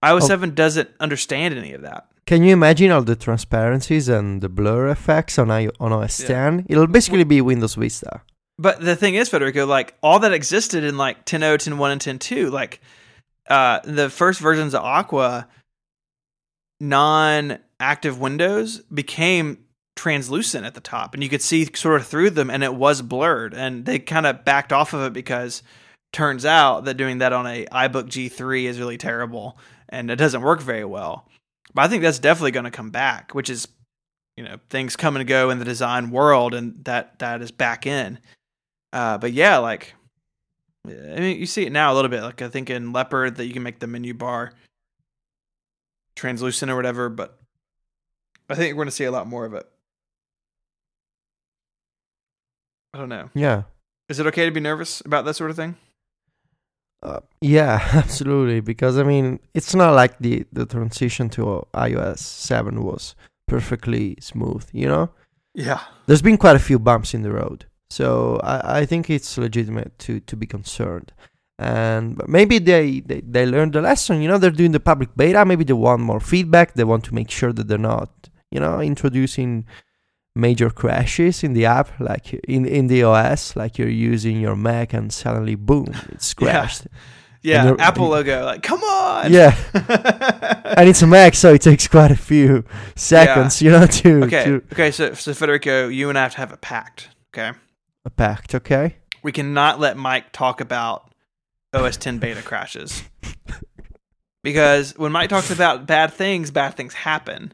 iOS 0.02 0.22
Oh. 0.22 0.28
7 0.28 0.54
doesn't 0.54 0.88
understand 0.98 1.54
any 1.58 1.72
of 1.74 1.82
that. 1.82 2.06
Can 2.26 2.42
you 2.42 2.52
imagine 2.52 2.90
all 2.90 3.02
the 3.02 3.16
transparencies 3.16 4.08
and 4.08 4.40
the 4.40 4.48
blur 4.48 4.88
effects 4.88 5.38
on 5.38 5.50
I- 5.50 5.68
on 5.78 5.92
OS 5.92 6.20
Yeah. 6.20 6.28
10? 6.28 6.66
It'll 6.68 6.86
basically 6.86 7.24
be 7.24 7.40
Windows 7.40 7.74
Vista. 7.74 8.22
But 8.58 8.80
the 8.80 8.94
thing 8.96 9.14
is, 9.14 9.28
Federico, 9.28 9.66
like 9.66 9.94
all 10.02 10.18
that 10.20 10.32
existed 10.32 10.84
in 10.84 10.96
like 10.96 11.26
10.0, 11.26 11.58
10.1, 11.58 11.90
and 11.92 12.00
10.2, 12.00 12.50
like 12.50 12.80
uh, 13.48 13.80
the 13.84 14.08
first 14.08 14.38
versions 14.40 14.74
of 14.74 14.82
Aqua, 14.84 15.48
non-active 16.80 18.18
windows 18.18 18.78
became 18.92 19.64
translucent 19.96 20.64
at 20.64 20.74
the 20.74 20.80
top, 20.80 21.14
and 21.14 21.22
you 21.22 21.28
could 21.28 21.42
see 21.42 21.68
sort 21.74 22.00
of 22.00 22.06
through 22.06 22.30
them, 22.30 22.50
and 22.50 22.64
it 22.64 22.74
was 22.74 23.02
blurred. 23.02 23.54
And 23.54 23.84
they 23.84 23.98
kind 23.98 24.26
of 24.26 24.44
backed 24.44 24.72
off 24.72 24.94
of 24.94 25.02
it 25.02 25.12
because 25.12 25.62
turns 26.12 26.44
out 26.44 26.86
that 26.86 26.94
doing 26.94 27.18
that 27.18 27.32
on 27.32 27.46
a 27.46 27.66
iBook 27.66 28.06
G3 28.06 28.64
is 28.64 28.78
really 28.78 28.96
terrible, 28.96 29.58
and 29.88 30.10
it 30.10 30.16
doesn't 30.16 30.42
work 30.42 30.62
very 30.62 30.84
well. 30.84 31.28
But 31.74 31.82
I 31.82 31.88
think 31.88 32.02
that's 32.02 32.18
definitely 32.18 32.52
going 32.52 32.64
to 32.64 32.70
come 32.70 32.90
back, 32.90 33.34
which 33.34 33.50
is 33.50 33.68
you 34.36 34.44
know 34.44 34.56
things 34.70 34.96
come 34.96 35.16
and 35.16 35.26
go 35.26 35.50
in 35.50 35.58
the 35.58 35.64
design 35.64 36.10
world, 36.10 36.54
and 36.54 36.84
that 36.84 37.18
that 37.18 37.42
is 37.42 37.50
back 37.50 37.86
in. 37.86 38.18
Uh, 38.92 39.18
but 39.18 39.32
yeah, 39.32 39.58
like 39.58 39.94
I 40.86 41.20
mean, 41.20 41.38
you 41.38 41.46
see 41.46 41.66
it 41.66 41.72
now 41.72 41.92
a 41.92 41.94
little 41.94 42.08
bit. 42.08 42.22
Like 42.22 42.42
I 42.42 42.48
think 42.48 42.70
in 42.70 42.92
Leopard 42.92 43.36
that 43.36 43.46
you 43.46 43.52
can 43.52 43.62
make 43.62 43.80
the 43.80 43.86
menu 43.86 44.14
bar 44.14 44.52
translucent 46.20 46.70
or 46.70 46.76
whatever. 46.76 47.08
But 47.08 47.38
I 48.48 48.54
think 48.54 48.74
we're 48.74 48.84
going 48.84 48.88
to 48.88 48.92
see 48.94 49.04
a 49.04 49.10
lot 49.10 49.26
more 49.26 49.44
of 49.46 49.54
it. 49.54 49.66
I 52.94 52.98
don't 52.98 53.08
know. 53.08 53.30
Yeah. 53.34 53.62
Is 54.08 54.18
it 54.18 54.26
okay 54.26 54.44
to 54.46 54.50
be 54.50 54.60
nervous 54.60 55.00
about 55.04 55.24
that 55.24 55.34
sort 55.34 55.50
of 55.50 55.56
thing? 55.56 55.76
Uh, 57.02 57.20
yeah, 57.40 57.80
absolutely. 57.94 58.60
Because 58.60 58.98
I 58.98 59.04
mean, 59.04 59.38
it's 59.54 59.74
not 59.74 59.94
like 59.94 60.18
the 60.18 60.44
the 60.52 60.66
transition 60.66 61.28
to 61.30 61.66
iOS 61.74 62.18
seven 62.18 62.82
was 62.82 63.14
perfectly 63.46 64.16
smooth. 64.20 64.68
You 64.72 64.88
know, 64.88 65.10
Yeah. 65.54 65.80
there's 66.06 66.22
been 66.22 66.36
quite 66.38 66.56
a 66.56 66.60
few 66.68 66.78
bumps 66.78 67.14
in 67.14 67.22
the 67.22 67.32
road, 67.32 67.66
so 67.88 68.40
I, 68.42 68.80
I 68.80 68.86
think 68.86 69.08
it's 69.08 69.38
legitimate 69.38 69.98
to 70.00 70.20
to 70.20 70.36
be 70.36 70.46
concerned. 70.46 71.12
And 71.62 72.18
maybe 72.26 72.58
they, 72.58 73.00
they 73.00 73.20
they 73.20 73.44
learned 73.44 73.74
the 73.74 73.82
lesson. 73.82 74.22
You 74.22 74.28
know, 74.28 74.38
they're 74.38 74.50
doing 74.62 74.72
the 74.72 74.80
public 74.80 75.10
beta. 75.14 75.44
Maybe 75.44 75.62
they 75.64 75.74
want 75.74 76.00
more 76.00 76.20
feedback. 76.20 76.72
They 76.72 76.84
want 76.84 77.04
to 77.04 77.14
make 77.14 77.30
sure 77.30 77.52
that 77.52 77.68
they're 77.68 77.76
not, 77.94 78.08
you 78.50 78.58
know, 78.60 78.80
introducing 78.80 79.66
major 80.34 80.70
crashes 80.70 81.44
in 81.44 81.52
the 81.52 81.66
app, 81.66 81.88
like 82.00 82.32
in 82.48 82.64
in 82.64 82.86
the 82.86 83.02
OS, 83.02 83.56
like 83.56 83.76
you're 83.78 83.88
using 84.12 84.40
your 84.40 84.56
Mac 84.56 84.94
and 84.94 85.12
suddenly 85.12 85.54
boom, 85.54 85.88
it's 86.12 86.34
Yeah. 86.40 86.50
crashed. 86.52 86.86
Yeah. 87.42 87.64
you're- 87.64 87.80
Apple 87.80 88.08
logo. 88.08 88.44
Like, 88.44 88.62
come 88.62 88.82
on. 88.82 89.32
Yeah. 89.32 89.54
and 90.76 90.88
it's 90.88 91.02
a 91.02 91.06
Mac, 91.06 91.34
so 91.34 91.54
it 91.54 91.62
takes 91.62 91.88
quite 91.88 92.10
a 92.10 92.16
few 92.16 92.64
seconds, 92.96 93.60
you 93.62 93.70
know, 93.70 93.86
to 93.86 94.24
okay. 94.24 94.44
to 94.44 94.62
Okay. 94.72 94.90
So, 94.90 95.14
so 95.14 95.32
Federico, 95.34 95.88
you 95.88 96.08
and 96.10 96.18
I 96.18 96.22
have 96.22 96.32
to 96.32 96.38
have 96.38 96.52
a 96.52 96.58
pact. 96.58 97.08
Okay. 97.34 97.52
a 98.04 98.10
pact. 98.10 98.54
Okay. 98.54 98.96
We 99.22 99.32
cannot 99.32 99.80
let 99.80 99.96
Myke 99.96 100.32
talk 100.32 100.60
about 100.60 101.09
OS 101.72 101.96
10 101.96 102.18
beta 102.18 102.42
crashes. 102.42 103.02
Because 104.42 104.96
when 104.96 105.12
Myke 105.12 105.28
talks 105.28 105.50
about 105.50 105.86
bad 105.86 106.12
things, 106.12 106.50
bad 106.50 106.74
things 106.74 106.94
happen. 106.94 107.52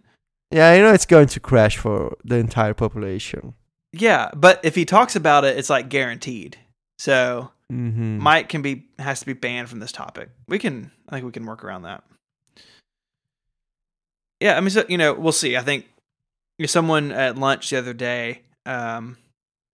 Yeah, 0.50 0.74
you 0.74 0.82
know 0.82 0.92
it's 0.92 1.06
going 1.06 1.26
to 1.28 1.40
crash 1.40 1.76
for 1.76 2.16
the 2.24 2.36
entire 2.36 2.74
population. 2.74 3.54
Yeah, 3.92 4.30
but 4.34 4.60
if 4.62 4.74
he 4.74 4.84
talks 4.84 5.16
about 5.16 5.44
it, 5.44 5.58
it's 5.58 5.70
like 5.70 5.88
guaranteed. 5.88 6.58
So 6.98 7.50
hmm 7.68 8.20
Myke 8.20 8.48
can 8.48 8.62
be 8.62 8.86
has 8.98 9.20
to 9.20 9.26
be 9.26 9.32
banned 9.32 9.68
from 9.68 9.80
this 9.80 9.92
topic. 9.92 10.30
We 10.48 10.58
can 10.58 10.92
I 11.08 11.16
think 11.16 11.26
we 11.26 11.32
can 11.32 11.46
work 11.46 11.64
around 11.64 11.82
that. 11.82 12.04
Yeah, 14.40 14.56
I 14.56 14.60
mean 14.60 14.70
so 14.70 14.84
you 14.88 14.98
know, 14.98 15.14
we'll 15.14 15.32
see. 15.32 15.56
I 15.56 15.62
think 15.62 15.86
someone 16.66 17.10
at 17.10 17.36
lunch 17.36 17.70
the 17.70 17.78
other 17.78 17.92
day 17.92 18.42
um 18.64 19.18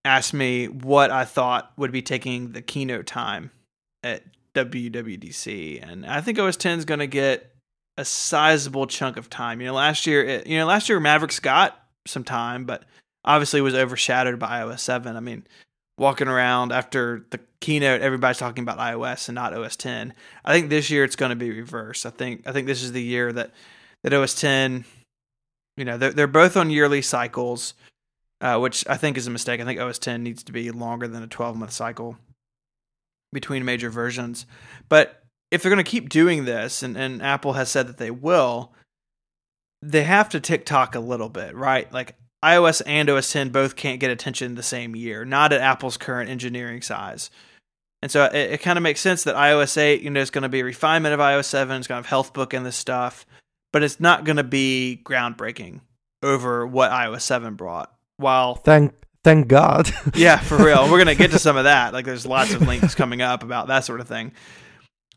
asked 0.04 0.32
me 0.32 0.66
what 0.66 1.10
I 1.10 1.26
thought 1.26 1.72
would 1.76 1.92
be 1.92 2.02
taking 2.02 2.52
the 2.52 2.62
keynote 2.62 3.06
time 3.06 3.50
at 4.02 4.22
WWDC 4.54 5.82
and 5.82 6.04
I 6.04 6.20
think 6.20 6.38
OS 6.38 6.56
10 6.56 6.78
is 6.78 6.84
going 6.84 7.00
to 7.00 7.06
get 7.06 7.54
a 7.96 8.04
sizable 8.04 8.86
chunk 8.86 9.16
of 9.16 9.30
time. 9.30 9.60
You 9.60 9.68
know, 9.68 9.74
last 9.74 10.06
year 10.06 10.24
it, 10.24 10.46
you 10.46 10.58
know, 10.58 10.66
last 10.66 10.88
year 10.88 11.00
Mavericks 11.00 11.40
got 11.40 11.78
some 12.06 12.24
time, 12.24 12.64
but 12.64 12.84
obviously 13.24 13.60
was 13.60 13.74
overshadowed 13.74 14.38
by 14.38 14.60
iOS 14.60 14.80
7. 14.80 15.16
I 15.16 15.20
mean, 15.20 15.46
walking 15.98 16.28
around 16.28 16.72
after 16.72 17.24
the 17.30 17.40
keynote, 17.60 18.00
everybody's 18.00 18.38
talking 18.38 18.62
about 18.62 18.78
iOS 18.78 19.28
and 19.28 19.34
not 19.34 19.54
OS 19.54 19.76
10. 19.76 20.14
I 20.44 20.52
think 20.52 20.68
this 20.68 20.90
year 20.90 21.04
it's 21.04 21.16
going 21.16 21.30
to 21.30 21.36
be 21.36 21.50
reversed. 21.50 22.06
I 22.06 22.10
think 22.10 22.46
I 22.46 22.52
think 22.52 22.66
this 22.66 22.82
is 22.82 22.92
the 22.92 23.02
year 23.02 23.32
that 23.32 23.52
that 24.02 24.12
OS 24.12 24.34
10, 24.40 24.84
you 25.76 25.84
know, 25.84 25.96
they're 25.96 26.12
they're 26.12 26.26
both 26.26 26.56
on 26.56 26.70
yearly 26.70 27.02
cycles, 27.02 27.74
uh, 28.40 28.58
which 28.58 28.86
I 28.88 28.96
think 28.96 29.16
is 29.16 29.26
a 29.26 29.30
mistake. 29.30 29.60
I 29.60 29.64
think 29.64 29.80
OS 29.80 29.98
10 29.98 30.22
needs 30.22 30.42
to 30.44 30.52
be 30.52 30.70
longer 30.70 31.06
than 31.06 31.22
a 31.22 31.28
12 31.28 31.56
month 31.56 31.72
cycle 31.72 32.16
between 33.32 33.64
major 33.64 33.90
versions. 33.90 34.46
But 34.88 35.22
if 35.50 35.62
they're 35.62 35.72
going 35.72 35.84
to 35.84 35.90
keep 35.90 36.08
doing 36.08 36.44
this, 36.44 36.82
and, 36.82 36.96
and 36.96 37.22
Apple 37.22 37.54
has 37.54 37.68
said 37.68 37.86
that 37.88 37.98
they 37.98 38.10
will, 38.10 38.72
they 39.82 40.04
have 40.04 40.28
to 40.30 40.40
tick 40.40 40.64
tock 40.64 40.94
a 40.94 41.00
little 41.00 41.28
bit, 41.28 41.54
right? 41.54 41.92
Like 41.92 42.16
iOS 42.44 42.82
and 42.86 43.08
OS 43.10 43.30
10 43.32 43.50
both 43.50 43.76
can't 43.76 44.00
get 44.00 44.10
attention 44.10 44.54
the 44.54 44.62
same 44.62 44.96
year, 44.96 45.24
not 45.24 45.52
at 45.52 45.60
Apple's 45.60 45.96
current 45.96 46.30
engineering 46.30 46.82
size. 46.82 47.30
And 48.00 48.10
so 48.10 48.24
it, 48.24 48.52
it 48.52 48.62
kind 48.62 48.76
of 48.76 48.82
makes 48.82 49.00
sense 49.00 49.24
that 49.24 49.36
iOS 49.36 49.76
8, 49.76 50.02
you 50.02 50.10
know, 50.10 50.20
is 50.20 50.30
going 50.30 50.42
to 50.42 50.48
be 50.48 50.60
a 50.60 50.64
refinement 50.64 51.14
of 51.14 51.20
iOS 51.20 51.44
7. 51.44 51.76
It's 51.76 51.86
going 51.86 52.02
to 52.02 52.08
have 52.08 52.26
Healthbook 52.26 52.54
and 52.54 52.66
this 52.66 52.76
stuff, 52.76 53.26
but 53.72 53.82
it's 53.82 54.00
not 54.00 54.24
going 54.24 54.36
to 54.36 54.44
be 54.44 55.00
groundbreaking 55.04 55.80
over 56.22 56.66
what 56.66 56.90
iOS 56.90 57.22
7 57.22 57.54
brought. 57.54 57.92
While 58.16 58.56
Thank 58.56 58.94
thank 59.24 59.48
God. 59.48 59.90
yeah, 60.14 60.38
for 60.38 60.56
real. 60.56 60.90
We're 60.90 60.98
gonna 60.98 61.14
get 61.14 61.30
to 61.32 61.38
some 61.38 61.56
of 61.56 61.64
that. 61.64 61.92
Like, 61.92 62.04
there's 62.04 62.26
lots 62.26 62.52
of 62.54 62.62
links 62.62 62.94
coming 62.94 63.22
up 63.22 63.42
about 63.42 63.68
that 63.68 63.84
sort 63.84 64.00
of 64.00 64.08
thing. 64.08 64.32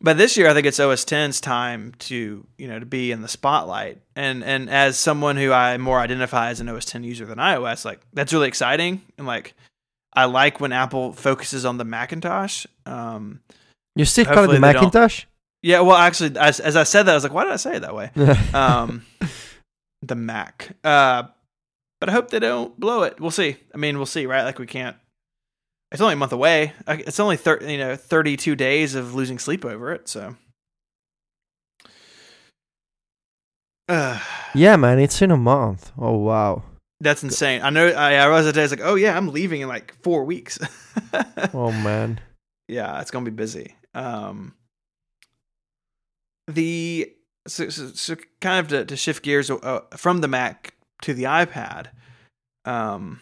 But 0.02 0.18
this 0.18 0.36
year, 0.36 0.50
I 0.50 0.54
think 0.54 0.68
it's 0.68 0.80
OS 0.80 1.06
10's 1.06 1.40
time 1.40 1.94
to 2.00 2.46
you 2.58 2.68
know 2.68 2.80
to 2.80 2.86
be 2.86 3.12
in 3.12 3.22
the 3.22 3.28
spotlight. 3.28 4.02
And 4.16 4.44
and 4.44 4.70
as 4.70 4.98
someone 4.98 5.38
who 5.38 5.52
I 5.52 5.78
more 5.78 6.00
identify 6.00 6.50
as 6.50 6.60
an 6.60 6.70
OS 6.70 6.86
10 6.86 7.04
user 7.04 7.26
than 7.26 7.38
iOS, 7.38 7.86
like 7.86 8.02
that's 8.14 8.34
really 8.34 8.48
exciting. 8.48 9.02
And 9.18 9.26
like, 9.26 9.54
I 10.14 10.26
like 10.26 10.60
when 10.60 10.72
Apple 10.72 11.14
focuses 11.14 11.66
on 11.66 11.78
the 11.78 11.86
Macintosh. 11.86 12.66
Um, 12.86 13.40
you 13.96 14.06
still 14.06 14.26
call 14.26 14.34
it 14.34 14.38
Hopefully 14.38 14.58
the 14.58 14.68
they 14.68 14.74
don't. 14.74 14.82
Macintosh? 14.84 15.26
yeah, 15.62 15.80
well, 15.80 15.96
actually, 15.96 16.38
as 16.38 16.60
as 16.60 16.76
I 16.76 16.84
said 16.84 17.04
that, 17.04 17.12
I 17.12 17.16
was 17.16 17.24
like, 17.24 17.34
why 17.34 17.46
did 17.46 17.54
I 17.54 17.58
say 17.58 17.78
it 17.78 17.80
that 17.80 17.96
way? 17.96 18.12
um, 18.54 19.06
the 20.02 20.16
Mac. 20.16 20.76
Uh, 20.84 21.24
but 22.06 22.12
I 22.12 22.14
hope 22.14 22.30
they 22.30 22.38
don't 22.38 22.80
blow 22.80 23.02
it. 23.02 23.20
We'll 23.20 23.32
see. 23.32 23.58
I 23.74 23.78
mean, 23.78 23.98
we'll 23.98 24.06
see, 24.06 24.28
right? 24.28 24.44
Like 24.44 24.60
we 24.60 24.68
can't. 24.68 24.96
It's 25.92 26.00
only 26.00 26.14
a 26.14 26.18
month 26.18 26.34
away. 26.34 26.74
It's 26.88 27.20
only 27.20 27.36
thir- 27.36 27.64
you 27.68 27.80
know 27.80 27.96
thirty 27.96 28.38
two 28.38 28.56
days 28.56 28.94
of 28.94 29.16
losing 29.16 29.40
sleep 29.40 29.66
over 29.66 29.92
it. 29.92 30.08
So. 30.08 30.36
Uh, 33.90 34.20
Yeah, 34.54 34.76
man, 34.76 35.00
it's 35.00 35.20
in 35.24 35.32
a 35.32 35.38
month. 35.38 35.92
Oh 35.98 36.18
wow. 36.18 36.62
that's 37.02 37.24
insane. 37.24 37.64
I 37.64 37.72
know. 37.72 37.88
I, 37.88 38.14
I 38.18 38.28
was 38.30 38.46
today. 38.46 38.62
It's 38.62 38.72
like, 38.72 38.82
oh 38.84 38.94
yeah, 38.94 39.18
I'm 39.18 39.30
leaving 39.30 39.62
in 39.62 39.68
like 39.68 39.96
four 40.04 40.26
weeks. 40.26 40.60
Oh 41.54 41.72
man. 41.72 42.20
yeah, 42.68 43.02
it's 43.02 43.10
gonna 43.10 43.26
be 43.26 43.32
busy. 43.32 43.76
Um, 43.96 44.54
the 46.48 47.12
so, 47.48 47.70
so, 47.70 47.88
so 47.88 48.16
kind 48.42 48.60
of 48.60 48.68
to, 48.70 48.86
to 48.86 48.96
shift 48.96 49.24
gears 49.24 49.50
uh, 49.50 49.82
from 49.98 50.22
the 50.22 50.28
Mac 50.28 50.75
to 51.06 51.14
the 51.14 51.24
iPad. 51.24 51.88
Um, 52.66 53.22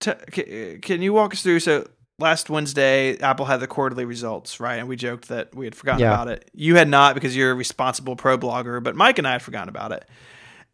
t- 0.00 0.78
can 0.80 1.02
you 1.02 1.12
walk 1.12 1.32
us 1.34 1.42
through? 1.42 1.60
So 1.60 1.88
last 2.18 2.48
Wednesday, 2.48 3.18
Apple 3.18 3.44
had 3.46 3.60
the 3.60 3.66
quarterly 3.66 4.04
results, 4.04 4.60
right? 4.60 4.76
And 4.76 4.88
we 4.88 4.96
joked 4.96 5.28
that 5.28 5.54
we 5.54 5.66
had 5.66 5.74
forgotten 5.74 6.00
Yeah. 6.00 6.12
about 6.14 6.28
it. 6.28 6.50
You 6.54 6.76
had 6.76 6.88
not 6.88 7.14
because 7.14 7.36
you're 7.36 7.50
a 7.50 7.54
responsible 7.54 8.14
pro 8.16 8.38
blogger, 8.38 8.82
but 8.82 8.94
Myke 8.94 9.18
and 9.18 9.26
I 9.26 9.32
had 9.32 9.42
forgotten 9.42 9.68
about 9.68 9.92
it. 9.92 10.08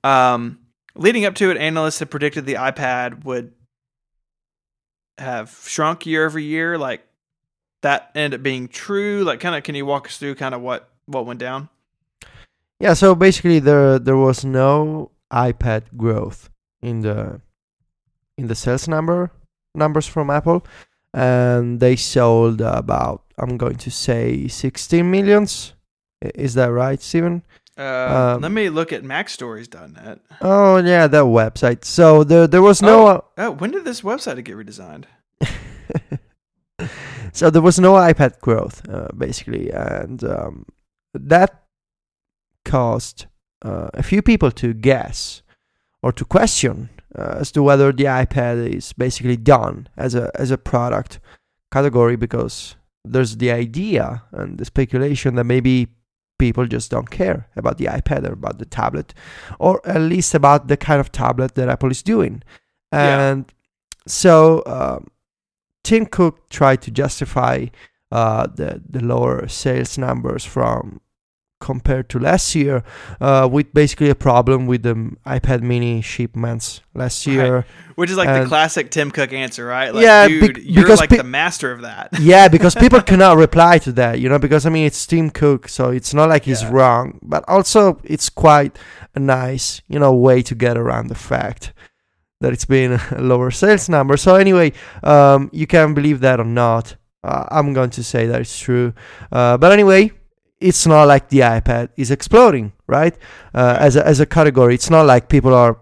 Um, 0.04 0.58
leading 0.94 1.24
up 1.24 1.34
to 1.36 1.50
it, 1.50 1.56
analysts 1.56 1.98
had 1.98 2.10
predicted 2.10 2.44
the 2.46 2.54
iPad 2.54 3.24
would 3.24 3.52
have 5.16 5.50
shrunk 5.66 6.04
year 6.06 6.26
over 6.26 6.38
year. 6.38 6.76
Like 6.78 7.06
that 7.82 8.10
ended 8.14 8.40
up 8.40 8.44
being 8.44 8.68
true. 8.68 9.24
Like, 9.24 9.40
kind 9.40 9.54
of, 9.54 9.62
can 9.62 9.74
you 9.74 9.86
walk 9.86 10.06
us 10.08 10.18
through 10.18 10.34
kind 10.34 10.54
of 10.54 10.60
what 10.60 10.90
what 11.06 11.24
went 11.24 11.40
down? 11.40 11.70
Yeah, 12.80 12.94
so 12.94 13.14
basically 13.16 13.58
there 13.58 13.98
there 13.98 14.16
was 14.16 14.44
no 14.44 15.10
iPad 15.32 15.82
growth 15.96 16.50
in 16.82 17.00
the 17.00 17.40
in 18.36 18.46
the 18.48 18.54
sales 18.54 18.88
number 18.88 19.30
numbers 19.74 20.06
from 20.06 20.30
Apple 20.30 20.64
and 21.14 21.80
they 21.80 21.96
sold 21.96 22.60
about 22.60 23.22
I'm 23.38 23.56
going 23.56 23.76
to 23.76 23.90
say 23.90 24.48
16 24.48 25.08
millions. 25.10 25.74
Is 26.34 26.54
that 26.54 26.72
right, 26.72 27.00
Stephen? 27.00 27.42
Uh, 27.78 28.34
Um, 28.34 28.42
let 28.42 28.50
me 28.50 28.68
look 28.70 28.92
at 28.92 29.04
MacStories.net. 29.04 30.18
Oh 30.40 30.78
yeah, 30.78 31.06
that 31.06 31.24
website. 31.24 31.84
So 31.84 32.24
there 32.24 32.48
there 32.48 32.62
was 32.62 32.82
no 32.82 33.24
Oh, 33.36 33.50
when 33.52 33.70
did 33.70 33.84
this 33.84 34.00
website 34.02 34.42
get 34.42 34.56
redesigned? 34.56 35.04
so 37.32 37.50
there 37.50 37.62
was 37.62 37.78
no 37.78 37.92
iPad 37.94 38.40
growth, 38.40 38.82
uh, 38.88 39.08
basically, 39.16 39.70
and 39.70 40.24
um, 40.24 40.66
that 41.14 41.64
caused 42.64 43.26
uh, 43.64 43.88
a 43.94 44.02
few 44.02 44.22
people 44.22 44.50
to 44.52 44.72
guess 44.72 45.42
or 46.02 46.12
to 46.12 46.24
question 46.24 46.88
uh, 47.18 47.36
as 47.40 47.50
to 47.52 47.62
whether 47.62 47.92
the 47.92 48.04
iPad 48.04 48.74
is 48.74 48.92
basically 48.92 49.36
done 49.36 49.88
as 49.96 50.14
a 50.14 50.30
as 50.34 50.50
a 50.50 50.58
product 50.58 51.18
category 51.72 52.16
because 52.16 52.76
there's 53.04 53.36
the 53.38 53.50
idea 53.50 54.22
and 54.32 54.58
the 54.58 54.64
speculation 54.64 55.34
that 55.34 55.44
maybe 55.44 55.88
people 56.38 56.66
just 56.66 56.90
don't 56.90 57.10
care 57.10 57.48
about 57.56 57.78
the 57.78 57.86
iPad 57.86 58.28
or 58.28 58.32
about 58.32 58.58
the 58.58 58.64
tablet, 58.64 59.12
or 59.58 59.80
at 59.84 60.00
least 60.00 60.34
about 60.34 60.68
the 60.68 60.76
kind 60.76 61.00
of 61.00 61.10
tablet 61.10 61.54
that 61.54 61.68
Apple 61.68 61.90
is 61.90 62.02
doing, 62.02 62.42
Yeah. 62.92 63.30
and 63.30 63.52
so. 64.06 64.62
Um, 64.66 65.08
Tim 65.84 66.04
Cook 66.06 66.50
tried 66.50 66.82
to 66.82 66.90
justify 66.90 67.66
uh, 68.12 68.46
the 68.46 68.82
the 68.90 69.00
lower 69.02 69.48
sales 69.48 69.96
numbers 69.96 70.44
from 70.44 71.00
compared 71.60 72.08
to 72.08 72.18
last 72.18 72.54
year 72.54 72.84
uh, 73.20 73.48
with 73.50 73.72
basically 73.74 74.08
a 74.08 74.14
problem 74.14 74.66
with 74.66 74.82
the 74.84 74.94
iPad 75.26 75.60
Mini 75.62 76.00
shipments 76.00 76.80
last 76.94 77.26
Right. 77.26 77.32
year. 77.34 77.66
Which 77.96 78.10
is 78.10 78.16
like 78.16 78.28
the 78.42 78.46
classic 78.46 78.90
Tim 78.92 79.10
Cook 79.10 79.32
answer, 79.32 79.66
right? 79.66 79.92
Like, 79.92 80.04
Yeah, 80.04 80.28
dude, 80.28 80.54
bec- 80.54 80.62
you're 80.64 80.84
because 80.84 81.00
like 81.00 81.10
pe- 81.10 81.16
the 81.16 81.24
master 81.24 81.72
of 81.72 81.80
that. 81.82 82.10
yeah, 82.20 82.46
because 82.48 82.74
people 82.84 83.00
cannot 83.02 83.36
reply 83.38 83.78
to 83.78 83.92
that, 83.92 84.20
you 84.20 84.28
know, 84.28 84.38
because 84.38 84.66
I 84.66 84.70
mean 84.70 84.86
it's 84.86 85.04
Tim 85.04 85.30
Cook, 85.30 85.68
so 85.68 85.90
it's 85.90 86.14
not 86.14 86.28
like 86.28 86.44
he's 86.44 86.62
Yeah. 86.62 86.70
wrong, 86.72 87.18
but 87.22 87.44
also 87.48 87.98
it's 88.04 88.28
quite 88.30 88.78
a 89.16 89.18
nice, 89.20 89.82
you 89.88 89.98
know, 89.98 90.14
way 90.14 90.42
to 90.42 90.54
get 90.54 90.76
around 90.78 91.08
the 91.08 91.16
fact 91.16 91.72
that 92.40 92.52
it's 92.52 92.66
been 92.66 92.92
a 93.10 93.20
lower 93.20 93.50
sales 93.50 93.88
number. 93.88 94.16
So 94.16 94.36
anyway, 94.36 94.72
um, 95.02 95.50
you 95.52 95.66
can 95.66 95.92
believe 95.92 96.20
that 96.20 96.38
or 96.38 96.44
not. 96.44 96.94
Uh, 97.24 97.46
I'm 97.50 97.72
going 97.72 97.90
to 97.90 98.04
say 98.04 98.26
that 98.26 98.40
it's 98.40 98.56
true. 98.60 98.92
Uh, 99.32 99.58
but 99.58 99.72
anyway, 99.72 100.12
it's 100.60 100.86
not 100.86 101.04
like 101.04 101.28
the 101.28 101.40
iPad 101.40 101.90
is 101.96 102.10
exploding, 102.10 102.72
right? 102.86 103.16
Uh, 103.54 103.76
as 103.78 103.96
a, 103.96 104.06
as 104.06 104.20
a 104.20 104.26
category, 104.26 104.74
it's 104.74 104.90
not 104.90 105.06
like 105.06 105.28
people 105.28 105.54
are, 105.54 105.78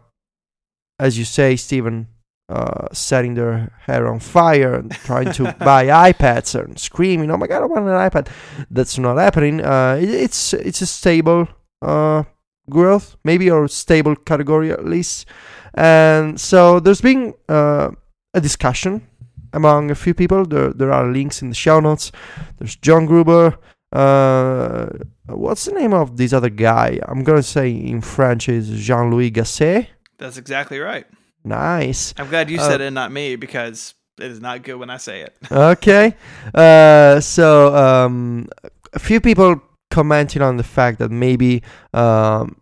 as 0.98 1.18
you 1.18 1.24
say, 1.24 1.56
Stephen, 1.56 2.08
uh, 2.48 2.86
setting 2.92 3.34
their 3.34 3.72
hair 3.80 4.06
on 4.06 4.20
fire 4.20 4.74
and 4.74 4.92
trying 4.92 5.32
to 5.32 5.44
buy 5.58 5.86
iPads 5.86 6.54
and 6.58 6.78
screaming, 6.78 7.30
"Oh 7.30 7.36
my 7.36 7.46
god, 7.46 7.62
I 7.62 7.66
want 7.66 7.86
an 7.86 7.92
iPad!" 7.94 8.28
That's 8.70 8.98
not 8.98 9.16
happening. 9.16 9.60
Uh, 9.64 9.98
it, 10.00 10.10
it's 10.10 10.54
it's 10.54 10.82
a 10.82 10.86
stable 10.86 11.48
uh, 11.82 12.22
growth, 12.70 13.16
maybe 13.24 13.50
or 13.50 13.68
stable 13.68 14.14
category 14.14 14.70
at 14.70 14.84
least. 14.84 15.26
And 15.74 16.40
so 16.40 16.80
there's 16.80 17.00
been 17.00 17.34
uh, 17.48 17.90
a 18.32 18.40
discussion 18.40 19.06
among 19.52 19.90
a 19.90 19.94
few 19.94 20.14
people. 20.14 20.44
There 20.44 20.72
there 20.72 20.92
are 20.92 21.10
links 21.10 21.42
in 21.42 21.48
the 21.48 21.54
show 21.54 21.80
notes. 21.80 22.12
There's 22.58 22.76
John 22.76 23.06
Gruber. 23.06 23.58
Uh, 23.92 24.88
what's 25.26 25.64
the 25.64 25.72
name 25.72 25.92
of 25.94 26.16
this 26.16 26.32
other 26.32 26.50
guy? 26.50 26.98
I'm 27.08 27.22
gonna 27.24 27.42
say 27.42 27.70
in 27.70 28.00
French 28.00 28.48
is 28.48 28.68
Jean-Louis 28.70 29.30
Gassée. 29.30 29.86
That's 30.18 30.36
exactly 30.36 30.78
right. 30.78 31.06
Nice. 31.44 32.12
I'm 32.18 32.28
glad 32.28 32.50
you 32.50 32.58
Uh, 32.58 32.68
said 32.68 32.80
it, 32.80 32.90
not 32.90 33.12
me, 33.12 33.36
because 33.36 33.94
it 34.18 34.30
is 34.30 34.40
not 34.40 34.62
good 34.64 34.76
when 34.76 34.90
I 34.90 34.96
say 34.96 35.20
it. 35.20 35.36
okay. 35.52 36.14
Uh, 36.54 37.20
so 37.20 37.74
um, 37.76 38.48
a 38.92 38.98
few 38.98 39.20
people 39.20 39.60
commented 39.90 40.42
on 40.42 40.56
the 40.56 40.64
fact 40.64 40.98
that 40.98 41.10
maybe 41.10 41.62
um, 41.94 42.56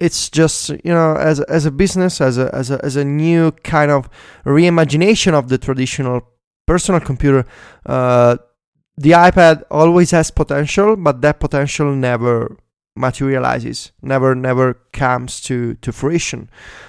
it's 0.00 0.30
just 0.30 0.68
you 0.70 0.92
know 0.92 1.16
as 1.16 1.40
as 1.40 1.66
a 1.66 1.70
business 1.70 2.20
as 2.20 2.38
a 2.38 2.54
as 2.54 2.70
a 2.70 2.82
as 2.84 2.96
a 2.96 3.04
new 3.04 3.50
kind 3.64 3.90
of 3.90 4.08
reimagination 4.44 5.32
of 5.34 5.48
the 5.48 5.58
traditional 5.58 6.22
personal 6.66 7.00
computer. 7.00 7.44
Uh, 7.86 8.36
the 8.96 9.10
iPad 9.10 9.62
always 9.70 10.10
has 10.12 10.30
potential, 10.30 10.96
but 10.96 11.20
that 11.22 11.40
potential 11.40 11.94
never 11.94 12.56
materializes, 12.96 13.92
never 14.02 14.34
never 14.34 14.74
comes 14.92 15.40
to 15.42 15.74
to 15.74 15.92
fruition, 15.92 16.48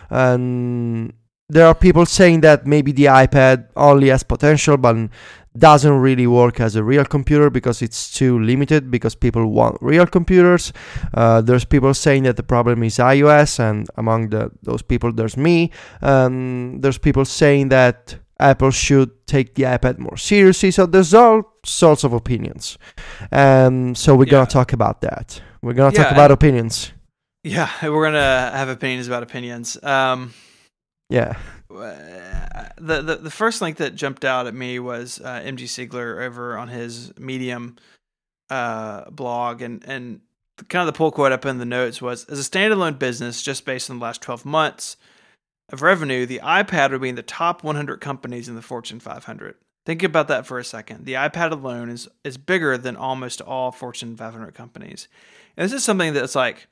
and 0.09 1.13
there 1.49 1.67
are 1.67 1.75
people 1.75 2.05
saying 2.05 2.41
that 2.41 2.65
maybe 2.65 2.91
the 2.91 3.05
iPad 3.05 3.67
only 3.75 4.09
has 4.09 4.23
potential 4.23 4.77
but 4.77 4.95
doesn't 5.57 5.99
really 5.99 6.27
work 6.27 6.59
as 6.59 6.75
a 6.75 6.83
real 6.83 7.05
computer 7.05 7.49
because 7.49 7.81
it's 7.81 8.11
too 8.11 8.39
limited 8.39 8.91
because 8.91 9.15
people 9.15 9.45
want 9.47 9.77
real 9.81 10.05
computers. 10.05 10.73
Uh, 11.13 11.41
there's 11.41 11.63
people 11.63 11.93
saying 11.93 12.23
that 12.23 12.35
the 12.35 12.43
problem 12.43 12.83
is 12.83 12.97
iOS, 12.97 13.59
and 13.59 13.87
among 13.95 14.29
the, 14.29 14.51
those 14.63 14.81
people, 14.81 15.13
there's 15.13 15.37
me. 15.37 15.71
Um, 16.01 16.81
there's 16.81 16.97
people 16.97 17.25
saying 17.25 17.69
that 17.69 18.17
Apple 18.39 18.71
should 18.71 19.25
take 19.27 19.55
the 19.55 19.63
iPad 19.63 19.97
more 19.97 20.17
seriously. 20.17 20.71
So 20.71 20.85
there's 20.85 21.13
all 21.13 21.43
sorts 21.66 22.03
of 22.03 22.13
opinions. 22.13 22.78
Um, 23.32 23.95
so 23.95 24.16
we're 24.16 24.26
Yeah. 24.26 24.32
gonna 24.32 24.45
talk 24.47 24.74
about 24.74 25.01
that. 25.01 25.41
We're 25.61 25.74
gonna 25.74 25.93
Yeah, 25.93 26.03
talk 26.03 26.11
about 26.11 26.32
opinions. 26.32 26.91
Yeah, 27.43 27.70
we're 27.84 28.05
gonna 28.05 28.51
have 28.53 28.70
opinions 28.70 29.07
about 29.07 29.24
opinions. 29.24 29.82
Um, 29.84 30.34
Yeah. 31.09 31.38
the, 31.70 33.01
the 33.01 33.20
the 33.24 33.32
first 33.32 33.61
link 33.61 33.78
that 33.78 33.95
jumped 33.95 34.24
out 34.26 34.47
at 34.47 34.53
me 34.53 34.80
was 34.80 35.20
uh, 35.24 35.41
MG 35.43 35.66
Siegler 35.66 36.22
over 36.26 36.57
on 36.57 36.68
his 36.70 37.18
Medium 37.18 37.76
uh, 38.49 39.09
blog, 39.09 39.61
and 39.61 39.84
and 39.88 40.22
kind 40.70 40.88
of 40.88 40.93
the 40.93 40.97
pull 40.97 41.11
quote 41.11 41.32
up 41.32 41.45
in 41.45 41.57
the 41.57 41.66
notes 41.66 42.01
was: 42.01 42.26
as 42.26 42.39
a 42.39 42.49
standalone 42.49 42.97
business, 42.99 43.41
just 43.41 43.66
based 43.66 43.89
on 43.89 43.99
the 43.99 44.03
last 44.03 44.22
twelve 44.22 44.45
months 44.45 44.97
of 45.72 45.82
revenue, 45.82 46.26
the 46.26 46.39
iPad 46.43 46.91
would 46.91 47.01
be 47.01 47.09
in 47.09 47.16
the 47.16 47.24
top 47.24 47.63
100 47.63 47.99
companies 47.99 48.47
in 48.47 48.53
the 48.53 48.61
Fortune 48.61 48.99
500. 48.99 49.55
Think 49.86 50.01
about 50.03 50.27
that 50.29 50.47
for 50.47 50.57
a 50.57 50.63
second. 50.63 51.05
The 51.05 51.13
iPad 51.13 51.51
alone 51.51 51.89
is 51.89 52.07
is 52.23 52.38
bigger 52.38 52.77
than 52.77 52.95
almost 52.95 53.41
all 53.41 53.71
Fortune 53.71 54.15
500 54.15 54.53
companies, 54.53 55.07
and 55.55 55.65
this 55.65 55.73
is 55.73 55.83
something 55.83 56.13
that's 56.13 56.36
like 56.36 56.67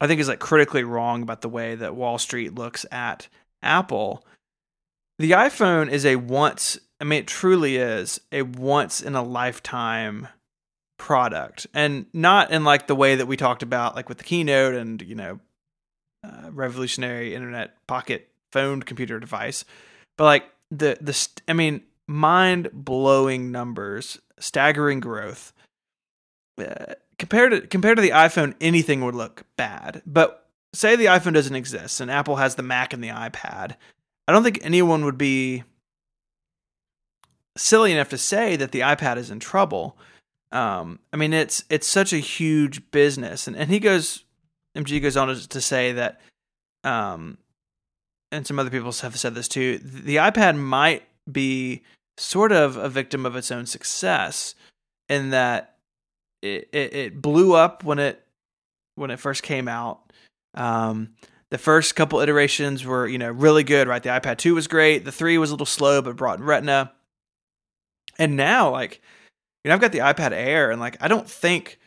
I 0.00 0.06
think 0.06 0.20
is 0.20 0.28
like 0.28 0.40
critically 0.40 0.84
wrong 0.84 1.22
about 1.22 1.40
the 1.40 1.48
way 1.48 1.74
that 1.74 1.96
Wall 1.96 2.18
Street 2.18 2.54
looks 2.54 2.84
at 2.92 3.28
Apple. 3.62 4.24
The 5.18 5.30
iPhone 5.32 5.90
is 5.90 6.04
a 6.04 6.16
once, 6.16 6.78
I 7.00 7.04
mean, 7.04 7.20
it 7.20 7.26
truly 7.26 7.76
is 7.76 8.20
a 8.30 8.42
once 8.42 9.00
in 9.00 9.14
a 9.14 9.22
lifetime 9.22 10.28
product. 10.98 11.66
And 11.72 12.06
not 12.12 12.50
in 12.50 12.64
like 12.64 12.86
the 12.86 12.94
way 12.94 13.14
that 13.14 13.26
we 13.26 13.36
talked 13.36 13.62
about, 13.62 13.96
like 13.96 14.08
with 14.08 14.18
the 14.18 14.24
keynote 14.24 14.74
and, 14.74 15.00
you 15.00 15.14
know, 15.14 15.40
uh, 16.22 16.50
revolutionary 16.50 17.34
internet 17.34 17.74
pocket 17.86 18.28
phone 18.52 18.82
computer 18.82 19.18
device, 19.18 19.64
but 20.18 20.24
like 20.24 20.44
the, 20.70 20.98
the, 21.00 21.28
I 21.48 21.54
mean, 21.54 21.82
mind 22.06 22.70
blowing 22.72 23.50
numbers, 23.50 24.18
staggering 24.38 25.00
growth. 25.00 25.52
Uh, 26.58 26.94
compared 27.18 27.52
to 27.52 27.60
compared 27.62 27.96
to 27.96 28.02
the 28.02 28.10
iPhone, 28.10 28.54
anything 28.60 29.04
would 29.04 29.14
look 29.14 29.44
bad. 29.56 30.02
But 30.06 30.46
say 30.72 30.96
the 30.96 31.06
iPhone 31.06 31.34
doesn't 31.34 31.56
exist 31.56 32.00
and 32.00 32.10
Apple 32.10 32.36
has 32.36 32.54
the 32.54 32.62
Mac 32.62 32.92
and 32.92 33.02
the 33.02 33.08
iPad, 33.08 33.76
I 34.28 34.32
don't 34.32 34.42
think 34.42 34.60
anyone 34.62 35.04
would 35.04 35.18
be 35.18 35.64
silly 37.56 37.92
enough 37.92 38.08
to 38.10 38.18
say 38.18 38.56
that 38.56 38.72
the 38.72 38.80
iPad 38.80 39.16
is 39.16 39.30
in 39.30 39.40
trouble. 39.40 39.96
Um, 40.52 41.00
I 41.12 41.16
mean, 41.16 41.32
it's 41.32 41.64
it's 41.70 41.86
such 41.86 42.12
a 42.12 42.18
huge 42.18 42.90
business, 42.90 43.46
and 43.46 43.56
and 43.56 43.70
he 43.70 43.78
goes, 43.78 44.24
MG 44.76 45.00
goes 45.00 45.16
on 45.16 45.34
to 45.34 45.60
say 45.60 45.92
that, 45.92 46.20
um, 46.84 47.38
and 48.32 48.46
some 48.46 48.58
other 48.58 48.70
people 48.70 48.92
have 48.92 49.18
said 49.18 49.34
this 49.34 49.48
too. 49.48 49.78
The 49.78 50.16
iPad 50.16 50.56
might 50.56 51.04
be 51.30 51.82
sort 52.18 52.52
of 52.52 52.76
a 52.76 52.88
victim 52.88 53.26
of 53.26 53.36
its 53.36 53.50
own 53.50 53.66
success 53.66 54.54
in 55.08 55.30
that 55.30 55.76
it, 56.42 56.68
it, 56.72 56.94
it 56.94 57.22
blew 57.22 57.54
up 57.54 57.84
when 57.84 57.98
it 57.98 58.24
when 58.94 59.10
it 59.10 59.20
first 59.20 59.42
came 59.42 59.68
out. 59.68 60.12
Um, 60.54 61.10
the 61.50 61.58
first 61.58 61.94
couple 61.94 62.20
iterations 62.20 62.84
were 62.84 63.06
you 63.06 63.18
know 63.18 63.30
really 63.30 63.64
good, 63.64 63.88
right? 63.88 64.02
The 64.02 64.08
iPad 64.10 64.38
2 64.38 64.54
was 64.54 64.66
great. 64.66 65.04
The 65.04 65.12
3 65.12 65.38
was 65.38 65.50
a 65.50 65.52
little 65.54 65.66
slow, 65.66 66.02
but 66.02 66.16
brought 66.16 66.38
in 66.38 66.44
Retina. 66.44 66.92
And 68.18 68.36
now, 68.36 68.70
like, 68.70 69.02
you 69.62 69.68
know, 69.68 69.74
I've 69.74 69.80
got 69.80 69.92
the 69.92 69.98
iPad 69.98 70.32
Air, 70.32 70.70
and 70.70 70.80
like, 70.80 70.96
I 71.00 71.08
don't 71.08 71.28
think 71.28 71.78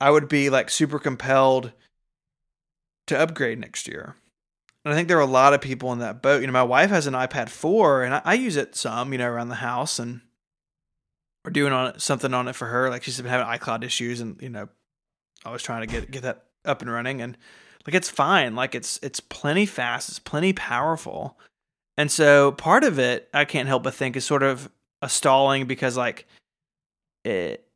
I 0.00 0.10
would 0.10 0.28
be 0.28 0.48
like 0.48 0.70
super 0.70 0.98
compelled 0.98 1.72
to 3.08 3.18
upgrade 3.18 3.58
next 3.58 3.88
year. 3.88 4.14
And 4.84 4.94
I 4.94 4.96
think 4.96 5.08
there 5.08 5.18
are 5.18 5.20
a 5.20 5.26
lot 5.26 5.52
of 5.52 5.60
people 5.60 5.92
in 5.92 5.98
that 5.98 6.22
boat. 6.22 6.40
You 6.40 6.46
know, 6.46 6.52
my 6.52 6.62
wife 6.62 6.90
has 6.90 7.06
an 7.06 7.14
iPad 7.14 7.50
4, 7.50 8.04
and 8.04 8.14
I, 8.14 8.22
I 8.24 8.34
use 8.34 8.56
it 8.56 8.74
some, 8.74 9.12
you 9.12 9.18
know, 9.18 9.28
around 9.28 9.48
the 9.48 9.56
house, 9.56 9.98
and 9.98 10.22
we're 11.44 11.50
doing 11.50 11.72
on 11.72 11.88
it, 11.88 12.00
something 12.00 12.32
on 12.32 12.48
it 12.48 12.54
for 12.54 12.66
her. 12.66 12.88
Like 12.88 13.02
she's 13.02 13.20
been 13.20 13.30
having 13.30 13.46
iCloud 13.46 13.84
issues, 13.84 14.20
and 14.20 14.40
you 14.40 14.48
know, 14.48 14.68
I 15.44 15.50
was 15.50 15.62
trying 15.62 15.86
to 15.86 15.86
get 15.86 16.10
get 16.10 16.22
that 16.22 16.44
up 16.64 16.82
and 16.82 16.90
running, 16.90 17.20
and 17.20 17.36
like 17.86 17.94
it's 17.94 18.10
fine. 18.10 18.54
Like 18.54 18.74
it's 18.74 18.98
it's 19.02 19.20
plenty 19.20 19.66
fast, 19.66 20.08
it's 20.08 20.18
plenty 20.18 20.52
powerful, 20.52 21.38
and 21.96 22.10
so 22.10 22.52
part 22.52 22.84
of 22.84 22.98
it 22.98 23.28
I 23.34 23.44
can't 23.44 23.68
help 23.68 23.82
but 23.82 23.94
think 23.94 24.16
is 24.16 24.24
sort 24.24 24.42
of 24.42 24.70
a 25.02 25.08
stalling 25.08 25.66
because 25.66 25.96
like 25.96 26.26
it 27.24 27.66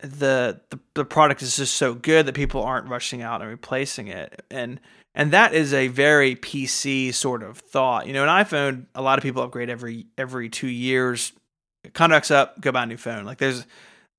the, 0.00 0.60
the 0.70 0.78
the 0.94 1.04
product 1.04 1.42
is 1.42 1.56
just 1.56 1.74
so 1.74 1.92
good 1.92 2.26
that 2.26 2.34
people 2.34 2.62
aren't 2.62 2.88
rushing 2.88 3.20
out 3.22 3.40
and 3.40 3.50
replacing 3.50 4.08
it 4.08 4.42
and 4.50 4.80
and 5.18 5.32
that 5.32 5.52
is 5.52 5.74
a 5.74 5.88
very 5.88 6.36
PC 6.36 7.12
sort 7.12 7.42
of 7.42 7.58
thought. 7.58 8.06
You 8.06 8.12
know, 8.12 8.22
an 8.22 8.28
iPhone, 8.28 8.86
a 8.94 9.02
lot 9.02 9.18
of 9.18 9.24
people 9.24 9.42
upgrade 9.42 9.68
every 9.68 10.06
every 10.16 10.48
two 10.48 10.68
years. 10.68 11.32
Contracts 11.92 12.30
up, 12.30 12.60
go 12.60 12.70
buy 12.70 12.84
a 12.84 12.86
new 12.86 12.96
phone. 12.96 13.24
Like 13.24 13.38
there's 13.38 13.66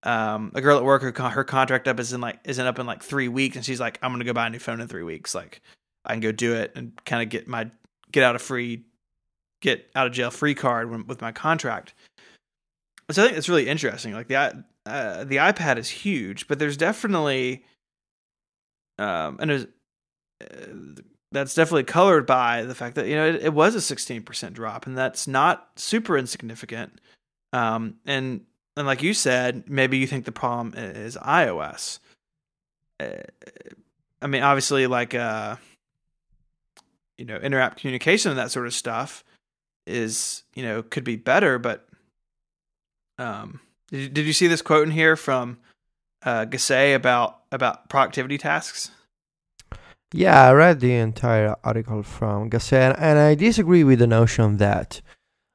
um, 0.03 0.51
a 0.55 0.61
girl 0.61 0.77
at 0.77 0.83
work 0.83 1.01
who 1.01 1.11
her 1.23 1.43
contract 1.45 1.87
up 1.87 2.01
is 2.01 2.11
in 2.11 2.19
like 2.19 2.39
isn't 2.43 2.65
up 2.65 2.79
in 2.79 2.85
like 2.85 3.01
three 3.01 3.29
weeks, 3.29 3.55
and 3.55 3.63
she's 3.63 3.79
like, 3.79 3.97
I'm 4.01 4.11
gonna 4.11 4.25
go 4.25 4.33
buy 4.33 4.47
a 4.47 4.49
new 4.49 4.59
phone 4.59 4.81
in 4.81 4.89
three 4.89 5.03
weeks. 5.03 5.33
Like 5.33 5.61
I 6.03 6.11
can 6.11 6.19
go 6.19 6.33
do 6.33 6.53
it 6.53 6.73
and 6.75 6.91
kind 7.05 7.23
of 7.23 7.29
get 7.29 7.47
my 7.47 7.71
get 8.11 8.25
out 8.25 8.35
of 8.35 8.41
free, 8.41 8.83
get 9.61 9.89
out 9.95 10.05
of 10.05 10.11
jail 10.11 10.31
free 10.31 10.53
card 10.53 11.07
with 11.07 11.21
my 11.21 11.31
contract. 11.31 11.93
So 13.09 13.23
I 13.23 13.27
think 13.27 13.37
it's 13.37 13.47
really 13.47 13.69
interesting. 13.69 14.13
Like 14.13 14.27
the 14.27 14.65
uh, 14.85 15.23
the 15.23 15.37
iPad 15.37 15.77
is 15.77 15.87
huge, 15.87 16.49
but 16.49 16.59
there's 16.59 16.75
definitely 16.75 17.63
um, 18.97 19.37
and 19.39 19.69
that's 21.31 21.53
definitely 21.53 21.83
colored 21.83 22.25
by 22.25 22.63
the 22.63 22.75
fact 22.75 22.95
that 22.95 23.07
you 23.07 23.15
know 23.15 23.27
it, 23.27 23.43
it 23.43 23.53
was 23.53 23.75
a 23.75 23.95
16% 23.95 24.53
drop, 24.53 24.87
and 24.87 24.97
that's 24.97 25.27
not 25.27 25.69
super 25.75 26.17
insignificant. 26.17 26.99
Um, 27.53 27.95
and 28.05 28.41
and 28.75 28.87
like 28.87 29.03
you 29.03 29.13
said, 29.13 29.69
maybe 29.69 29.97
you 29.97 30.07
think 30.07 30.25
the 30.25 30.31
problem 30.31 30.73
is 30.75 31.17
iOS. 31.17 31.99
Uh, 32.99 33.23
I 34.21 34.27
mean, 34.27 34.43
obviously, 34.43 34.87
like 34.87 35.13
uh, 35.13 35.57
you 37.17 37.25
know, 37.25 37.39
interapp 37.39 37.77
communication 37.77 38.31
and 38.31 38.39
that 38.39 38.51
sort 38.51 38.67
of 38.67 38.73
stuff 38.73 39.23
is 39.85 40.43
you 40.55 40.63
know 40.63 40.81
could 40.81 41.03
be 41.03 41.15
better, 41.15 41.59
but 41.59 41.87
um, 43.17 43.59
did 43.89 44.01
you, 44.01 44.09
did 44.09 44.25
you 44.25 44.33
see 44.33 44.47
this 44.47 44.61
quote 44.61 44.87
in 44.87 44.91
here 44.91 45.15
from 45.15 45.59
uh, 46.23 46.45
Gassée 46.45 46.95
about 46.95 47.41
about 47.51 47.89
productivity 47.89 48.37
tasks? 48.37 48.91
Yeah, 50.13 50.49
I 50.49 50.53
read 50.53 50.79
the 50.79 50.93
entire 50.95 51.55
article 51.63 52.01
from 52.01 52.49
Gassée, 52.49 52.95
and 52.97 53.19
I 53.19 53.35
disagree 53.35 53.83
with 53.83 53.99
the 53.99 54.07
notion 54.07 54.57
that 54.57 55.01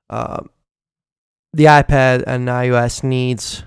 uh, 0.09 0.43
the 1.53 1.65
iPad 1.65 2.23
and 2.27 2.47
iOS 2.49 3.03
needs 3.03 3.65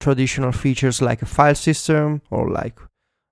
traditional 0.00 0.52
features 0.52 1.00
like 1.00 1.22
a 1.22 1.26
file 1.26 1.54
system 1.54 2.20
or 2.30 2.50
like 2.50 2.78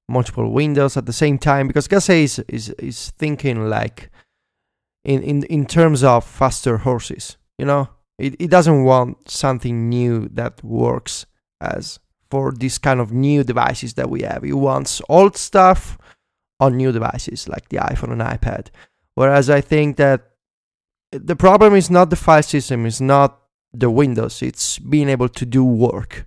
multiple 0.08 0.50
windows 0.50 0.96
at 0.96 1.04
the 1.04 1.12
same 1.12 1.36
time 1.36 1.66
because 1.66 1.88
Gassée 1.88 2.22
is, 2.22 2.38
is, 2.48 2.70
is 2.78 3.10
thinking 3.18 3.68
like 3.68 4.10
in, 5.04 5.22
in, 5.22 5.42
in 5.44 5.66
terms 5.66 6.02
of 6.02 6.24
faster 6.24 6.78
horses, 6.78 7.36
you 7.58 7.66
know? 7.66 7.88
It, 8.18 8.36
it 8.38 8.50
doesn't 8.50 8.84
want 8.84 9.30
something 9.30 9.88
new 9.88 10.28
that 10.32 10.62
works 10.64 11.26
as 11.60 11.98
for 12.30 12.52
this 12.52 12.78
kind 12.78 13.00
of 13.00 13.12
new 13.12 13.44
devices 13.44 13.94
that 13.94 14.08
we 14.08 14.22
have. 14.22 14.44
It 14.44 14.54
wants 14.54 15.02
old 15.08 15.36
stuff 15.36 15.98
on 16.62 16.76
new 16.76 16.92
devices 16.92 17.48
like 17.48 17.68
the 17.68 17.78
iPhone 17.78 18.12
and 18.12 18.22
iPad. 18.22 18.68
Whereas 19.14 19.50
I 19.50 19.60
think 19.60 19.96
that 19.96 20.20
the 21.10 21.36
problem 21.36 21.74
is 21.74 21.90
not 21.90 22.10
the 22.10 22.22
file 22.26 22.42
system, 22.42 22.86
is 22.86 23.00
not 23.00 23.40
the 23.72 23.90
Windows. 23.90 24.42
It's 24.42 24.78
being 24.78 25.08
able 25.08 25.28
to 25.28 25.44
do 25.44 25.64
work. 25.64 26.26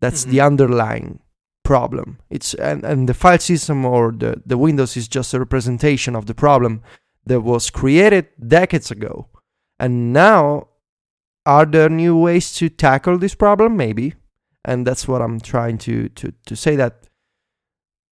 That's 0.00 0.22
mm-hmm. 0.22 0.32
the 0.32 0.40
underlying 0.40 1.20
problem. 1.64 2.18
It's 2.28 2.54
and, 2.54 2.84
and 2.84 3.08
the 3.08 3.14
file 3.14 3.38
system 3.38 3.84
or 3.84 4.12
the, 4.12 4.42
the 4.44 4.58
Windows 4.58 4.96
is 4.96 5.06
just 5.06 5.34
a 5.34 5.38
representation 5.38 6.16
of 6.16 6.26
the 6.26 6.34
problem 6.34 6.82
that 7.26 7.40
was 7.40 7.70
created 7.70 8.26
decades 8.46 8.90
ago. 8.90 9.28
And 9.78 10.12
now 10.12 10.68
are 11.46 11.66
there 11.66 11.88
new 11.88 12.16
ways 12.16 12.52
to 12.54 12.68
tackle 12.68 13.18
this 13.18 13.34
problem? 13.34 13.76
Maybe. 13.76 14.14
And 14.64 14.86
that's 14.86 15.06
what 15.06 15.22
I'm 15.22 15.40
trying 15.40 15.78
to, 15.78 16.08
to, 16.10 16.32
to 16.46 16.56
say 16.56 16.76
that 16.76 17.06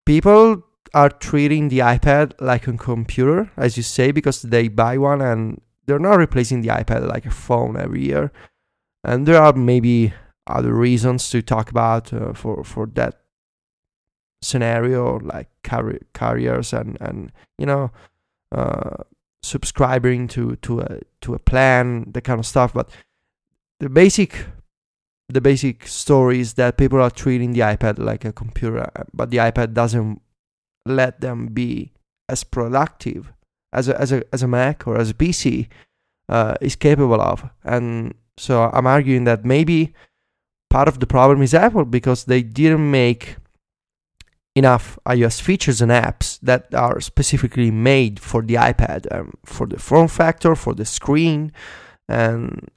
people 0.06 0.62
are 0.94 1.10
treating 1.10 1.68
the 1.68 1.80
iPad 1.80 2.32
like 2.40 2.66
a 2.66 2.72
computer, 2.72 3.50
as 3.56 3.76
you 3.76 3.82
say, 3.82 4.10
because 4.12 4.42
they 4.42 4.68
buy 4.68 4.98
one 4.98 5.20
and 5.20 5.60
they're 5.86 5.98
not 5.98 6.18
replacing 6.18 6.62
the 6.62 6.68
iPad 6.68 7.08
like 7.08 7.26
a 7.26 7.30
phone 7.30 7.76
every 7.76 8.04
year. 8.04 8.32
And 9.04 9.26
there 9.26 9.40
are 9.40 9.52
maybe 9.52 10.12
other 10.46 10.74
reasons 10.74 11.30
to 11.30 11.42
talk 11.42 11.70
about 11.70 12.12
uh, 12.12 12.32
for 12.32 12.64
for 12.64 12.86
that 12.94 13.20
scenario 14.42 15.18
like 15.20 15.48
car- 15.64 15.98
carriers 16.12 16.72
and 16.72 16.96
and 17.00 17.32
you 17.58 17.66
know 17.66 17.90
uh, 18.52 19.02
subscribing 19.42 20.28
to 20.28 20.56
to 20.56 20.80
a 20.80 21.00
to 21.20 21.34
a 21.34 21.38
plan 21.38 22.10
that 22.12 22.22
kind 22.22 22.40
of 22.40 22.46
stuff. 22.46 22.72
But 22.72 22.90
the 23.80 23.88
basic 23.88 24.46
the 25.28 25.40
basic 25.40 25.86
story 25.86 26.40
is 26.40 26.54
that 26.54 26.76
people 26.76 27.00
are 27.00 27.10
treating 27.10 27.52
the 27.52 27.60
iPad 27.60 27.98
like 27.98 28.24
a 28.24 28.32
computer 28.32 28.88
but 29.12 29.30
the 29.30 29.38
iPad 29.38 29.74
doesn't 29.74 30.22
let 30.88 31.20
them 31.20 31.48
be 31.48 31.92
as 32.28 32.44
productive 32.44 33.32
as 33.72 33.88
a 33.88 34.00
as 34.00 34.12
a 34.12 34.22
as 34.32 34.42
a 34.42 34.48
Mac 34.48 34.86
or 34.86 34.98
as 34.98 35.10
a 35.10 35.14
PC 35.14 35.68
uh, 36.28 36.54
is 36.60 36.76
capable 36.76 37.20
of. 37.20 37.48
And 37.64 38.14
so 38.38 38.70
I'm 38.72 38.86
arguing 38.86 39.24
that 39.24 39.44
maybe 39.44 39.94
part 40.70 40.88
of 40.88 41.00
the 41.00 41.06
problem 41.06 41.42
is 41.42 41.54
Apple 41.54 41.84
because 41.84 42.24
they 42.24 42.42
didn't 42.42 42.90
make 42.90 43.36
enough 44.56 44.98
iOS 45.06 45.40
features 45.40 45.82
and 45.82 45.92
apps 45.92 46.40
that 46.40 46.74
are 46.74 46.98
specifically 47.00 47.70
made 47.70 48.18
for 48.18 48.40
the 48.40 48.54
iPad, 48.54 49.06
um, 49.14 49.34
for 49.44 49.66
the 49.66 49.78
form 49.78 50.08
factor, 50.08 50.54
for 50.56 50.74
the 50.74 50.84
screen, 50.84 51.52
and 52.08 52.68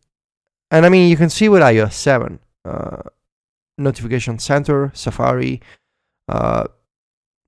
and 0.70 0.86
I 0.86 0.89
mean 0.89 1.10
you 1.10 1.18
can 1.18 1.30
see 1.30 1.49
with 1.49 1.62
iOS 1.62 1.93
7, 1.93 2.39
uh, 2.66 3.01
notification 3.78 4.39
center, 4.39 4.91
Safari, 4.93 5.62
uh, 6.28 6.66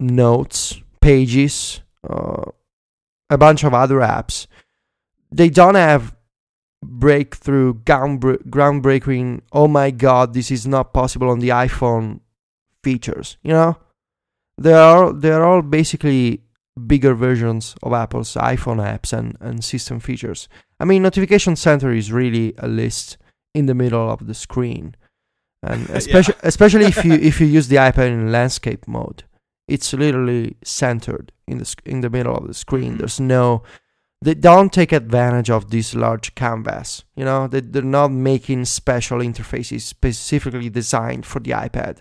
notes, 0.02 0.82
pages, 1.00 1.82
uh, 2.10 2.44
a 3.30 3.38
bunch 3.38 3.64
of 3.64 3.74
other 3.74 3.98
apps. 3.98 4.48
They 5.32 5.50
don't 5.50 5.76
have 5.76 6.16
breakthrough, 6.84 7.76
groundbreaking, 7.76 9.42
oh 9.54 9.68
my 9.68 9.92
god, 9.92 10.34
this 10.34 10.52
is 10.52 10.68
not 10.68 10.94
possible 10.94 11.30
on 11.30 11.40
the 11.40 11.50
iPhone 11.50 12.20
features. 12.84 13.38
You 13.44 13.54
know, 13.54 13.78
they 14.58 14.74
are 14.74 15.14
they 15.14 15.32
are 15.32 15.44
all 15.44 15.62
basically 15.62 16.42
bigger 16.88 17.14
versions 17.14 17.76
of 17.84 17.94
Apple's 17.94 18.34
iPhone 18.34 18.78
apps 18.78 19.14
and, 19.14 19.38
and 19.40 19.64
system 19.64 20.00
features. 20.00 20.50
I 20.80 20.86
mean, 20.86 21.04
Notification 21.04 21.56
Center 21.56 21.92
is 21.92 22.12
really 22.12 22.54
a 22.58 22.68
list 22.68 23.18
in 23.54 23.66
the 23.68 23.76
middle 23.76 24.10
of 24.10 24.28
the 24.28 24.34
screen, 24.34 24.96
and 25.62 25.90
especially 25.92 26.36
especially 26.44 26.86
if 26.86 27.06
you 27.06 27.14
if 27.14 27.40
you 27.40 27.48
use 27.48 27.68
the 27.68 27.78
iPad 27.78 28.08
in 28.08 28.32
landscape 28.32 28.88
mode, 28.88 29.24
it's 29.72 29.94
literally 29.94 30.58
centered 30.64 31.32
in 31.48 31.58
the 31.58 31.76
in 31.86 32.02
the 32.02 32.10
middle 32.10 32.36
of 32.36 32.48
the 32.48 32.54
screen. 32.54 32.92
Mm-hmm. 32.92 32.98
There's 32.98 33.20
no 33.20 33.64
they 34.24 34.36
don't 34.36 34.72
take 34.72 34.92
advantage 34.92 35.50
of 35.50 35.72
this 35.72 35.96
large 35.96 36.36
canvas. 36.36 37.04
You 37.16 37.26
know, 37.26 37.48
they, 37.48 37.62
they're 37.62 37.82
not 37.82 38.12
making 38.12 38.66
special 38.66 39.20
interfaces 39.20 39.82
specifically 39.82 40.70
designed 40.70 41.26
for 41.26 41.40
the 41.40 41.52
iPad. 41.52 42.00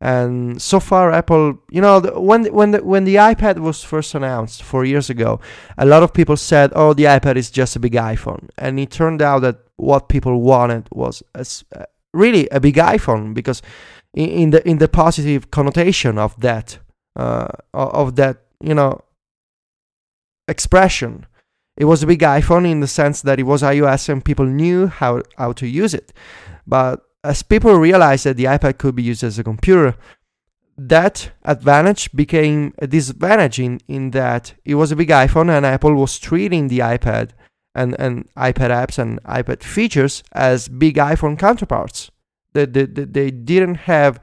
And 0.00 0.60
so 0.60 0.80
far, 0.80 1.12
Apple, 1.12 1.58
you 1.70 1.80
know, 1.80 2.00
the, 2.00 2.20
when 2.20 2.46
when 2.46 2.72
the, 2.72 2.82
when 2.82 3.04
the 3.04 3.14
iPad 3.14 3.60
was 3.60 3.84
first 3.84 4.16
announced 4.16 4.60
four 4.60 4.84
years 4.84 5.08
ago, 5.08 5.38
a 5.78 5.86
lot 5.86 6.02
of 6.02 6.12
people 6.12 6.36
said, 6.36 6.72
"Oh, 6.74 6.92
the 6.92 7.04
iPad 7.04 7.36
is 7.36 7.52
just 7.52 7.76
a 7.76 7.80
big 7.80 7.92
iPhone," 7.92 8.48
and 8.58 8.80
it 8.80 8.90
turned 8.90 9.22
out 9.22 9.42
that 9.42 9.58
what 9.76 10.08
people 10.08 10.40
wanted 10.40 10.88
was 10.90 11.22
a 11.34 11.46
really 12.12 12.48
a 12.50 12.58
big 12.58 12.76
iPhone 12.76 13.32
because 13.32 13.62
in, 14.12 14.28
in 14.28 14.50
the 14.50 14.68
in 14.68 14.78
the 14.78 14.88
positive 14.88 15.52
connotation 15.52 16.18
of 16.18 16.38
that 16.40 16.78
uh, 17.16 17.48
of 17.74 18.16
that 18.16 18.42
you 18.60 18.74
know 18.74 19.00
expression. 20.48 21.26
It 21.76 21.86
was 21.86 22.02
a 22.02 22.06
big 22.06 22.20
iPhone 22.20 22.70
in 22.70 22.80
the 22.80 22.86
sense 22.86 23.22
that 23.22 23.40
it 23.40 23.44
was 23.44 23.62
iOS 23.62 24.08
and 24.08 24.24
people 24.24 24.44
knew 24.44 24.88
how, 24.88 25.22
how 25.38 25.52
to 25.52 25.66
use 25.66 25.94
it. 25.94 26.12
But 26.66 27.00
as 27.24 27.42
people 27.42 27.74
realized 27.74 28.24
that 28.24 28.36
the 28.36 28.44
iPad 28.44 28.76
could 28.78 28.94
be 28.94 29.02
used 29.02 29.24
as 29.24 29.38
a 29.38 29.44
computer, 29.44 29.96
that 30.76 31.32
advantage 31.44 32.12
became 32.12 32.74
a 32.78 32.86
disadvantage 32.86 33.58
in, 33.58 33.80
in 33.88 34.10
that 34.10 34.54
it 34.64 34.74
was 34.74 34.92
a 34.92 34.96
big 34.96 35.08
iPhone 35.08 35.50
and 35.50 35.64
Apple 35.64 35.94
was 35.94 36.18
treating 36.18 36.68
the 36.68 36.80
iPad 36.80 37.30
and, 37.74 37.98
and 37.98 38.28
iPad 38.34 38.70
apps 38.70 38.98
and 38.98 39.22
iPad 39.22 39.62
features 39.62 40.22
as 40.32 40.68
big 40.68 40.96
iPhone 40.96 41.38
counterparts. 41.38 42.10
They, 42.52 42.66
they, 42.66 42.84
they 42.84 43.04
they 43.04 43.30
didn't 43.30 43.76
have 43.86 44.20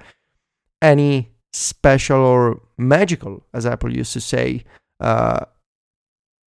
any 0.82 1.32
special 1.54 2.20
or 2.20 2.62
magical, 2.78 3.44
as 3.54 3.66
Apple 3.66 3.96
used 3.96 4.14
to 4.14 4.22
say, 4.22 4.64
uh, 5.00 5.46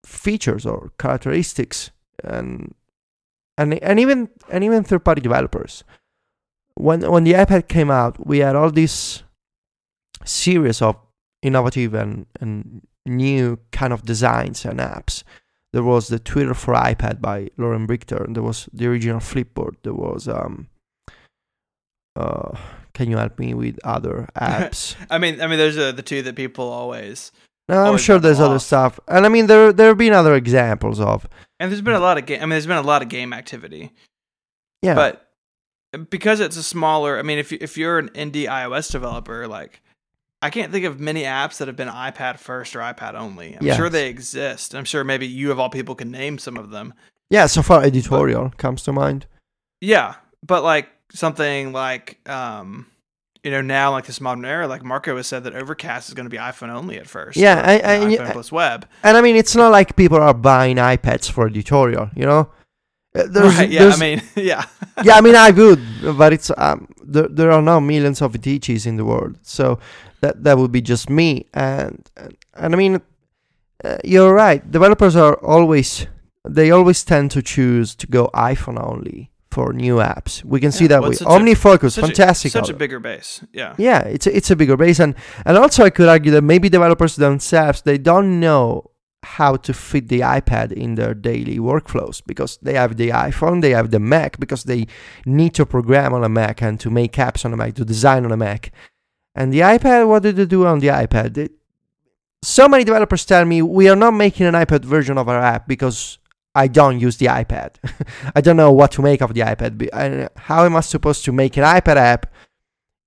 features 0.06 0.66
or 0.66 0.92
characteristics, 0.98 1.92
and 2.24 2.74
and 3.58 3.82
and 3.84 4.00
even 4.00 4.30
and 4.50 4.64
even 4.64 4.84
third 4.84 5.04
party 5.06 5.22
developers. 5.22 5.84
When 6.76 7.02
when 7.12 7.24
the 7.24 7.34
iPad 7.34 7.68
came 7.68 7.92
out, 7.92 8.26
we 8.26 8.40
had 8.40 8.56
all 8.56 8.72
this 8.72 9.24
series 10.26 10.82
of 10.82 10.96
innovative 11.42 11.94
and, 11.94 12.26
and 12.40 12.88
new 13.06 13.58
kind 13.72 13.94
of 13.94 14.04
designs 14.04 14.66
and 14.66 14.80
apps. 14.80 15.24
There 15.74 15.84
was 15.84 16.10
the 16.10 16.20
Twitter 16.20 16.54
for 16.54 16.74
iPad 16.74 17.22
by 17.22 17.50
Loren 17.58 17.88
Brichter. 17.88 18.32
There 18.34 18.44
was 18.44 18.70
the 18.74 18.88
original 18.88 19.20
Flipboard. 19.20 19.76
There 19.84 19.94
was 19.94 20.28
um 20.28 20.68
uh 22.16 22.58
can 23.02 23.10
you 23.10 23.18
help 23.18 23.40
me 23.40 23.54
with 23.56 23.80
other 23.84 24.28
apps? 24.36 24.96
I 25.10 25.18
mean, 25.18 25.42
I 25.42 25.48
mean, 25.48 25.58
those 25.58 25.76
are 25.78 25.92
the 25.92 26.04
two 26.04 26.22
that 26.22 26.36
people 26.36 26.70
always. 26.70 27.32
no, 27.68 27.84
I'm 27.92 27.98
sure 27.98 28.20
there's 28.20 28.40
other 28.40 28.60
stuff. 28.60 29.00
And 29.08 29.26
I 29.26 29.30
mean 29.30 29.48
there 29.48 29.74
there 29.74 29.88
have 29.88 29.98
been 29.98 30.14
other 30.14 30.36
examples 30.36 31.00
of 31.00 31.26
And 31.60 31.72
there's 31.72 31.82
been 31.82 31.96
a 31.96 32.00
lot 32.00 32.18
of 32.20 32.26
game. 32.28 32.40
I 32.42 32.46
mean, 32.46 32.50
there's 32.52 32.68
been 32.68 32.78
a 32.78 32.82
lot 32.94 33.02
of 33.02 33.10
game 33.10 33.34
activity, 33.34 33.92
yeah. 34.84 34.94
but 34.96 35.28
because 36.10 36.40
it's 36.40 36.58
a 36.58 36.64
smaller. 36.64 37.18
I 37.18 37.24
mean, 37.24 37.40
if 37.40 37.52
you, 37.52 37.58
if 37.62 37.78
you're 37.78 37.98
an 37.98 38.10
indie 38.10 38.46
iOS 38.48 38.92
developer, 38.92 39.48
like 39.48 39.82
I 40.42 40.50
can't 40.50 40.72
think 40.72 40.86
of 40.86 41.00
many 41.00 41.24
apps 41.24 41.58
that 41.58 41.68
have 41.68 41.76
been 41.78 41.88
iPad 41.90 42.38
first 42.38 42.76
or 42.76 42.80
iPad 42.80 43.14
only. 43.16 43.56
I'm 43.58 43.66
Yes. 43.66 43.78
sure 43.78 43.90
they 43.90 44.08
exist. 44.10 44.74
I'm 44.76 44.86
sure 44.86 45.04
maybe 45.04 45.28
you 45.28 45.52
of 45.52 45.60
all 45.60 45.70
people 45.70 45.96
can 45.96 46.12
name 46.12 46.38
some 46.38 46.58
of 46.58 46.70
them. 46.70 46.94
yeah, 47.30 47.48
so 47.48 47.62
far 47.62 47.82
editorial 47.84 48.52
comes 48.58 48.84
to 48.84 48.92
mind. 48.94 49.26
Yeah, 49.82 50.16
but 50.46 50.64
like 50.64 50.90
something 51.14 51.72
like 51.74 52.18
um 52.30 52.88
you 53.44 53.52
know 53.52 53.62
now 53.62 53.92
like 53.92 54.06
this 54.06 54.22
modern 54.22 54.46
era 54.46 54.68
like 54.68 54.84
Marco 54.84 55.16
has 55.18 55.28
said 55.28 55.44
that 55.46 55.56
Overcast 55.56 56.08
is 56.10 56.14
going 56.14 56.26
to 56.26 56.30
be 56.30 56.38
iPhone 56.38 56.70
only 56.70 56.98
at 56.98 57.08
first. 57.08 57.38
Yeah, 57.38 57.60
or, 57.60 57.86
I- 57.88 57.96
you 58.10 58.18
know, 58.18 58.24
I- 58.24 58.28
iPhone 58.28 58.32
plus 58.34 58.52
web. 58.52 58.88
And 59.04 59.18
I 59.18 59.22
mean 59.22 59.36
it's 59.36 59.56
not 59.56 59.72
like 59.72 59.96
people 59.96 60.18
are 60.20 60.34
buying 60.34 60.78
iPads 60.78 61.30
for 61.32 61.48
editorial, 61.48 62.10
you 62.16 62.26
know? 62.26 62.50
Uh, 63.14 63.24
There's, 63.28 63.58
right, 63.58 63.70
yeah, 63.70 63.80
there's- 63.82 63.98
I 63.98 64.00
mean, 64.00 64.22
yeah. 64.36 64.64
yeah, 65.04 65.16
I 65.16 65.22
mean, 65.22 65.36
I 65.36 65.52
would, 65.52 65.82
but 66.18 66.32
it's 66.32 66.50
um, 66.58 66.88
there. 67.04 67.28
There 67.28 67.52
are 67.52 67.62
now 67.62 67.80
millions 67.82 68.22
of 68.22 68.32
Viticcis 68.34 68.86
in 68.86 68.96
the 68.96 69.04
world, 69.04 69.38
so 69.42 69.80
that 70.22 70.44
that 70.46 70.58
would 70.58 70.72
be 70.72 70.82
just 70.82 71.10
me. 71.10 71.46
And 71.54 72.08
and, 72.16 72.38
and 72.54 72.74
I 72.74 72.78
mean, 72.78 73.02
uh, 73.84 73.98
you're 74.06 74.34
right. 74.34 74.62
Developers 74.72 75.16
are 75.18 75.36
always 75.44 76.08
they 76.48 76.72
always 76.72 77.04
tend 77.04 77.32
to 77.32 77.42
choose 77.42 77.96
to 77.96 78.08
go 78.08 78.30
iPhone 78.34 78.80
only 78.82 79.31
for 79.52 79.74
new 79.74 79.96
apps. 79.98 80.44
We 80.44 80.60
can 80.60 80.72
see 80.72 80.88
that 80.88 81.02
well, 81.02 81.10
with 81.10 81.22
it's 81.22 81.30
such 81.30 81.42
a- 81.42 81.44
OmniFocus, 81.44 81.92
such 81.92 82.04
a- 82.04 82.08
fantastic. 82.08 82.52
Such 82.52 82.70
a 82.70 82.74
bigger 82.74 83.00
base. 83.00 83.44
Yeah. 83.54 83.76
yeah, 83.78 84.00
it's 84.02 84.26
a, 84.28 84.36
it's 84.36 84.50
a 84.50 84.56
bigger 84.56 84.78
base, 84.78 85.00
and 85.00 85.14
and 85.46 85.58
also 85.58 85.84
I 85.84 85.90
could 85.90 86.08
argue 86.10 86.32
that 86.32 86.42
maybe 86.44 86.70
developers 86.70 87.16
themselves 87.18 87.82
they 87.82 87.98
don't 87.98 88.40
know 88.40 88.92
how 89.24 89.56
to 89.56 89.72
fit 89.74 90.08
the 90.08 90.22
iPad 90.22 90.72
in 90.72 90.96
their 90.96 91.14
daily 91.14 91.60
workflows 91.60 92.24
because 92.26 92.58
they 92.64 92.74
have 92.74 92.98
the 92.98 93.10
iPhone, 93.10 93.62
they 93.62 93.70
have 93.70 93.92
the 93.92 94.00
Mac 94.00 94.40
because 94.40 94.64
they 94.64 94.88
need 95.28 95.54
to 95.54 95.66
program 95.66 96.12
on 96.14 96.24
a 96.24 96.30
Mac 96.30 96.60
and 96.64 96.80
to 96.80 96.90
make 96.90 97.14
apps 97.14 97.46
on 97.46 97.54
a 97.54 97.58
Mac, 97.58 97.76
to 97.76 97.86
design 97.86 98.26
on 98.26 98.32
a 98.32 98.38
Mac. 98.38 98.72
And 99.36 99.54
the 99.54 99.60
iPad, 99.60 100.08
what 100.08 100.24
did 100.24 100.38
they 100.38 100.46
do 100.46 100.66
on 100.66 100.80
the 100.80 100.88
iPad? 100.88 101.36
They- 101.36 101.50
so 102.44 102.68
many 102.68 102.84
developers 102.84 103.24
tell 103.24 103.46
me 103.46 103.62
we 103.62 103.88
are 103.88 103.96
not 103.96 104.12
making 104.16 104.48
an 104.48 104.56
iPad 104.56 104.84
version 104.84 105.20
of 105.20 105.30
our 105.30 105.40
app 105.40 105.68
because 105.68 106.18
I 106.54 106.68
don't 106.68 107.00
use 107.00 107.18
the 107.18 107.28
iPad. 107.28 107.76
I 108.36 108.42
don't 108.42 108.58
know 108.58 108.72
what 108.72 108.92
to 108.94 109.02
make 109.02 109.22
of 109.22 109.34
the 109.34 109.42
iPad. 109.42 110.30
How 110.36 110.66
am 110.66 110.76
I 110.76 110.82
supposed 110.82 111.24
to 111.26 111.32
make 111.32 111.58
an 111.58 111.64
iPad 111.64 111.96
app 111.96 112.34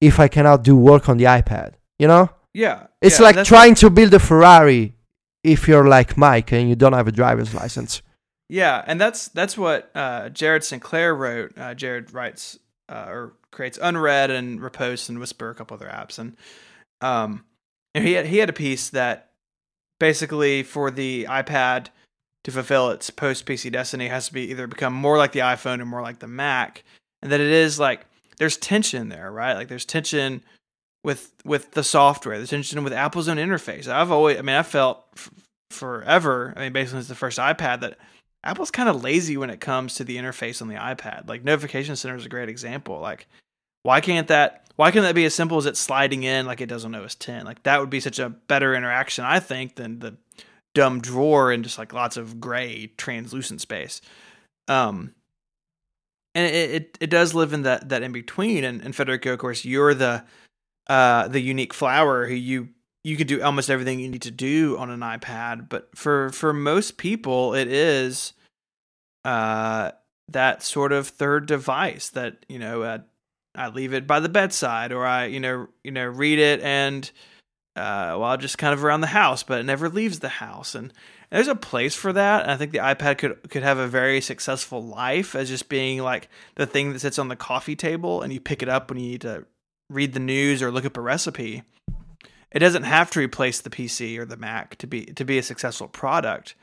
if 0.00 0.18
I 0.18 0.28
cannot 0.28 0.62
do 0.62 0.76
work 0.76 1.08
on 1.08 1.18
the 1.18 1.24
iPad? 1.24 1.74
You 1.98 2.08
know? 2.08 2.30
Yeah. 2.52 2.86
It's 3.02 3.18
yeah, 3.18 3.26
like 3.26 3.44
trying 3.44 3.74
to 3.76 3.90
build 3.90 4.14
a 4.14 4.18
Ferrari 4.18 4.94
if 5.42 5.68
you're 5.68 5.86
like 5.86 6.14
Myke 6.14 6.52
and 6.52 6.68
you 6.68 6.74
don't 6.74 6.94
have 6.94 7.06
a 7.06 7.12
driver's 7.12 7.54
license. 7.54 8.02
Yeah, 8.48 8.84
and 8.86 9.00
that's 9.00 9.28
that's 9.28 9.56
what 9.56 9.90
uh, 9.94 10.28
Jared 10.28 10.64
Sinclair 10.64 11.14
wrote. 11.14 11.56
Uh, 11.56 11.74
Jared 11.74 12.12
writes 12.12 12.58
uh, 12.88 13.06
or 13.08 13.32
creates 13.50 13.78
Unread 13.80 14.30
and 14.30 14.60
Riposte 14.60 15.08
and 15.08 15.18
Whisper, 15.18 15.50
a 15.50 15.54
couple 15.54 15.74
other 15.76 15.88
apps, 15.88 16.18
and 16.18 16.36
um, 17.00 17.44
and 17.94 18.06
he 18.06 18.12
had 18.12 18.26
he 18.26 18.38
had 18.38 18.50
a 18.50 18.54
piece 18.54 18.90
that 18.90 19.30
basically 19.98 20.62
for 20.62 20.90
the 20.90 21.26
iPad 21.28 21.88
to 22.44 22.52
fulfill 22.52 22.90
its 22.90 23.10
post 23.10 23.46
PC 23.46 23.72
destiny 23.72 24.08
has 24.08 24.28
to 24.28 24.32
be 24.32 24.50
either 24.50 24.66
become 24.66 24.92
more 24.92 25.18
like 25.18 25.32
the 25.32 25.40
iPhone 25.40 25.80
or 25.80 25.86
more 25.86 26.02
like 26.02 26.20
the 26.20 26.28
Mac, 26.28 26.84
and 27.22 27.32
that 27.32 27.40
it 27.40 27.50
is 27.50 27.78
like 27.78 28.06
there's 28.38 28.56
tension 28.56 29.08
there, 29.08 29.30
right? 29.30 29.54
Like 29.54 29.68
there's 29.68 29.84
tension 29.84 30.42
with 31.02 31.32
with 31.44 31.72
the 31.72 31.84
software, 31.84 32.36
there's 32.36 32.50
tension 32.50 32.84
with 32.84 32.92
Apple's 32.92 33.28
own 33.28 33.38
interface. 33.38 33.88
I've 33.88 34.10
always, 34.10 34.38
I 34.38 34.42
mean, 34.42 34.56
I 34.56 34.62
felt 34.62 35.04
f- 35.16 35.30
forever. 35.70 36.52
I 36.56 36.60
mean, 36.60 36.72
basically, 36.72 37.00
since 37.00 37.08
the 37.08 37.14
first 37.14 37.38
iPad 37.38 37.80
that 37.80 37.98
Apple's 38.44 38.70
kind 38.70 38.88
of 38.88 39.02
lazy 39.02 39.36
when 39.36 39.50
it 39.50 39.60
comes 39.60 39.94
to 39.94 40.04
the 40.04 40.16
interface 40.16 40.60
on 40.60 40.68
the 40.68 40.74
iPad. 40.74 41.28
Like 41.28 41.44
Notification 41.44 41.96
Center 41.96 42.16
is 42.16 42.26
a 42.26 42.28
great 42.28 42.50
example. 42.50 43.00
Like, 43.00 43.26
why 43.82 44.00
can't 44.00 44.28
that? 44.28 44.60
Why 44.76 44.90
can't 44.90 45.04
that 45.04 45.14
be 45.14 45.24
as 45.24 45.34
simple 45.34 45.56
as 45.56 45.66
it 45.66 45.76
sliding 45.76 46.24
in 46.24 46.46
like 46.46 46.60
it 46.60 46.66
does 46.68 46.84
on 46.84 46.94
OS 46.94 47.14
10? 47.14 47.44
Like 47.44 47.62
that 47.62 47.80
would 47.80 47.90
be 47.90 48.00
such 48.00 48.18
a 48.18 48.28
better 48.28 48.74
interaction, 48.74 49.24
I 49.24 49.40
think, 49.40 49.76
than 49.76 50.00
the 50.00 50.16
dumb 50.74 51.00
drawer 51.00 51.52
and 51.52 51.64
just 51.64 51.78
like 51.78 51.92
lots 51.92 52.16
of 52.16 52.40
gray 52.40 52.92
translucent 52.96 53.60
space. 53.60 54.00
Um, 54.68 55.14
and 56.34 56.46
it 56.46 56.70
it, 56.70 56.98
it 57.00 57.10
does 57.10 57.34
live 57.34 57.52
in 57.52 57.62
that 57.62 57.88
that 57.88 58.02
in 58.02 58.12
between. 58.12 58.64
And, 58.64 58.82
and 58.82 58.94
Federico, 58.94 59.32
of 59.32 59.38
course, 59.38 59.64
you're 59.64 59.94
the 59.94 60.24
uh 60.88 61.28
the 61.28 61.40
unique 61.40 61.72
flower 61.72 62.26
who 62.26 62.34
you 62.34 62.68
you 63.04 63.16
could 63.18 63.26
do 63.26 63.42
almost 63.42 63.70
everything 63.70 64.00
you 64.00 64.08
need 64.08 64.22
to 64.22 64.30
do 64.30 64.78
on 64.78 64.90
an 64.90 65.00
iPad, 65.00 65.68
but 65.68 65.90
for 65.94 66.30
for 66.30 66.52
most 66.52 66.96
people, 66.96 67.54
it 67.54 67.68
is 67.68 68.32
uh, 69.24 69.90
that 70.28 70.62
sort 70.62 70.90
of 70.90 71.06
third 71.06 71.46
device 71.46 72.08
that 72.10 72.46
you 72.48 72.58
know 72.58 72.82
uh, 72.82 72.98
I 73.54 73.68
leave 73.68 73.92
it 73.92 74.06
by 74.06 74.20
the 74.20 74.30
bedside, 74.30 74.90
or 74.90 75.04
I 75.06 75.26
you 75.26 75.38
know 75.38 75.68
you 75.84 75.90
know 75.90 76.06
read 76.06 76.38
it 76.38 76.60
and 76.62 77.10
uh, 77.76 78.16
well 78.18 78.36
just 78.36 78.58
kind 78.58 78.74
of 78.74 78.84
around 78.84 79.00
the 79.00 79.08
house, 79.08 79.42
but 79.42 79.60
it 79.60 79.64
never 79.64 79.88
leaves 79.88 80.20
the 80.20 80.28
house. 80.28 80.74
And 80.74 80.92
there's 81.30 81.48
a 81.48 81.54
place 81.54 81.94
for 81.94 82.12
that. 82.12 82.42
And 82.42 82.50
I 82.50 82.56
think 82.56 82.72
the 82.72 82.78
iPad 82.78 83.18
could 83.18 83.50
could 83.50 83.62
have 83.62 83.78
a 83.78 83.88
very 83.88 84.20
successful 84.20 84.82
life 84.82 85.34
as 85.34 85.48
just 85.48 85.68
being 85.68 86.00
like 86.00 86.28
the 86.54 86.66
thing 86.66 86.92
that 86.92 87.00
sits 87.00 87.18
on 87.18 87.28
the 87.28 87.36
coffee 87.36 87.76
table, 87.76 88.22
and 88.22 88.32
you 88.32 88.40
pick 88.40 88.62
it 88.62 88.68
up 88.68 88.90
when 88.90 88.98
you 88.98 89.10
need 89.10 89.22
to 89.22 89.46
read 89.90 90.14
the 90.14 90.20
news 90.20 90.62
or 90.62 90.70
look 90.70 90.86
up 90.86 90.96
a 90.96 91.00
recipe 91.00 91.62
it 92.54 92.60
doesn't 92.60 92.84
have 92.84 93.10
to 93.10 93.20
replace 93.20 93.60
the 93.60 93.68
PC 93.68 94.16
or 94.16 94.24
the 94.24 94.36
Mac 94.36 94.76
to 94.76 94.86
be 94.86 95.06
to 95.06 95.24
be 95.24 95.36
a 95.38 95.42
successful 95.42 95.88
product. 95.88 96.54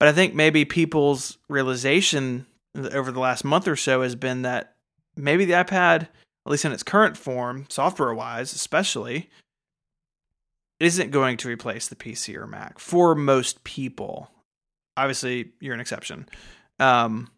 But 0.00 0.08
I 0.08 0.12
think 0.12 0.34
maybe 0.34 0.64
people's 0.64 1.36
realization 1.48 2.46
over 2.74 3.12
the 3.12 3.20
last 3.20 3.44
month 3.44 3.68
or 3.68 3.76
so 3.76 4.00
has 4.00 4.14
been 4.14 4.42
that 4.42 4.74
maybe 5.16 5.44
the 5.44 5.52
iPad, 5.52 6.02
at 6.02 6.10
least 6.46 6.64
in 6.64 6.72
its 6.72 6.82
current 6.82 7.18
form, 7.18 7.66
software 7.68 8.14
wise 8.14 8.54
especially, 8.54 9.28
isn't 10.80 11.10
going 11.10 11.36
to 11.36 11.48
replace 11.48 11.88
the 11.88 11.96
PC 11.96 12.34
or 12.36 12.46
Mac 12.46 12.78
for 12.78 13.14
most 13.14 13.62
people. 13.62 14.30
Obviously, 14.96 15.52
you're 15.60 15.74
an 15.74 15.80
exception. 15.80 16.26
Um, 16.78 17.30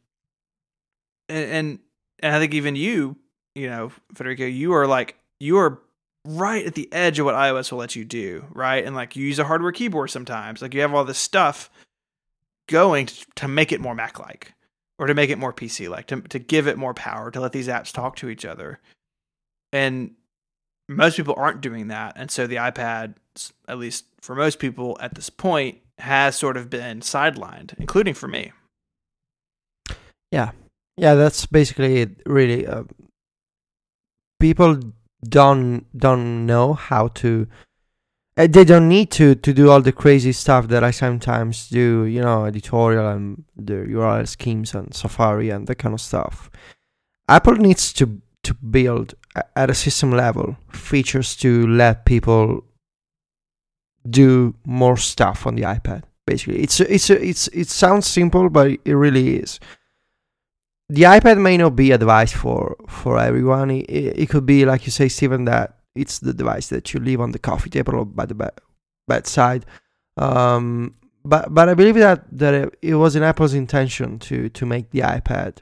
and, 1.28 1.51
and 1.51 1.78
and 2.20 2.34
I 2.34 2.38
think 2.38 2.55
even 2.55 2.76
you, 2.76 3.16
you 3.55 3.68
know, 3.68 3.93
Federico, 4.14 4.47
you 4.47 4.72
are 4.72 4.86
like 4.86 5.16
you 5.40 5.59
are 5.59 5.80
right 6.24 6.64
at 6.64 6.74
the 6.74 6.90
edge 6.93 7.18
of 7.18 7.26
what 7.26 7.34
iOS 7.34 7.72
will 7.72 7.80
let 7.80 7.97
you 7.97 8.05
do, 8.05 8.45
right? 8.53 8.84
And 8.84 8.95
like 8.95 9.16
you 9.16 9.26
use 9.26 9.40
a 9.40 9.45
hardware 9.45 9.72
keyboard 9.72 10.11
sometimes. 10.11 10.62
Like 10.62 10.72
you 10.72 10.80
have 10.82 10.95
all 10.95 11.05
this 11.05 11.18
stuff 11.18 11.68
going 12.68 13.07
to, 13.07 13.26
to 13.36 13.49
make 13.49 13.72
it 13.72 13.80
more 13.80 13.95
Mac 13.95 14.20
like 14.20 14.55
or 14.99 15.09
to 15.09 15.14
make 15.14 15.30
it 15.30 15.38
more 15.38 15.53
PC 15.53 15.88
like, 15.88 16.07
to, 16.07 16.20
to 16.20 16.38
give 16.38 16.68
it 16.68 16.78
more 16.78 16.95
power, 16.95 17.30
to 17.32 17.40
let 17.40 17.53
these 17.53 17.66
apps 17.66 17.93
talk 17.93 18.14
to 18.16 18.28
each 18.28 18.45
other. 18.45 18.78
And 19.72 20.12
most 20.89 21.16
people 21.16 21.35
aren't 21.37 21.61
doing 21.61 21.89
that, 21.89 22.14
and 22.16 22.30
so 22.30 22.47
the 22.47 22.57
iPad, 22.57 23.14
at 23.68 23.78
least 23.78 24.05
for 24.20 24.35
most 24.35 24.59
people 24.59 24.97
at 25.01 25.14
this 25.14 25.30
point, 25.30 25.78
has 25.99 26.37
sort 26.37 26.57
of 26.57 26.70
been 26.70 27.01
sidelined, 27.01 27.74
including 27.78 28.14
for 28.14 28.28
me. 28.28 28.53
Yeah, 30.30 30.53
yeah, 30.97 31.14
that's 31.14 31.47
basically 31.47 32.01
it. 32.01 32.11
Really, 32.26 32.66
uh, 32.66 32.85
people 34.41 34.78
don't 35.28 35.87
don't 35.97 36.47
know 36.47 36.74
how 36.74 37.09
to. 37.09 37.47
Uh, 38.37 38.47
they 38.47 38.64
don't 38.64 38.89
need 38.89 39.11
to 39.12 39.35
to 39.35 39.53
do 39.53 39.70
all 39.70 39.80
the 39.80 39.93
crazy 39.93 40.33
stuff 40.33 40.68
that 40.68 40.83
I 40.83 40.91
sometimes 40.91 41.68
do. 41.68 42.05
You 42.05 42.22
know, 42.22 42.47
editorial 42.47 43.09
and 43.09 43.45
the 43.57 43.74
URL 43.74 44.26
schemes 44.26 44.74
and 44.74 44.95
Safari 44.95 45.51
and 45.51 45.66
that 45.66 45.76
kind 45.76 45.95
of 45.95 46.01
stuff. 46.01 46.51
Apple 47.28 47.57
needs 47.57 47.93
to 47.95 48.20
to 48.43 48.55
build 48.55 49.14
at 49.57 49.70
a 49.70 49.74
system 49.74 50.11
level 50.11 50.57
features 50.70 51.37
to 51.37 51.66
let 51.66 52.05
people 52.05 52.64
do 54.09 54.55
more 54.66 54.97
stuff 54.97 55.47
on 55.47 55.55
the 55.55 55.62
iPad. 55.62 56.03
Basically, 56.26 56.62
it's 56.62 56.80
it's 56.80 57.11
it's 57.11 57.49
it 57.49 57.68
sounds 57.68 58.07
simple, 58.07 58.49
but 58.49 58.70
it 58.85 58.95
really 58.95 59.37
is. 59.37 59.59
The 60.89 61.03
iPad 61.03 61.41
may 61.41 61.57
not 61.57 61.74
be 61.74 61.91
a 61.91 61.99
device 61.99 62.33
for 62.33 62.76
for 62.89 63.18
everyone. 63.18 63.70
It, 63.70 63.85
it 63.85 64.28
could 64.28 64.47
be 64.47 64.64
like 64.64 64.87
you 64.87 64.93
say, 64.93 65.09
Stephen, 65.09 65.47
that 65.47 65.78
it's 65.95 66.18
the 66.18 66.33
device 66.33 66.68
that 66.68 66.93
you 66.93 67.01
leave 67.01 67.20
on 67.20 67.33
the 67.33 67.39
coffee 67.39 67.70
table 67.70 67.97
or 67.97 68.05
by 68.05 68.26
the 68.26 68.35
bed, 68.35 68.53
bedside. 69.09 69.66
Um, 70.16 70.95
but 71.24 71.53
but 71.53 71.68
I 71.68 71.74
believe 71.74 71.97
that 71.97 72.24
that 72.39 72.55
it, 72.55 72.78
it 72.83 72.95
was 72.95 73.16
in 73.16 73.22
Apple's 73.22 73.55
intention 73.55 74.18
to 74.20 74.49
to 74.51 74.66
make 74.66 74.91
the 74.91 75.01
iPad 75.01 75.59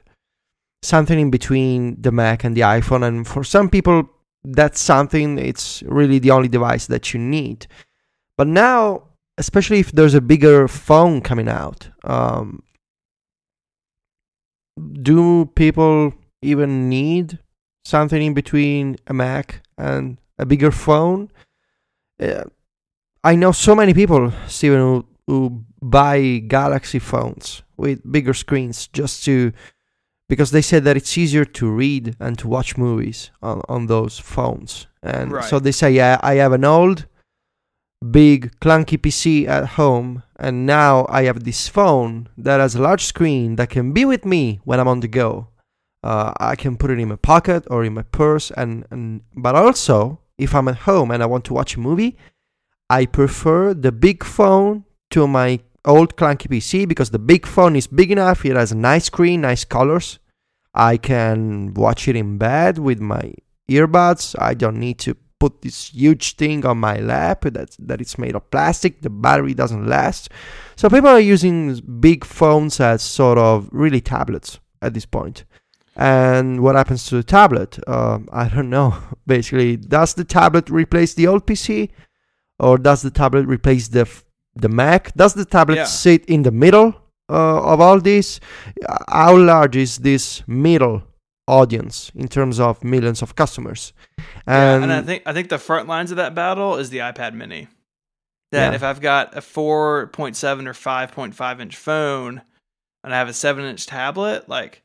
something 0.83 1.19
in 1.19 1.29
between 1.29 2.01
the 2.01 2.11
Mac 2.11 2.43
and 2.43 2.55
the 2.55 2.61
iPhone. 2.61 3.05
And 3.05 3.27
for 3.27 3.43
some 3.43 3.69
people, 3.69 4.09
that's 4.43 4.81
something, 4.81 5.37
it's 5.37 5.83
really 5.83 6.19
the 6.19 6.31
only 6.31 6.47
device 6.47 6.87
that 6.87 7.13
you 7.13 7.19
need. 7.19 7.67
But 8.37 8.47
now, 8.47 9.03
especially 9.37 9.79
if 9.79 9.91
there's 9.91 10.13
a 10.13 10.21
bigger 10.21 10.67
phone 10.67 11.21
coming 11.21 11.47
out, 11.47 11.89
um, 12.03 12.63
do 15.01 15.45
people 15.55 16.13
even 16.41 16.89
need 16.89 17.39
something 17.85 18.21
in 18.21 18.33
between 18.33 18.97
a 19.07 19.13
Mac 19.13 19.61
and 19.77 20.17
a 20.39 20.45
bigger 20.45 20.71
phone? 20.71 21.31
Uh, 22.19 22.45
I 23.23 23.35
know 23.35 23.51
so 23.51 23.75
many 23.75 23.93
people, 23.93 24.31
Stephen, 24.47 24.79
who, 24.79 25.05
who 25.27 25.63
buy 25.81 26.39
Galaxy 26.47 26.99
phones 26.99 27.61
with 27.77 27.99
bigger 28.11 28.33
screens 28.33 28.87
just 28.87 29.23
to 29.25 29.53
because 30.31 30.51
they 30.51 30.61
said 30.61 30.85
that 30.85 30.95
it's 30.95 31.17
easier 31.17 31.43
to 31.43 31.69
read 31.69 32.15
and 32.17 32.39
to 32.39 32.47
watch 32.47 32.77
movies 32.77 33.31
on, 33.41 33.61
on 33.67 33.87
those 33.87 34.17
phones. 34.17 34.87
And 35.03 35.33
Right. 35.33 35.43
so 35.49 35.59
they 35.59 35.73
say, 35.73 35.91
yeah, 35.91 36.15
I 36.23 36.35
have 36.35 36.53
an 36.53 36.63
old, 36.63 37.05
big, 38.19 38.39
clunky 38.61 38.97
PC 38.97 39.45
at 39.45 39.65
home, 39.79 40.23
and 40.39 40.65
now 40.65 41.05
I 41.09 41.23
have 41.23 41.43
this 41.43 41.67
phone 41.67 42.29
that 42.37 42.61
has 42.61 42.75
a 42.75 42.81
large 42.81 43.03
screen 43.03 43.57
that 43.57 43.69
can 43.69 43.91
be 43.91 44.05
with 44.05 44.23
me 44.23 44.61
when 44.63 44.79
I'm 44.79 44.87
on 44.87 45.01
the 45.01 45.09
go. 45.09 45.49
Uh, 46.01 46.31
I 46.39 46.55
can 46.55 46.77
put 46.77 46.91
it 46.91 46.99
in 47.03 47.09
my 47.09 47.17
pocket 47.17 47.61
or 47.69 47.83
in 47.83 47.93
my 47.93 48.03
purse, 48.03 48.51
and, 48.55 48.85
and 48.89 49.23
but 49.35 49.53
also 49.55 50.21
if 50.37 50.55
I'm 50.55 50.69
at 50.69 50.77
home 50.89 51.11
and 51.11 51.21
I 51.21 51.25
want 51.25 51.43
to 51.47 51.53
watch 51.53 51.75
a 51.75 51.79
movie, 51.81 52.15
I 52.89 53.05
prefer 53.05 53.73
the 53.73 53.91
big 53.91 54.23
phone 54.23 54.85
to 55.09 55.27
my 55.27 55.59
old 55.85 56.15
clunky 56.15 56.47
PC 56.47 56.87
because 56.87 57.09
the 57.11 57.19
big 57.19 57.45
phone 57.45 57.75
is 57.75 57.87
big 57.87 58.11
enough. 58.11 58.45
It 58.45 58.55
has 58.55 58.71
a 58.71 58.77
nice 58.77 59.05
screen, 59.05 59.41
nice 59.41 59.65
colors. 59.65 60.19
I 60.73 60.97
can 60.97 61.73
watch 61.73 62.07
it 62.07 62.15
in 62.15 62.37
bed 62.37 62.77
with 62.77 62.99
my 62.99 63.33
earbuds. 63.69 64.35
I 64.39 64.53
don't 64.53 64.79
need 64.79 64.99
to 64.99 65.15
put 65.39 65.63
this 65.63 65.89
huge 65.89 66.35
thing 66.35 66.65
on 66.65 66.77
my 66.77 66.97
lap 66.99 67.41
that 67.41 67.75
that 67.79 67.99
it's 67.99 68.17
made 68.17 68.35
of 68.35 68.49
plastic. 68.51 69.01
The 69.01 69.09
battery 69.09 69.53
doesn't 69.53 69.87
last. 69.87 70.29
So 70.75 70.89
people 70.89 71.09
are 71.09 71.19
using 71.19 71.75
big 71.99 72.23
phones 72.23 72.79
as 72.79 73.01
sort 73.01 73.37
of 73.37 73.67
really 73.71 74.01
tablets 74.01 74.59
at 74.81 74.93
this 74.93 75.05
point. 75.05 75.43
And 75.95 76.61
what 76.61 76.75
happens 76.75 77.05
to 77.07 77.15
the 77.15 77.23
tablet? 77.23 77.79
Um, 77.87 78.29
I 78.31 78.47
don't 78.47 78.69
know. 78.69 78.95
Basically, 79.27 79.77
does 79.77 80.13
the 80.13 80.23
tablet 80.23 80.69
replace 80.69 81.13
the 81.13 81.27
old 81.27 81.45
PC, 81.45 81.89
or 82.59 82.77
does 82.77 83.01
the 83.01 83.11
tablet 83.11 83.45
replace 83.45 83.89
the 83.89 84.01
f- 84.01 84.23
the 84.55 84.69
Mac? 84.69 85.13
Does 85.15 85.33
the 85.33 85.45
tablet 85.45 85.75
Yeah. 85.75 85.85
sit 85.85 86.25
in 86.25 86.43
the 86.43 86.51
middle 86.51 86.93
uh, 87.29 87.73
of 87.73 87.79
all 87.79 87.99
this? 88.01 88.39
How 89.09 89.37
large 89.37 89.75
is 89.75 89.97
this 89.99 90.43
middle 90.47 91.03
audience 91.47 92.11
in 92.15 92.27
terms 92.27 92.59
of 92.59 92.83
millions 92.83 93.21
of 93.21 93.35
customers? 93.35 93.93
Yeah, 94.47 94.75
And, 94.75 94.83
and 94.83 94.93
I 94.93 95.01
think 95.01 95.23
I 95.25 95.33
think 95.33 95.49
the 95.49 95.57
front 95.59 95.87
lines 95.87 96.11
of 96.11 96.17
that 96.17 96.33
battle 96.35 96.77
is 96.77 96.89
the 96.89 96.99
iPad 96.99 97.33
Mini. 97.33 97.67
That 98.51 98.69
Yeah. 98.69 98.75
if 98.75 98.83
I've 98.83 98.99
got 99.01 99.35
a 99.37 99.41
4.7 99.41 100.67
or 100.67 100.73
5.5 100.73 101.59
inch 101.61 101.75
phone 101.77 102.41
and 103.03 103.13
I 103.13 103.17
have 103.17 103.29
a 103.29 103.33
7 103.33 103.63
inch 103.65 103.85
tablet, 103.87 104.49
like 104.49 104.83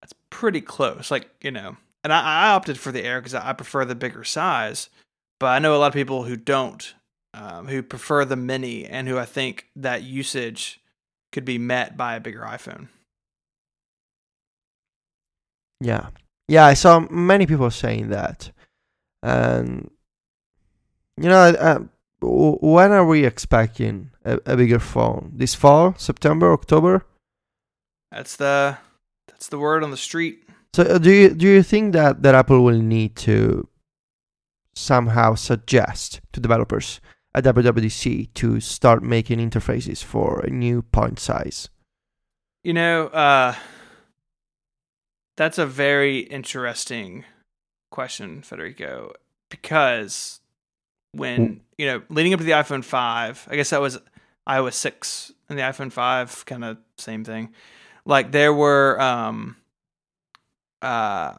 that's 0.00 0.14
pretty 0.30 0.60
close. 0.60 1.10
Like 1.10 1.28
you 1.40 1.50
know, 1.52 1.76
and 2.02 2.12
I, 2.12 2.48
I 2.48 2.50
opted 2.54 2.78
for 2.78 2.90
the 2.90 3.04
Air 3.04 3.20
because 3.20 3.34
I 3.34 3.52
prefer 3.52 3.84
the 3.84 3.94
bigger 3.94 4.24
size. 4.24 4.88
But 5.38 5.46
I 5.46 5.58
know 5.60 5.74
a 5.74 5.78
lot 5.78 5.86
of 5.88 5.92
people 5.94 6.24
who 6.24 6.36
don't, 6.36 6.94
um, 7.34 7.66
who 7.66 7.82
prefer 7.82 8.24
the 8.24 8.36
Mini, 8.36 8.84
and 8.84 9.08
who 9.08 9.18
I 9.18 9.24
think 9.24 9.68
that 9.76 10.02
usage 10.02 10.80
could 11.30 11.44
be 11.44 11.58
met 11.58 11.96
by 11.96 12.14
a 12.14 12.20
bigger 12.20 12.40
iPhone. 12.40 12.88
yeah, 15.82 16.08
yeah, 16.48 16.64
I 16.64 16.74
saw 16.74 17.00
many 17.10 17.46
people 17.46 17.70
saying 17.70 18.08
that, 18.10 18.52
and 19.22 19.90
you 21.16 21.28
know, 21.28 21.40
uh, 21.40 21.80
when 22.20 22.92
are 22.92 23.04
we 23.04 23.24
expecting 23.24 24.10
a, 24.24 24.38
a 24.46 24.56
bigger 24.56 24.78
phone? 24.78 25.32
This 25.34 25.54
fall, 25.54 25.94
September, 25.98 26.52
October? 26.52 27.04
That's 28.10 28.36
the 28.36 28.78
that's 29.26 29.48
the 29.48 29.58
word 29.58 29.82
on 29.82 29.90
the 29.90 29.96
street. 29.96 30.44
So 30.74 30.84
uh, 30.84 30.98
do 30.98 31.10
you 31.10 31.30
do 31.30 31.46
you 31.46 31.62
think 31.62 31.92
that 31.94 32.22
that 32.22 32.34
Apple 32.34 32.62
will 32.64 32.80
need 32.80 33.16
to 33.16 33.68
somehow 34.74 35.34
suggest 35.34 36.20
to 36.32 36.40
developers 36.40 37.00
at 37.34 37.44
WWDC 37.44 38.32
to 38.34 38.60
start 38.60 39.02
making 39.02 39.38
interfaces 39.38 40.02
for 40.02 40.40
a 40.40 40.50
new 40.50 40.82
point 40.82 41.18
size? 41.18 41.68
You 42.62 42.74
know, 42.74 43.06
uh, 43.08 43.54
that's 45.36 45.58
a 45.58 45.66
very 45.66 46.18
interesting 46.20 47.24
question, 47.90 48.42
Federico, 48.42 49.12
because 49.50 50.40
when, 51.12 51.62
you 51.76 51.86
know, 51.86 52.02
leading 52.08 52.34
up 52.34 52.40
to 52.40 52.44
the 52.44 52.52
iPhone 52.52 52.84
5, 52.84 53.48
I 53.50 53.56
guess 53.56 53.70
that 53.70 53.80
was 53.80 53.98
iOS 54.48 54.74
6 54.74 55.32
and 55.48 55.58
the 55.58 55.62
iPhone 55.62 55.90
5, 55.90 56.46
kind 56.46 56.64
of 56.64 56.78
same 56.98 57.24
thing. 57.24 57.52
Like 58.04 58.32
there 58.32 58.52
were 58.52 59.00
um, 59.00 59.56
uh, 60.80 61.34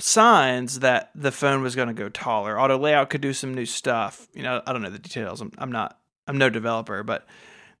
signs 0.00 0.80
that 0.80 1.10
the 1.14 1.32
phone 1.32 1.62
was 1.62 1.74
going 1.74 1.88
to 1.88 1.94
go 1.94 2.08
taller. 2.08 2.58
Auto 2.58 2.78
layout 2.78 3.10
could 3.10 3.20
do 3.20 3.32
some 3.32 3.54
new 3.54 3.66
stuff. 3.66 4.28
You 4.32 4.42
know, 4.42 4.62
I 4.66 4.72
don't 4.72 4.82
know 4.82 4.90
the 4.90 4.98
details. 4.98 5.40
I'm, 5.40 5.52
I'm 5.58 5.72
not, 5.72 5.98
I'm 6.26 6.38
no 6.38 6.50
developer, 6.50 7.02
but 7.02 7.26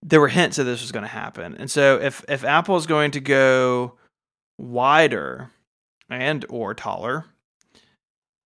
there 0.02 0.20
were 0.20 0.28
hints 0.28 0.56
that 0.56 0.64
this 0.64 0.82
was 0.82 0.92
going 0.92 1.04
to 1.04 1.08
happen. 1.08 1.56
And 1.58 1.70
so 1.70 1.98
if 2.00 2.24
if 2.28 2.44
Apple 2.44 2.76
is 2.76 2.86
going 2.86 3.12
to 3.12 3.20
go 3.20 3.94
wider 4.58 5.50
and 6.08 6.44
or 6.48 6.74
taller, 6.74 7.26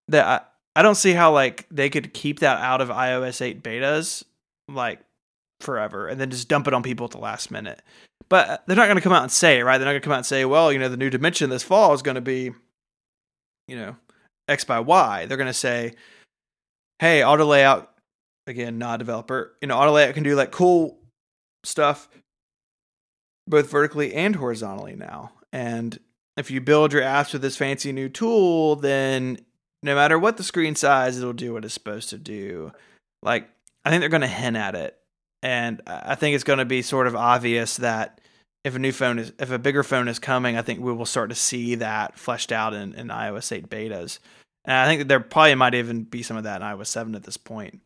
that 0.09 0.27
I, 0.27 0.81
I 0.81 0.83
don't 0.83 0.95
see 0.95 1.13
how 1.13 1.33
like 1.33 1.67
they 1.71 1.91
could 1.91 2.15
keep 2.15 2.41
that 2.41 2.59
out 2.59 2.81
of 2.81 2.89
iOS 2.89 3.41
8 3.41 3.63
betas 3.63 4.25
like 4.69 5.01
forever 5.61 6.09
and 6.09 6.21
then 6.21 6.31
just 6.31 6.49
dump 6.49 6.67
it 6.67 6.75
on 6.75 6.83
people 6.83 7.05
at 7.05 7.13
the 7.13 7.19
last 7.19 7.51
minute. 7.51 7.83
But 8.29 8.63
they're 8.67 8.77
not 8.77 8.87
going 8.87 8.97
to 8.97 9.03
come 9.03 9.13
out 9.13 9.23
and 9.23 9.33
say 9.33 9.59
it, 9.59 9.65
right? 9.65 9.77
They're 9.77 9.85
not 9.85 9.93
going 9.93 10.01
to 10.01 10.05
come 10.05 10.13
out 10.15 10.19
and 10.19 10.27
say, 10.27 10.45
well, 10.45 10.73
you 10.73 10.79
know, 10.79 10.89
the 10.89 10.97
new 10.97 11.11
dimension 11.11 11.51
this 11.51 11.63
fall 11.63 11.93
is 11.93 12.01
going 12.01 12.15
to 12.15 12.23
be, 12.23 12.53
you 13.69 13.77
know, 13.77 13.97
X 14.49 14.65
by 14.65 14.81
Y. 14.81 15.27
They're 15.27 15.37
going 15.37 15.47
to 15.47 15.53
say, 15.53 15.95
hey, 16.99 17.25
auto 17.25 17.45
layout, 17.45 17.93
again, 18.47 18.79
not 18.79 18.99
developer, 18.99 19.55
you 19.61 19.69
know, 19.69 19.77
auto 19.79 19.93
layout 19.93 20.15
can 20.15 20.23
do 20.23 20.35
like 20.35 20.51
cool 20.51 20.99
stuff 21.65 22.09
both 23.47 23.71
vertically 23.71 24.15
and 24.15 24.37
horizontally 24.37 24.95
now. 24.95 25.33
And 25.53 25.99
if 26.37 26.51
you 26.51 26.61
build 26.61 26.93
your 26.93 27.03
apps 27.03 27.33
with 27.33 27.43
this 27.43 27.57
fancy 27.57 27.93
new 27.93 28.09
tool, 28.09 28.77
then 28.77 29.39
no 29.83 29.95
matter 29.95 30.19
what 30.19 30.37
the 30.37 30.45
screen 30.45 30.75
size, 30.75 31.19
it'll 31.19 31.33
do 31.33 31.53
what 31.53 31.65
it's 31.65 31.75
supposed 31.75 32.09
to 32.11 32.19
do. 32.19 32.73
Like, 33.23 33.49
I 33.85 33.91
think 33.91 34.01
they're 34.01 34.09
going 34.09 34.23
to 34.23 34.29
hint 34.29 34.57
at 34.57 34.75
it. 34.75 34.97
And 35.43 35.83
I 35.87 36.15
think 36.15 36.35
it's 36.35 36.45
going 36.45 36.61
to 36.61 36.65
be 36.65 36.83
sort 36.83 37.09
of 37.09 37.17
obvious 37.17 37.79
that 37.79 38.21
if 38.65 38.77
a 38.77 38.79
new 38.79 38.93
phone 38.93 39.19
is, 39.19 39.33
if 39.39 39.51
a 39.51 39.59
bigger 39.59 39.83
phone 39.83 40.09
is 40.09 40.19
coming, 40.19 40.57
I 40.57 40.63
think 40.63 40.81
we 40.81 40.93
will 40.93 41.07
start 41.07 41.31
to 41.31 41.35
see 41.35 41.77
that 41.77 42.19
fleshed 42.19 42.53
out 42.53 42.75
in, 42.75 42.95
in 42.95 43.09
iOS 43.09 43.53
8 43.53 43.69
betas. 43.69 44.19
And 44.65 44.77
I 44.77 44.87
think 44.87 45.01
that 45.01 45.09
there 45.09 45.21
probably 45.21 45.55
might 45.57 45.75
even 45.75 46.05
be 46.05 46.23
some 46.23 46.37
of 46.37 46.45
that 46.45 46.63
in 46.63 46.67
iOS 46.67 46.87
7 46.87 47.15
at 47.15 47.25
this 47.25 47.37
point. 47.37 47.81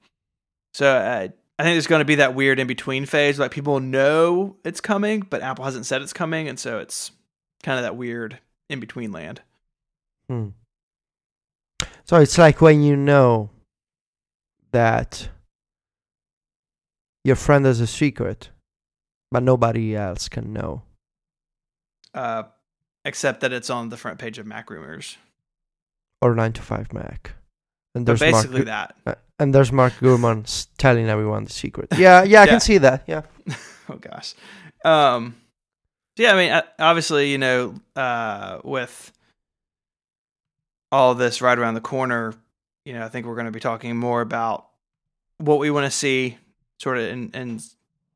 So 0.75 0.87
uh, 0.87 1.29
I 1.59 1.63
think 1.63 1.75
there's 1.75 1.87
going 1.87 2.01
to 2.01 2.07
be 2.07 2.17
that 2.17 2.35
weird 2.35 2.59
in 2.59 2.67
between 2.67 3.07
phase, 3.07 3.39
like 3.39 3.51
people 3.51 3.81
know 3.81 4.57
it's 4.63 4.81
coming, 4.83 5.21
but 5.21 5.41
Apple 5.41 5.65
hasn't 5.65 5.87
said 5.87 6.03
it's 6.03 6.13
coming, 6.13 6.49
and 6.49 6.59
so 6.59 6.79
it's 6.79 7.13
kind 7.63 7.79
of 7.79 7.85
that 7.85 7.97
weird 7.97 8.39
in 8.69 8.79
between 8.79 9.11
land. 9.11 9.41
Hmm. 10.29 10.49
So 12.05 12.17
it's 12.17 12.37
like 12.37 12.61
when 12.61 12.83
you 12.83 12.95
know 12.95 13.51
that 14.73 15.31
your 17.25 17.37
friend 17.37 17.65
has 17.65 17.81
a 17.81 17.87
secret, 17.87 18.51
but 19.31 19.43
nobody 19.43 19.95
else 19.97 20.29
can 20.29 20.53
know. 20.53 20.83
Uh, 22.15 22.45
except 23.05 23.41
that 23.41 23.53
it's 23.53 23.71
on 23.71 23.89
the 23.91 23.97
front 23.97 24.19
page 24.19 24.39
of 24.39 24.47
Mac 24.47 24.71
Rumors. 24.71 25.17
Or 26.23 26.35
9 26.35 26.53
to 26.55 26.63
5 26.63 26.93
Mac. 26.93 27.33
And 27.95 28.07
there's 28.07 28.21
Mark, 28.21 28.33
basically 28.33 28.61
Gu- 28.61 28.65
that. 28.67 28.97
uh, 29.07 29.15
and 29.39 29.55
there's 29.55 29.71
Mark 29.73 29.93
Gurman 30.01 30.67
telling 30.79 31.09
everyone 31.09 31.45
the 31.45 31.53
secret. 31.53 31.89
Yeah, 31.97 32.23
yeah, 32.25 32.41
I 32.41 32.45
Yeah. 32.45 32.51
can 32.51 32.61
see 32.61 32.79
that. 32.79 33.05
Yeah. 33.07 33.23
oh 33.89 33.97
gosh. 33.97 34.35
Um 34.85 35.37
yeah, 36.17 36.33
I 36.33 36.37
mean 36.37 36.53
uh, 36.53 36.63
obviously, 36.79 37.31
you 37.31 37.39
know, 37.39 37.75
uh 37.95 38.61
with 38.65 39.13
all 40.93 41.15
this 41.15 41.43
right 41.43 41.59
around 41.59 41.75
the 41.75 41.81
corner, 41.81 42.35
you 42.85 42.93
know, 42.93 43.05
I 43.05 43.09
think 43.09 43.27
we're 43.27 43.35
going 43.35 43.47
to 43.47 43.53
be 43.53 43.61
talking 43.61 43.97
more 43.97 44.21
about 44.21 44.69
what 45.39 45.59
we 45.59 45.71
want 45.71 45.85
to 45.85 45.91
see 45.91 46.39
sort 46.81 46.99
of 46.99 47.05
in 47.05 47.31
in 47.35 47.61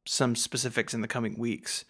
some 0.06 0.34
specifics 0.36 0.94
in 0.94 1.00
the 1.00 1.08
coming 1.08 1.38
weeks. 1.38 1.84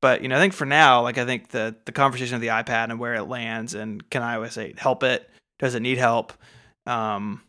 But, 0.00 0.22
you 0.22 0.28
know, 0.28 0.36
I 0.36 0.40
think 0.40 0.54
for 0.54 0.64
now, 0.64 1.02
like 1.02 1.18
I 1.18 1.26
think 1.26 1.50
the 1.50 1.76
the 1.84 1.92
conversation 1.92 2.34
of 2.34 2.40
the 2.40 2.48
iPad 2.48 2.84
and 2.84 2.98
where 2.98 3.14
it 3.14 3.24
lands 3.24 3.74
and 3.74 4.08
can 4.10 4.22
iOS 4.22 4.56
8 4.60 4.78
help 4.78 5.02
it? 5.02 5.28
Does 5.58 5.74
it 5.74 5.80
need 5.80 5.98
help? 5.98 6.32
Um 6.86 7.42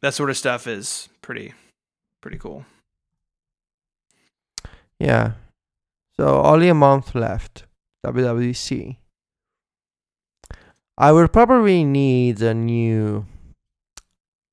that 0.00 0.14
sort 0.14 0.30
of 0.30 0.36
stuff 0.36 0.66
is 0.66 1.08
pretty 1.22 1.54
pretty 2.20 2.38
cool. 2.38 2.66
Yeah. 4.98 5.32
So 6.16 6.42
only 6.42 6.68
a 6.68 6.74
month 6.74 7.14
left. 7.14 7.64
WWDC. 8.04 8.96
I 10.96 11.12
will 11.12 11.28
probably 11.28 11.84
need 11.84 12.40
a 12.42 12.54
new 12.54 13.26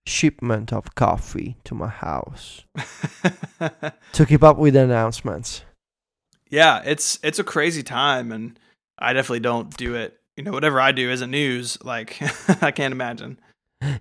shipment 0.06 0.74
of 0.74 0.96
coffee 0.96 1.58
to 1.64 1.76
my 1.76 1.88
house 1.88 2.66
to 4.14 4.26
keep 4.26 4.44
up 4.44 4.58
with 4.58 4.74
the 4.74 4.84
announcements. 4.84 5.64
yeah, 6.50 6.82
it's 6.86 7.20
it's 7.24 7.40
a 7.40 7.44
crazy 7.44 7.84
time, 7.84 8.32
and 8.32 8.60
I 9.00 9.14
definitely 9.14 9.42
don't 9.42 9.76
do 9.78 9.96
it. 9.96 10.18
You 10.38 10.44
know, 10.44 10.52
whatever 10.52 10.80
I 10.82 10.92
do 10.92 11.10
isn't 11.10 11.32
news. 11.32 11.78
Like 11.84 12.20
I 12.64 12.72
can't 12.72 12.94
imagine. 12.94 13.40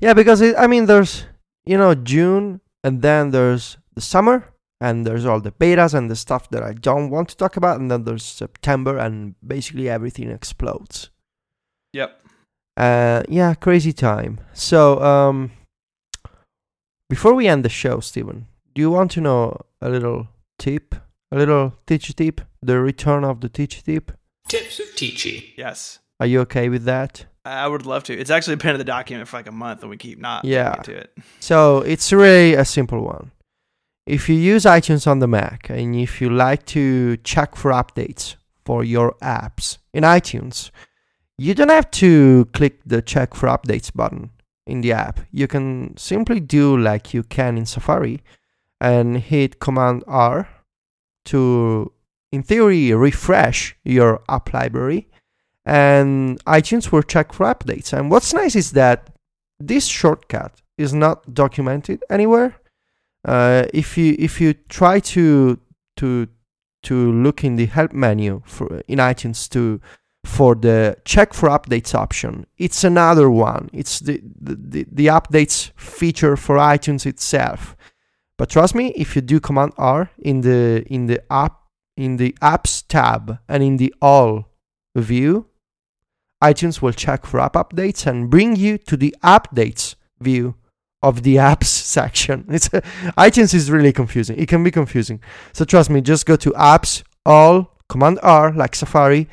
Yeah, 0.01 0.14
because 0.14 0.40
it, 0.40 0.55
I 0.59 0.66
mean, 0.66 0.86
there's 0.86 1.24
you 1.64 1.76
know 1.78 1.94
June, 1.94 2.61
and 2.82 3.03
then 3.03 3.30
there's 3.30 3.76
the 3.94 4.01
summer, 4.01 4.44
and 4.80 5.07
there's 5.07 5.26
all 5.26 5.40
the 5.40 5.53
betas 5.53 5.94
and 5.94 6.11
the 6.11 6.16
stuff 6.16 6.48
that 6.51 6.62
I 6.62 6.72
don't 6.72 7.11
want 7.11 7.28
to 7.28 7.36
talk 7.36 7.57
about, 7.57 7.78
and 7.80 7.90
then 7.90 8.05
there's 8.05 8.24
September, 8.24 8.96
and 8.96 9.34
basically 9.46 9.88
everything 9.88 10.30
explodes. 10.30 11.11
Yep. 11.92 12.20
Uh, 12.76 13.22
yeah, 13.28 13.53
crazy 13.55 13.92
time. 13.92 14.40
So, 14.55 15.03
um, 15.03 15.51
before 17.11 17.34
we 17.34 17.48
end 17.48 17.64
the 17.64 17.68
show, 17.68 17.98
Stephen, 17.98 18.46
do 18.72 18.80
you 18.80 18.88
want 18.90 19.11
to 19.11 19.20
know 19.20 19.61
a 19.82 19.88
little 19.90 20.28
tip, 20.61 20.94
a 21.32 21.36
little 21.36 21.74
teach 21.86 22.14
tip, 22.14 22.40
the 22.62 22.78
return 22.78 23.24
of 23.24 23.40
the 23.40 23.48
teach 23.48 23.82
tip? 23.82 24.12
Tips 24.48 24.78
of 24.78 24.86
Teachy. 24.94 25.50
Yes. 25.56 25.98
Are 26.20 26.26
you 26.26 26.40
okay 26.42 26.68
with 26.68 26.84
that? 26.84 27.26
I 27.44 27.66
would 27.66 27.84
love 27.84 28.04
to. 28.04 28.16
It's 28.16 28.30
actually 28.30 28.56
been 28.56 28.76
in 28.76 28.78
the 28.78 28.84
document 28.84 29.28
for 29.28 29.38
like 29.38 29.48
a 29.48 29.52
month, 29.52 29.80
and 29.82 29.90
we 29.90 29.96
keep 29.96 30.20
not 30.20 30.44
Yeah. 30.44 30.76
getting 30.76 30.94
to 30.94 31.00
it. 31.00 31.18
So 31.40 31.78
it's 31.78 32.12
really 32.12 32.54
a 32.54 32.64
simple 32.64 33.02
one. 33.02 33.32
If 34.06 34.28
you 34.28 34.36
use 34.36 34.64
iTunes 34.64 35.06
on 35.06 35.18
the 35.18 35.26
Mac 35.26 35.68
and 35.68 35.96
if 35.96 36.20
you 36.20 36.30
like 36.30 36.64
to 36.66 37.16
check 37.18 37.56
for 37.56 37.72
updates 37.72 38.36
for 38.64 38.84
your 38.84 39.16
apps 39.22 39.78
in 39.92 40.04
iTunes, 40.04 40.70
you 41.38 41.54
don't 41.54 41.70
have 41.70 41.90
to 41.92 42.46
click 42.52 42.80
the 42.86 43.02
check 43.02 43.34
for 43.34 43.48
updates 43.48 43.92
button 43.92 44.30
in 44.71 44.81
the 44.81 44.93
app. 44.93 45.21
You 45.31 45.47
can 45.47 45.97
simply 45.97 46.41
do 46.41 46.77
like 46.77 47.12
you 47.12 47.23
can 47.23 47.59
in 47.59 47.66
Safari 47.66 48.23
and 48.81 49.18
hit 49.18 49.61
Command 49.61 50.05
R 50.07 50.49
to, 51.27 51.93
in 52.33 52.43
theory, 52.43 52.93
refresh 52.95 53.77
your 53.85 54.23
app 54.29 54.53
library. 54.53 55.09
And 55.66 56.43
iTunes 56.47 56.91
will 56.91 57.03
check 57.03 57.33
for 57.33 57.47
updates. 57.47 57.93
And 57.93 58.11
what's 58.11 58.33
nice 58.33 58.57
is 58.57 58.73
that 58.73 59.11
this 59.59 59.87
shortcut 59.87 60.62
is 60.79 60.95
not 60.95 61.35
documented 61.35 62.03
anywhere. 62.09 62.57
Uh, 63.25 63.66
if 63.75 63.99
you 63.99 64.16
if 64.18 64.41
you 64.41 64.55
try 64.55 64.99
to 64.99 65.61
to 65.97 66.27
to 66.85 67.12
look 67.12 67.45
in 67.45 67.57
the 67.57 67.66
help 67.66 67.93
menu 67.93 68.43
for 68.47 68.81
in 68.89 68.99
iTunes 68.99 69.47
to 69.51 69.79
for 70.25 70.55
the 70.55 70.97
check 71.05 71.33
for 71.33 71.49
updates 71.49 71.95
option, 71.95 72.47
it's 72.59 72.85
another 72.85 73.31
one. 73.31 73.71
It's 73.73 74.01
the 74.01 74.21
the, 74.41 74.87
the, 74.91 75.07
updates 75.07 75.71
feature 75.77 76.37
for 76.37 76.57
iTunes 76.57 77.07
itself. 77.07 77.77
But 78.37 78.51
trust 78.51 78.75
me, 78.75 78.93
if 78.97 79.16
you 79.16 79.23
do 79.23 79.41
Command 79.41 79.73
R 79.79 80.11
in 80.18 80.43
the 80.43 80.85
in 80.89 81.07
the 81.07 81.21
app 81.33 81.59
in 81.97 82.16
the 82.16 82.33
apps 82.43 82.85
tab 82.87 83.39
and 83.49 83.62
in 83.62 83.77
the 83.77 83.95
all 84.01 84.49
view, 84.95 85.47
iTunes 86.43 86.81
will 86.83 86.93
check 86.93 87.27
for 87.27 87.41
app 87.41 87.55
updates 87.55 88.07
and 88.07 88.31
bring 88.31 88.57
you 88.57 88.79
to 88.79 88.97
the 88.97 89.14
updates 89.23 89.95
view 90.21 90.55
of 91.03 91.23
the 91.23 91.37
apps 91.37 91.64
section. 91.97 92.45
It's 92.49 92.68
iTunes 93.18 93.55
is 93.55 93.71
really 93.71 93.93
confusing. 93.93 94.39
It 94.39 94.49
can 94.49 94.62
be 94.62 94.71
confusing. 94.71 95.21
So 95.53 95.64
trust 95.64 95.91
me, 95.91 96.01
just 96.01 96.27
go 96.27 96.37
to 96.37 96.51
apps, 96.53 97.03
all, 97.25 97.79
command 97.89 98.18
R 98.23 98.53
like 98.53 98.75
Safari, 98.75 99.29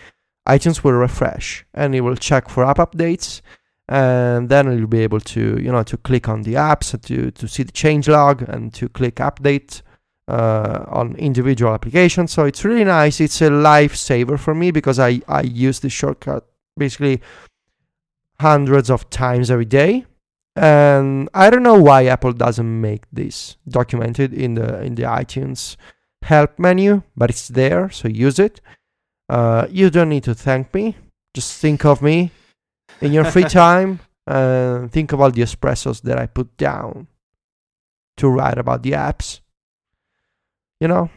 iTunes 0.48 0.84
will 0.84 0.94
refresh 0.94 1.66
and 1.74 1.94
it 1.94 2.02
will 2.02 2.16
check 2.16 2.50
for 2.50 2.66
app 2.66 2.78
updates 2.78 3.42
and 3.90 4.50
then 4.50 4.78
you'll 4.78 4.88
be 4.88 5.02
able 5.02 5.20
to, 5.20 5.62
you 5.62 5.72
know, 5.72 5.84
to 5.84 5.98
click 5.98 6.28
on 6.28 6.42
the 6.44 6.56
apps 6.56 7.00
to 7.02 7.32
to 7.32 7.48
see 7.48 7.64
the 7.64 7.72
change 7.72 8.08
log 8.08 8.42
and 8.44 8.74
to 8.74 8.90
click 8.90 9.16
update 9.16 9.82
uh, 10.28 10.84
on 10.88 11.16
individual 11.16 11.74
applications. 11.74 12.32
So 12.32 12.46
it's 12.46 12.66
really 12.66 12.84
nice. 12.84 13.22
It's 13.22 13.42
a 13.42 13.50
lifesaver 13.50 14.38
for 14.38 14.54
me 14.54 14.72
because 14.72 15.00
I 15.00 15.22
I 15.28 15.42
use 15.42 15.80
this 15.80 15.94
shortcut 15.94 16.46
basically 16.78 17.22
hundreds 18.40 18.90
of 18.90 19.10
times 19.10 19.50
every 19.50 19.66
day 19.66 20.06
and 20.56 21.30
i 21.34 21.50
don't 21.50 21.64
know 21.64 21.80
why 21.80 22.06
apple 22.06 22.34
doesn't 22.34 22.82
make 22.82 23.04
this 23.12 23.58
documented 23.68 24.34
in 24.34 24.56
the 24.56 24.82
in 24.82 24.96
the 24.96 25.04
itunes 25.04 25.76
help 26.24 26.58
menu 26.58 27.02
but 27.16 27.30
it's 27.30 27.48
there 27.48 27.90
so 27.90 28.08
use 28.08 28.40
it 28.40 28.60
uh, 29.30 29.68
you 29.70 29.90
don't 29.90 30.10
need 30.10 30.24
to 30.24 30.34
thank 30.34 30.74
me 30.74 30.96
just 31.34 31.60
think 31.62 31.86
of 31.86 32.02
me 32.02 32.32
in 33.02 33.12
your 33.14 33.26
free 33.26 33.44
time 33.64 34.00
and 34.26 34.92
think 34.92 35.12
about 35.14 35.34
the 35.36 35.42
espressos 35.42 36.02
that 36.02 36.18
i 36.18 36.26
put 36.26 36.56
down 36.58 37.08
to 38.18 38.28
write 38.30 38.58
about 38.58 38.82
the 38.84 38.92
apps 38.92 39.40
you 40.82 40.88
know 40.88 41.10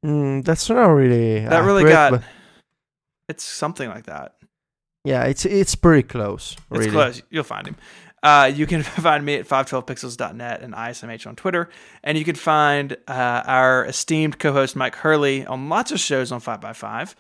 Mm, 0.04 0.44
that's 0.44 0.70
not 0.70 0.86
really. 0.88 1.40
That 1.46 1.64
really 1.64 1.84
got. 1.86 2.12
but- 2.12 2.24
It's 3.30 3.44
something 3.44 3.90
like 3.90 4.06
that. 4.06 4.36
Yeah, 5.06 5.24
it's 5.24 5.46
it's 5.46 5.76
pretty 5.76 6.04
close. 6.08 6.56
It's 6.72 6.88
close. 6.92 7.22
You'll 7.30 7.44
find 7.44 7.68
him. 7.68 7.76
Uh, 8.22 8.50
you 8.54 8.66
can 8.66 8.84
find 8.84 9.26
me 9.26 9.36
at 9.36 9.48
512pixels.net 9.48 10.62
and 10.62 10.74
ISMH 10.74 11.28
on 11.28 11.36
Twitter. 11.36 11.70
And 12.04 12.18
you 12.18 12.24
can 12.24 12.36
find 12.36 12.94
uh, 13.08 13.44
our 13.46 13.86
esteemed 13.86 14.40
co 14.40 14.54
host 14.54 14.76
Myke 14.76 14.96
Hurley 14.96 15.46
on 15.46 15.68
lots 15.68 15.92
of 15.92 16.00
shows 16.00 16.32
on 16.32 16.40
5by5. 16.40 17.16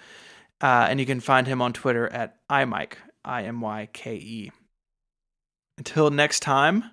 Uh, 0.61 0.87
and 0.89 0.99
you 0.99 1.05
can 1.05 1.19
find 1.19 1.45
him 1.45 1.61
on 1.61 1.73
Twitter 1.73 2.07
at 2.07 2.37
iMyke, 2.49 2.93
I 3.25 3.43
M 3.43 3.59
Y 3.59 3.89
K 3.91 4.15
E. 4.15 4.51
Until 5.77 6.09
next 6.09 6.39
time, 6.41 6.85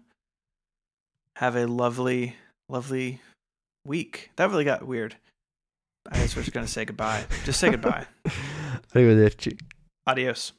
have 1.36 1.54
a 1.54 1.66
lovely, 1.66 2.34
lovely 2.68 3.20
week. 3.84 4.30
That 4.36 4.50
really 4.50 4.64
got 4.64 4.84
weird. 4.86 5.16
I 6.08 6.16
guess 6.18 6.34
we're 6.34 6.42
just 6.42 6.54
going 6.54 6.66
to 6.66 6.72
say 6.72 6.84
goodbye. 6.84 7.24
Just 7.44 7.60
say 7.60 7.70
goodbye. 7.70 8.06
Arrivederci. 8.94 9.60
Adios. 10.06 10.52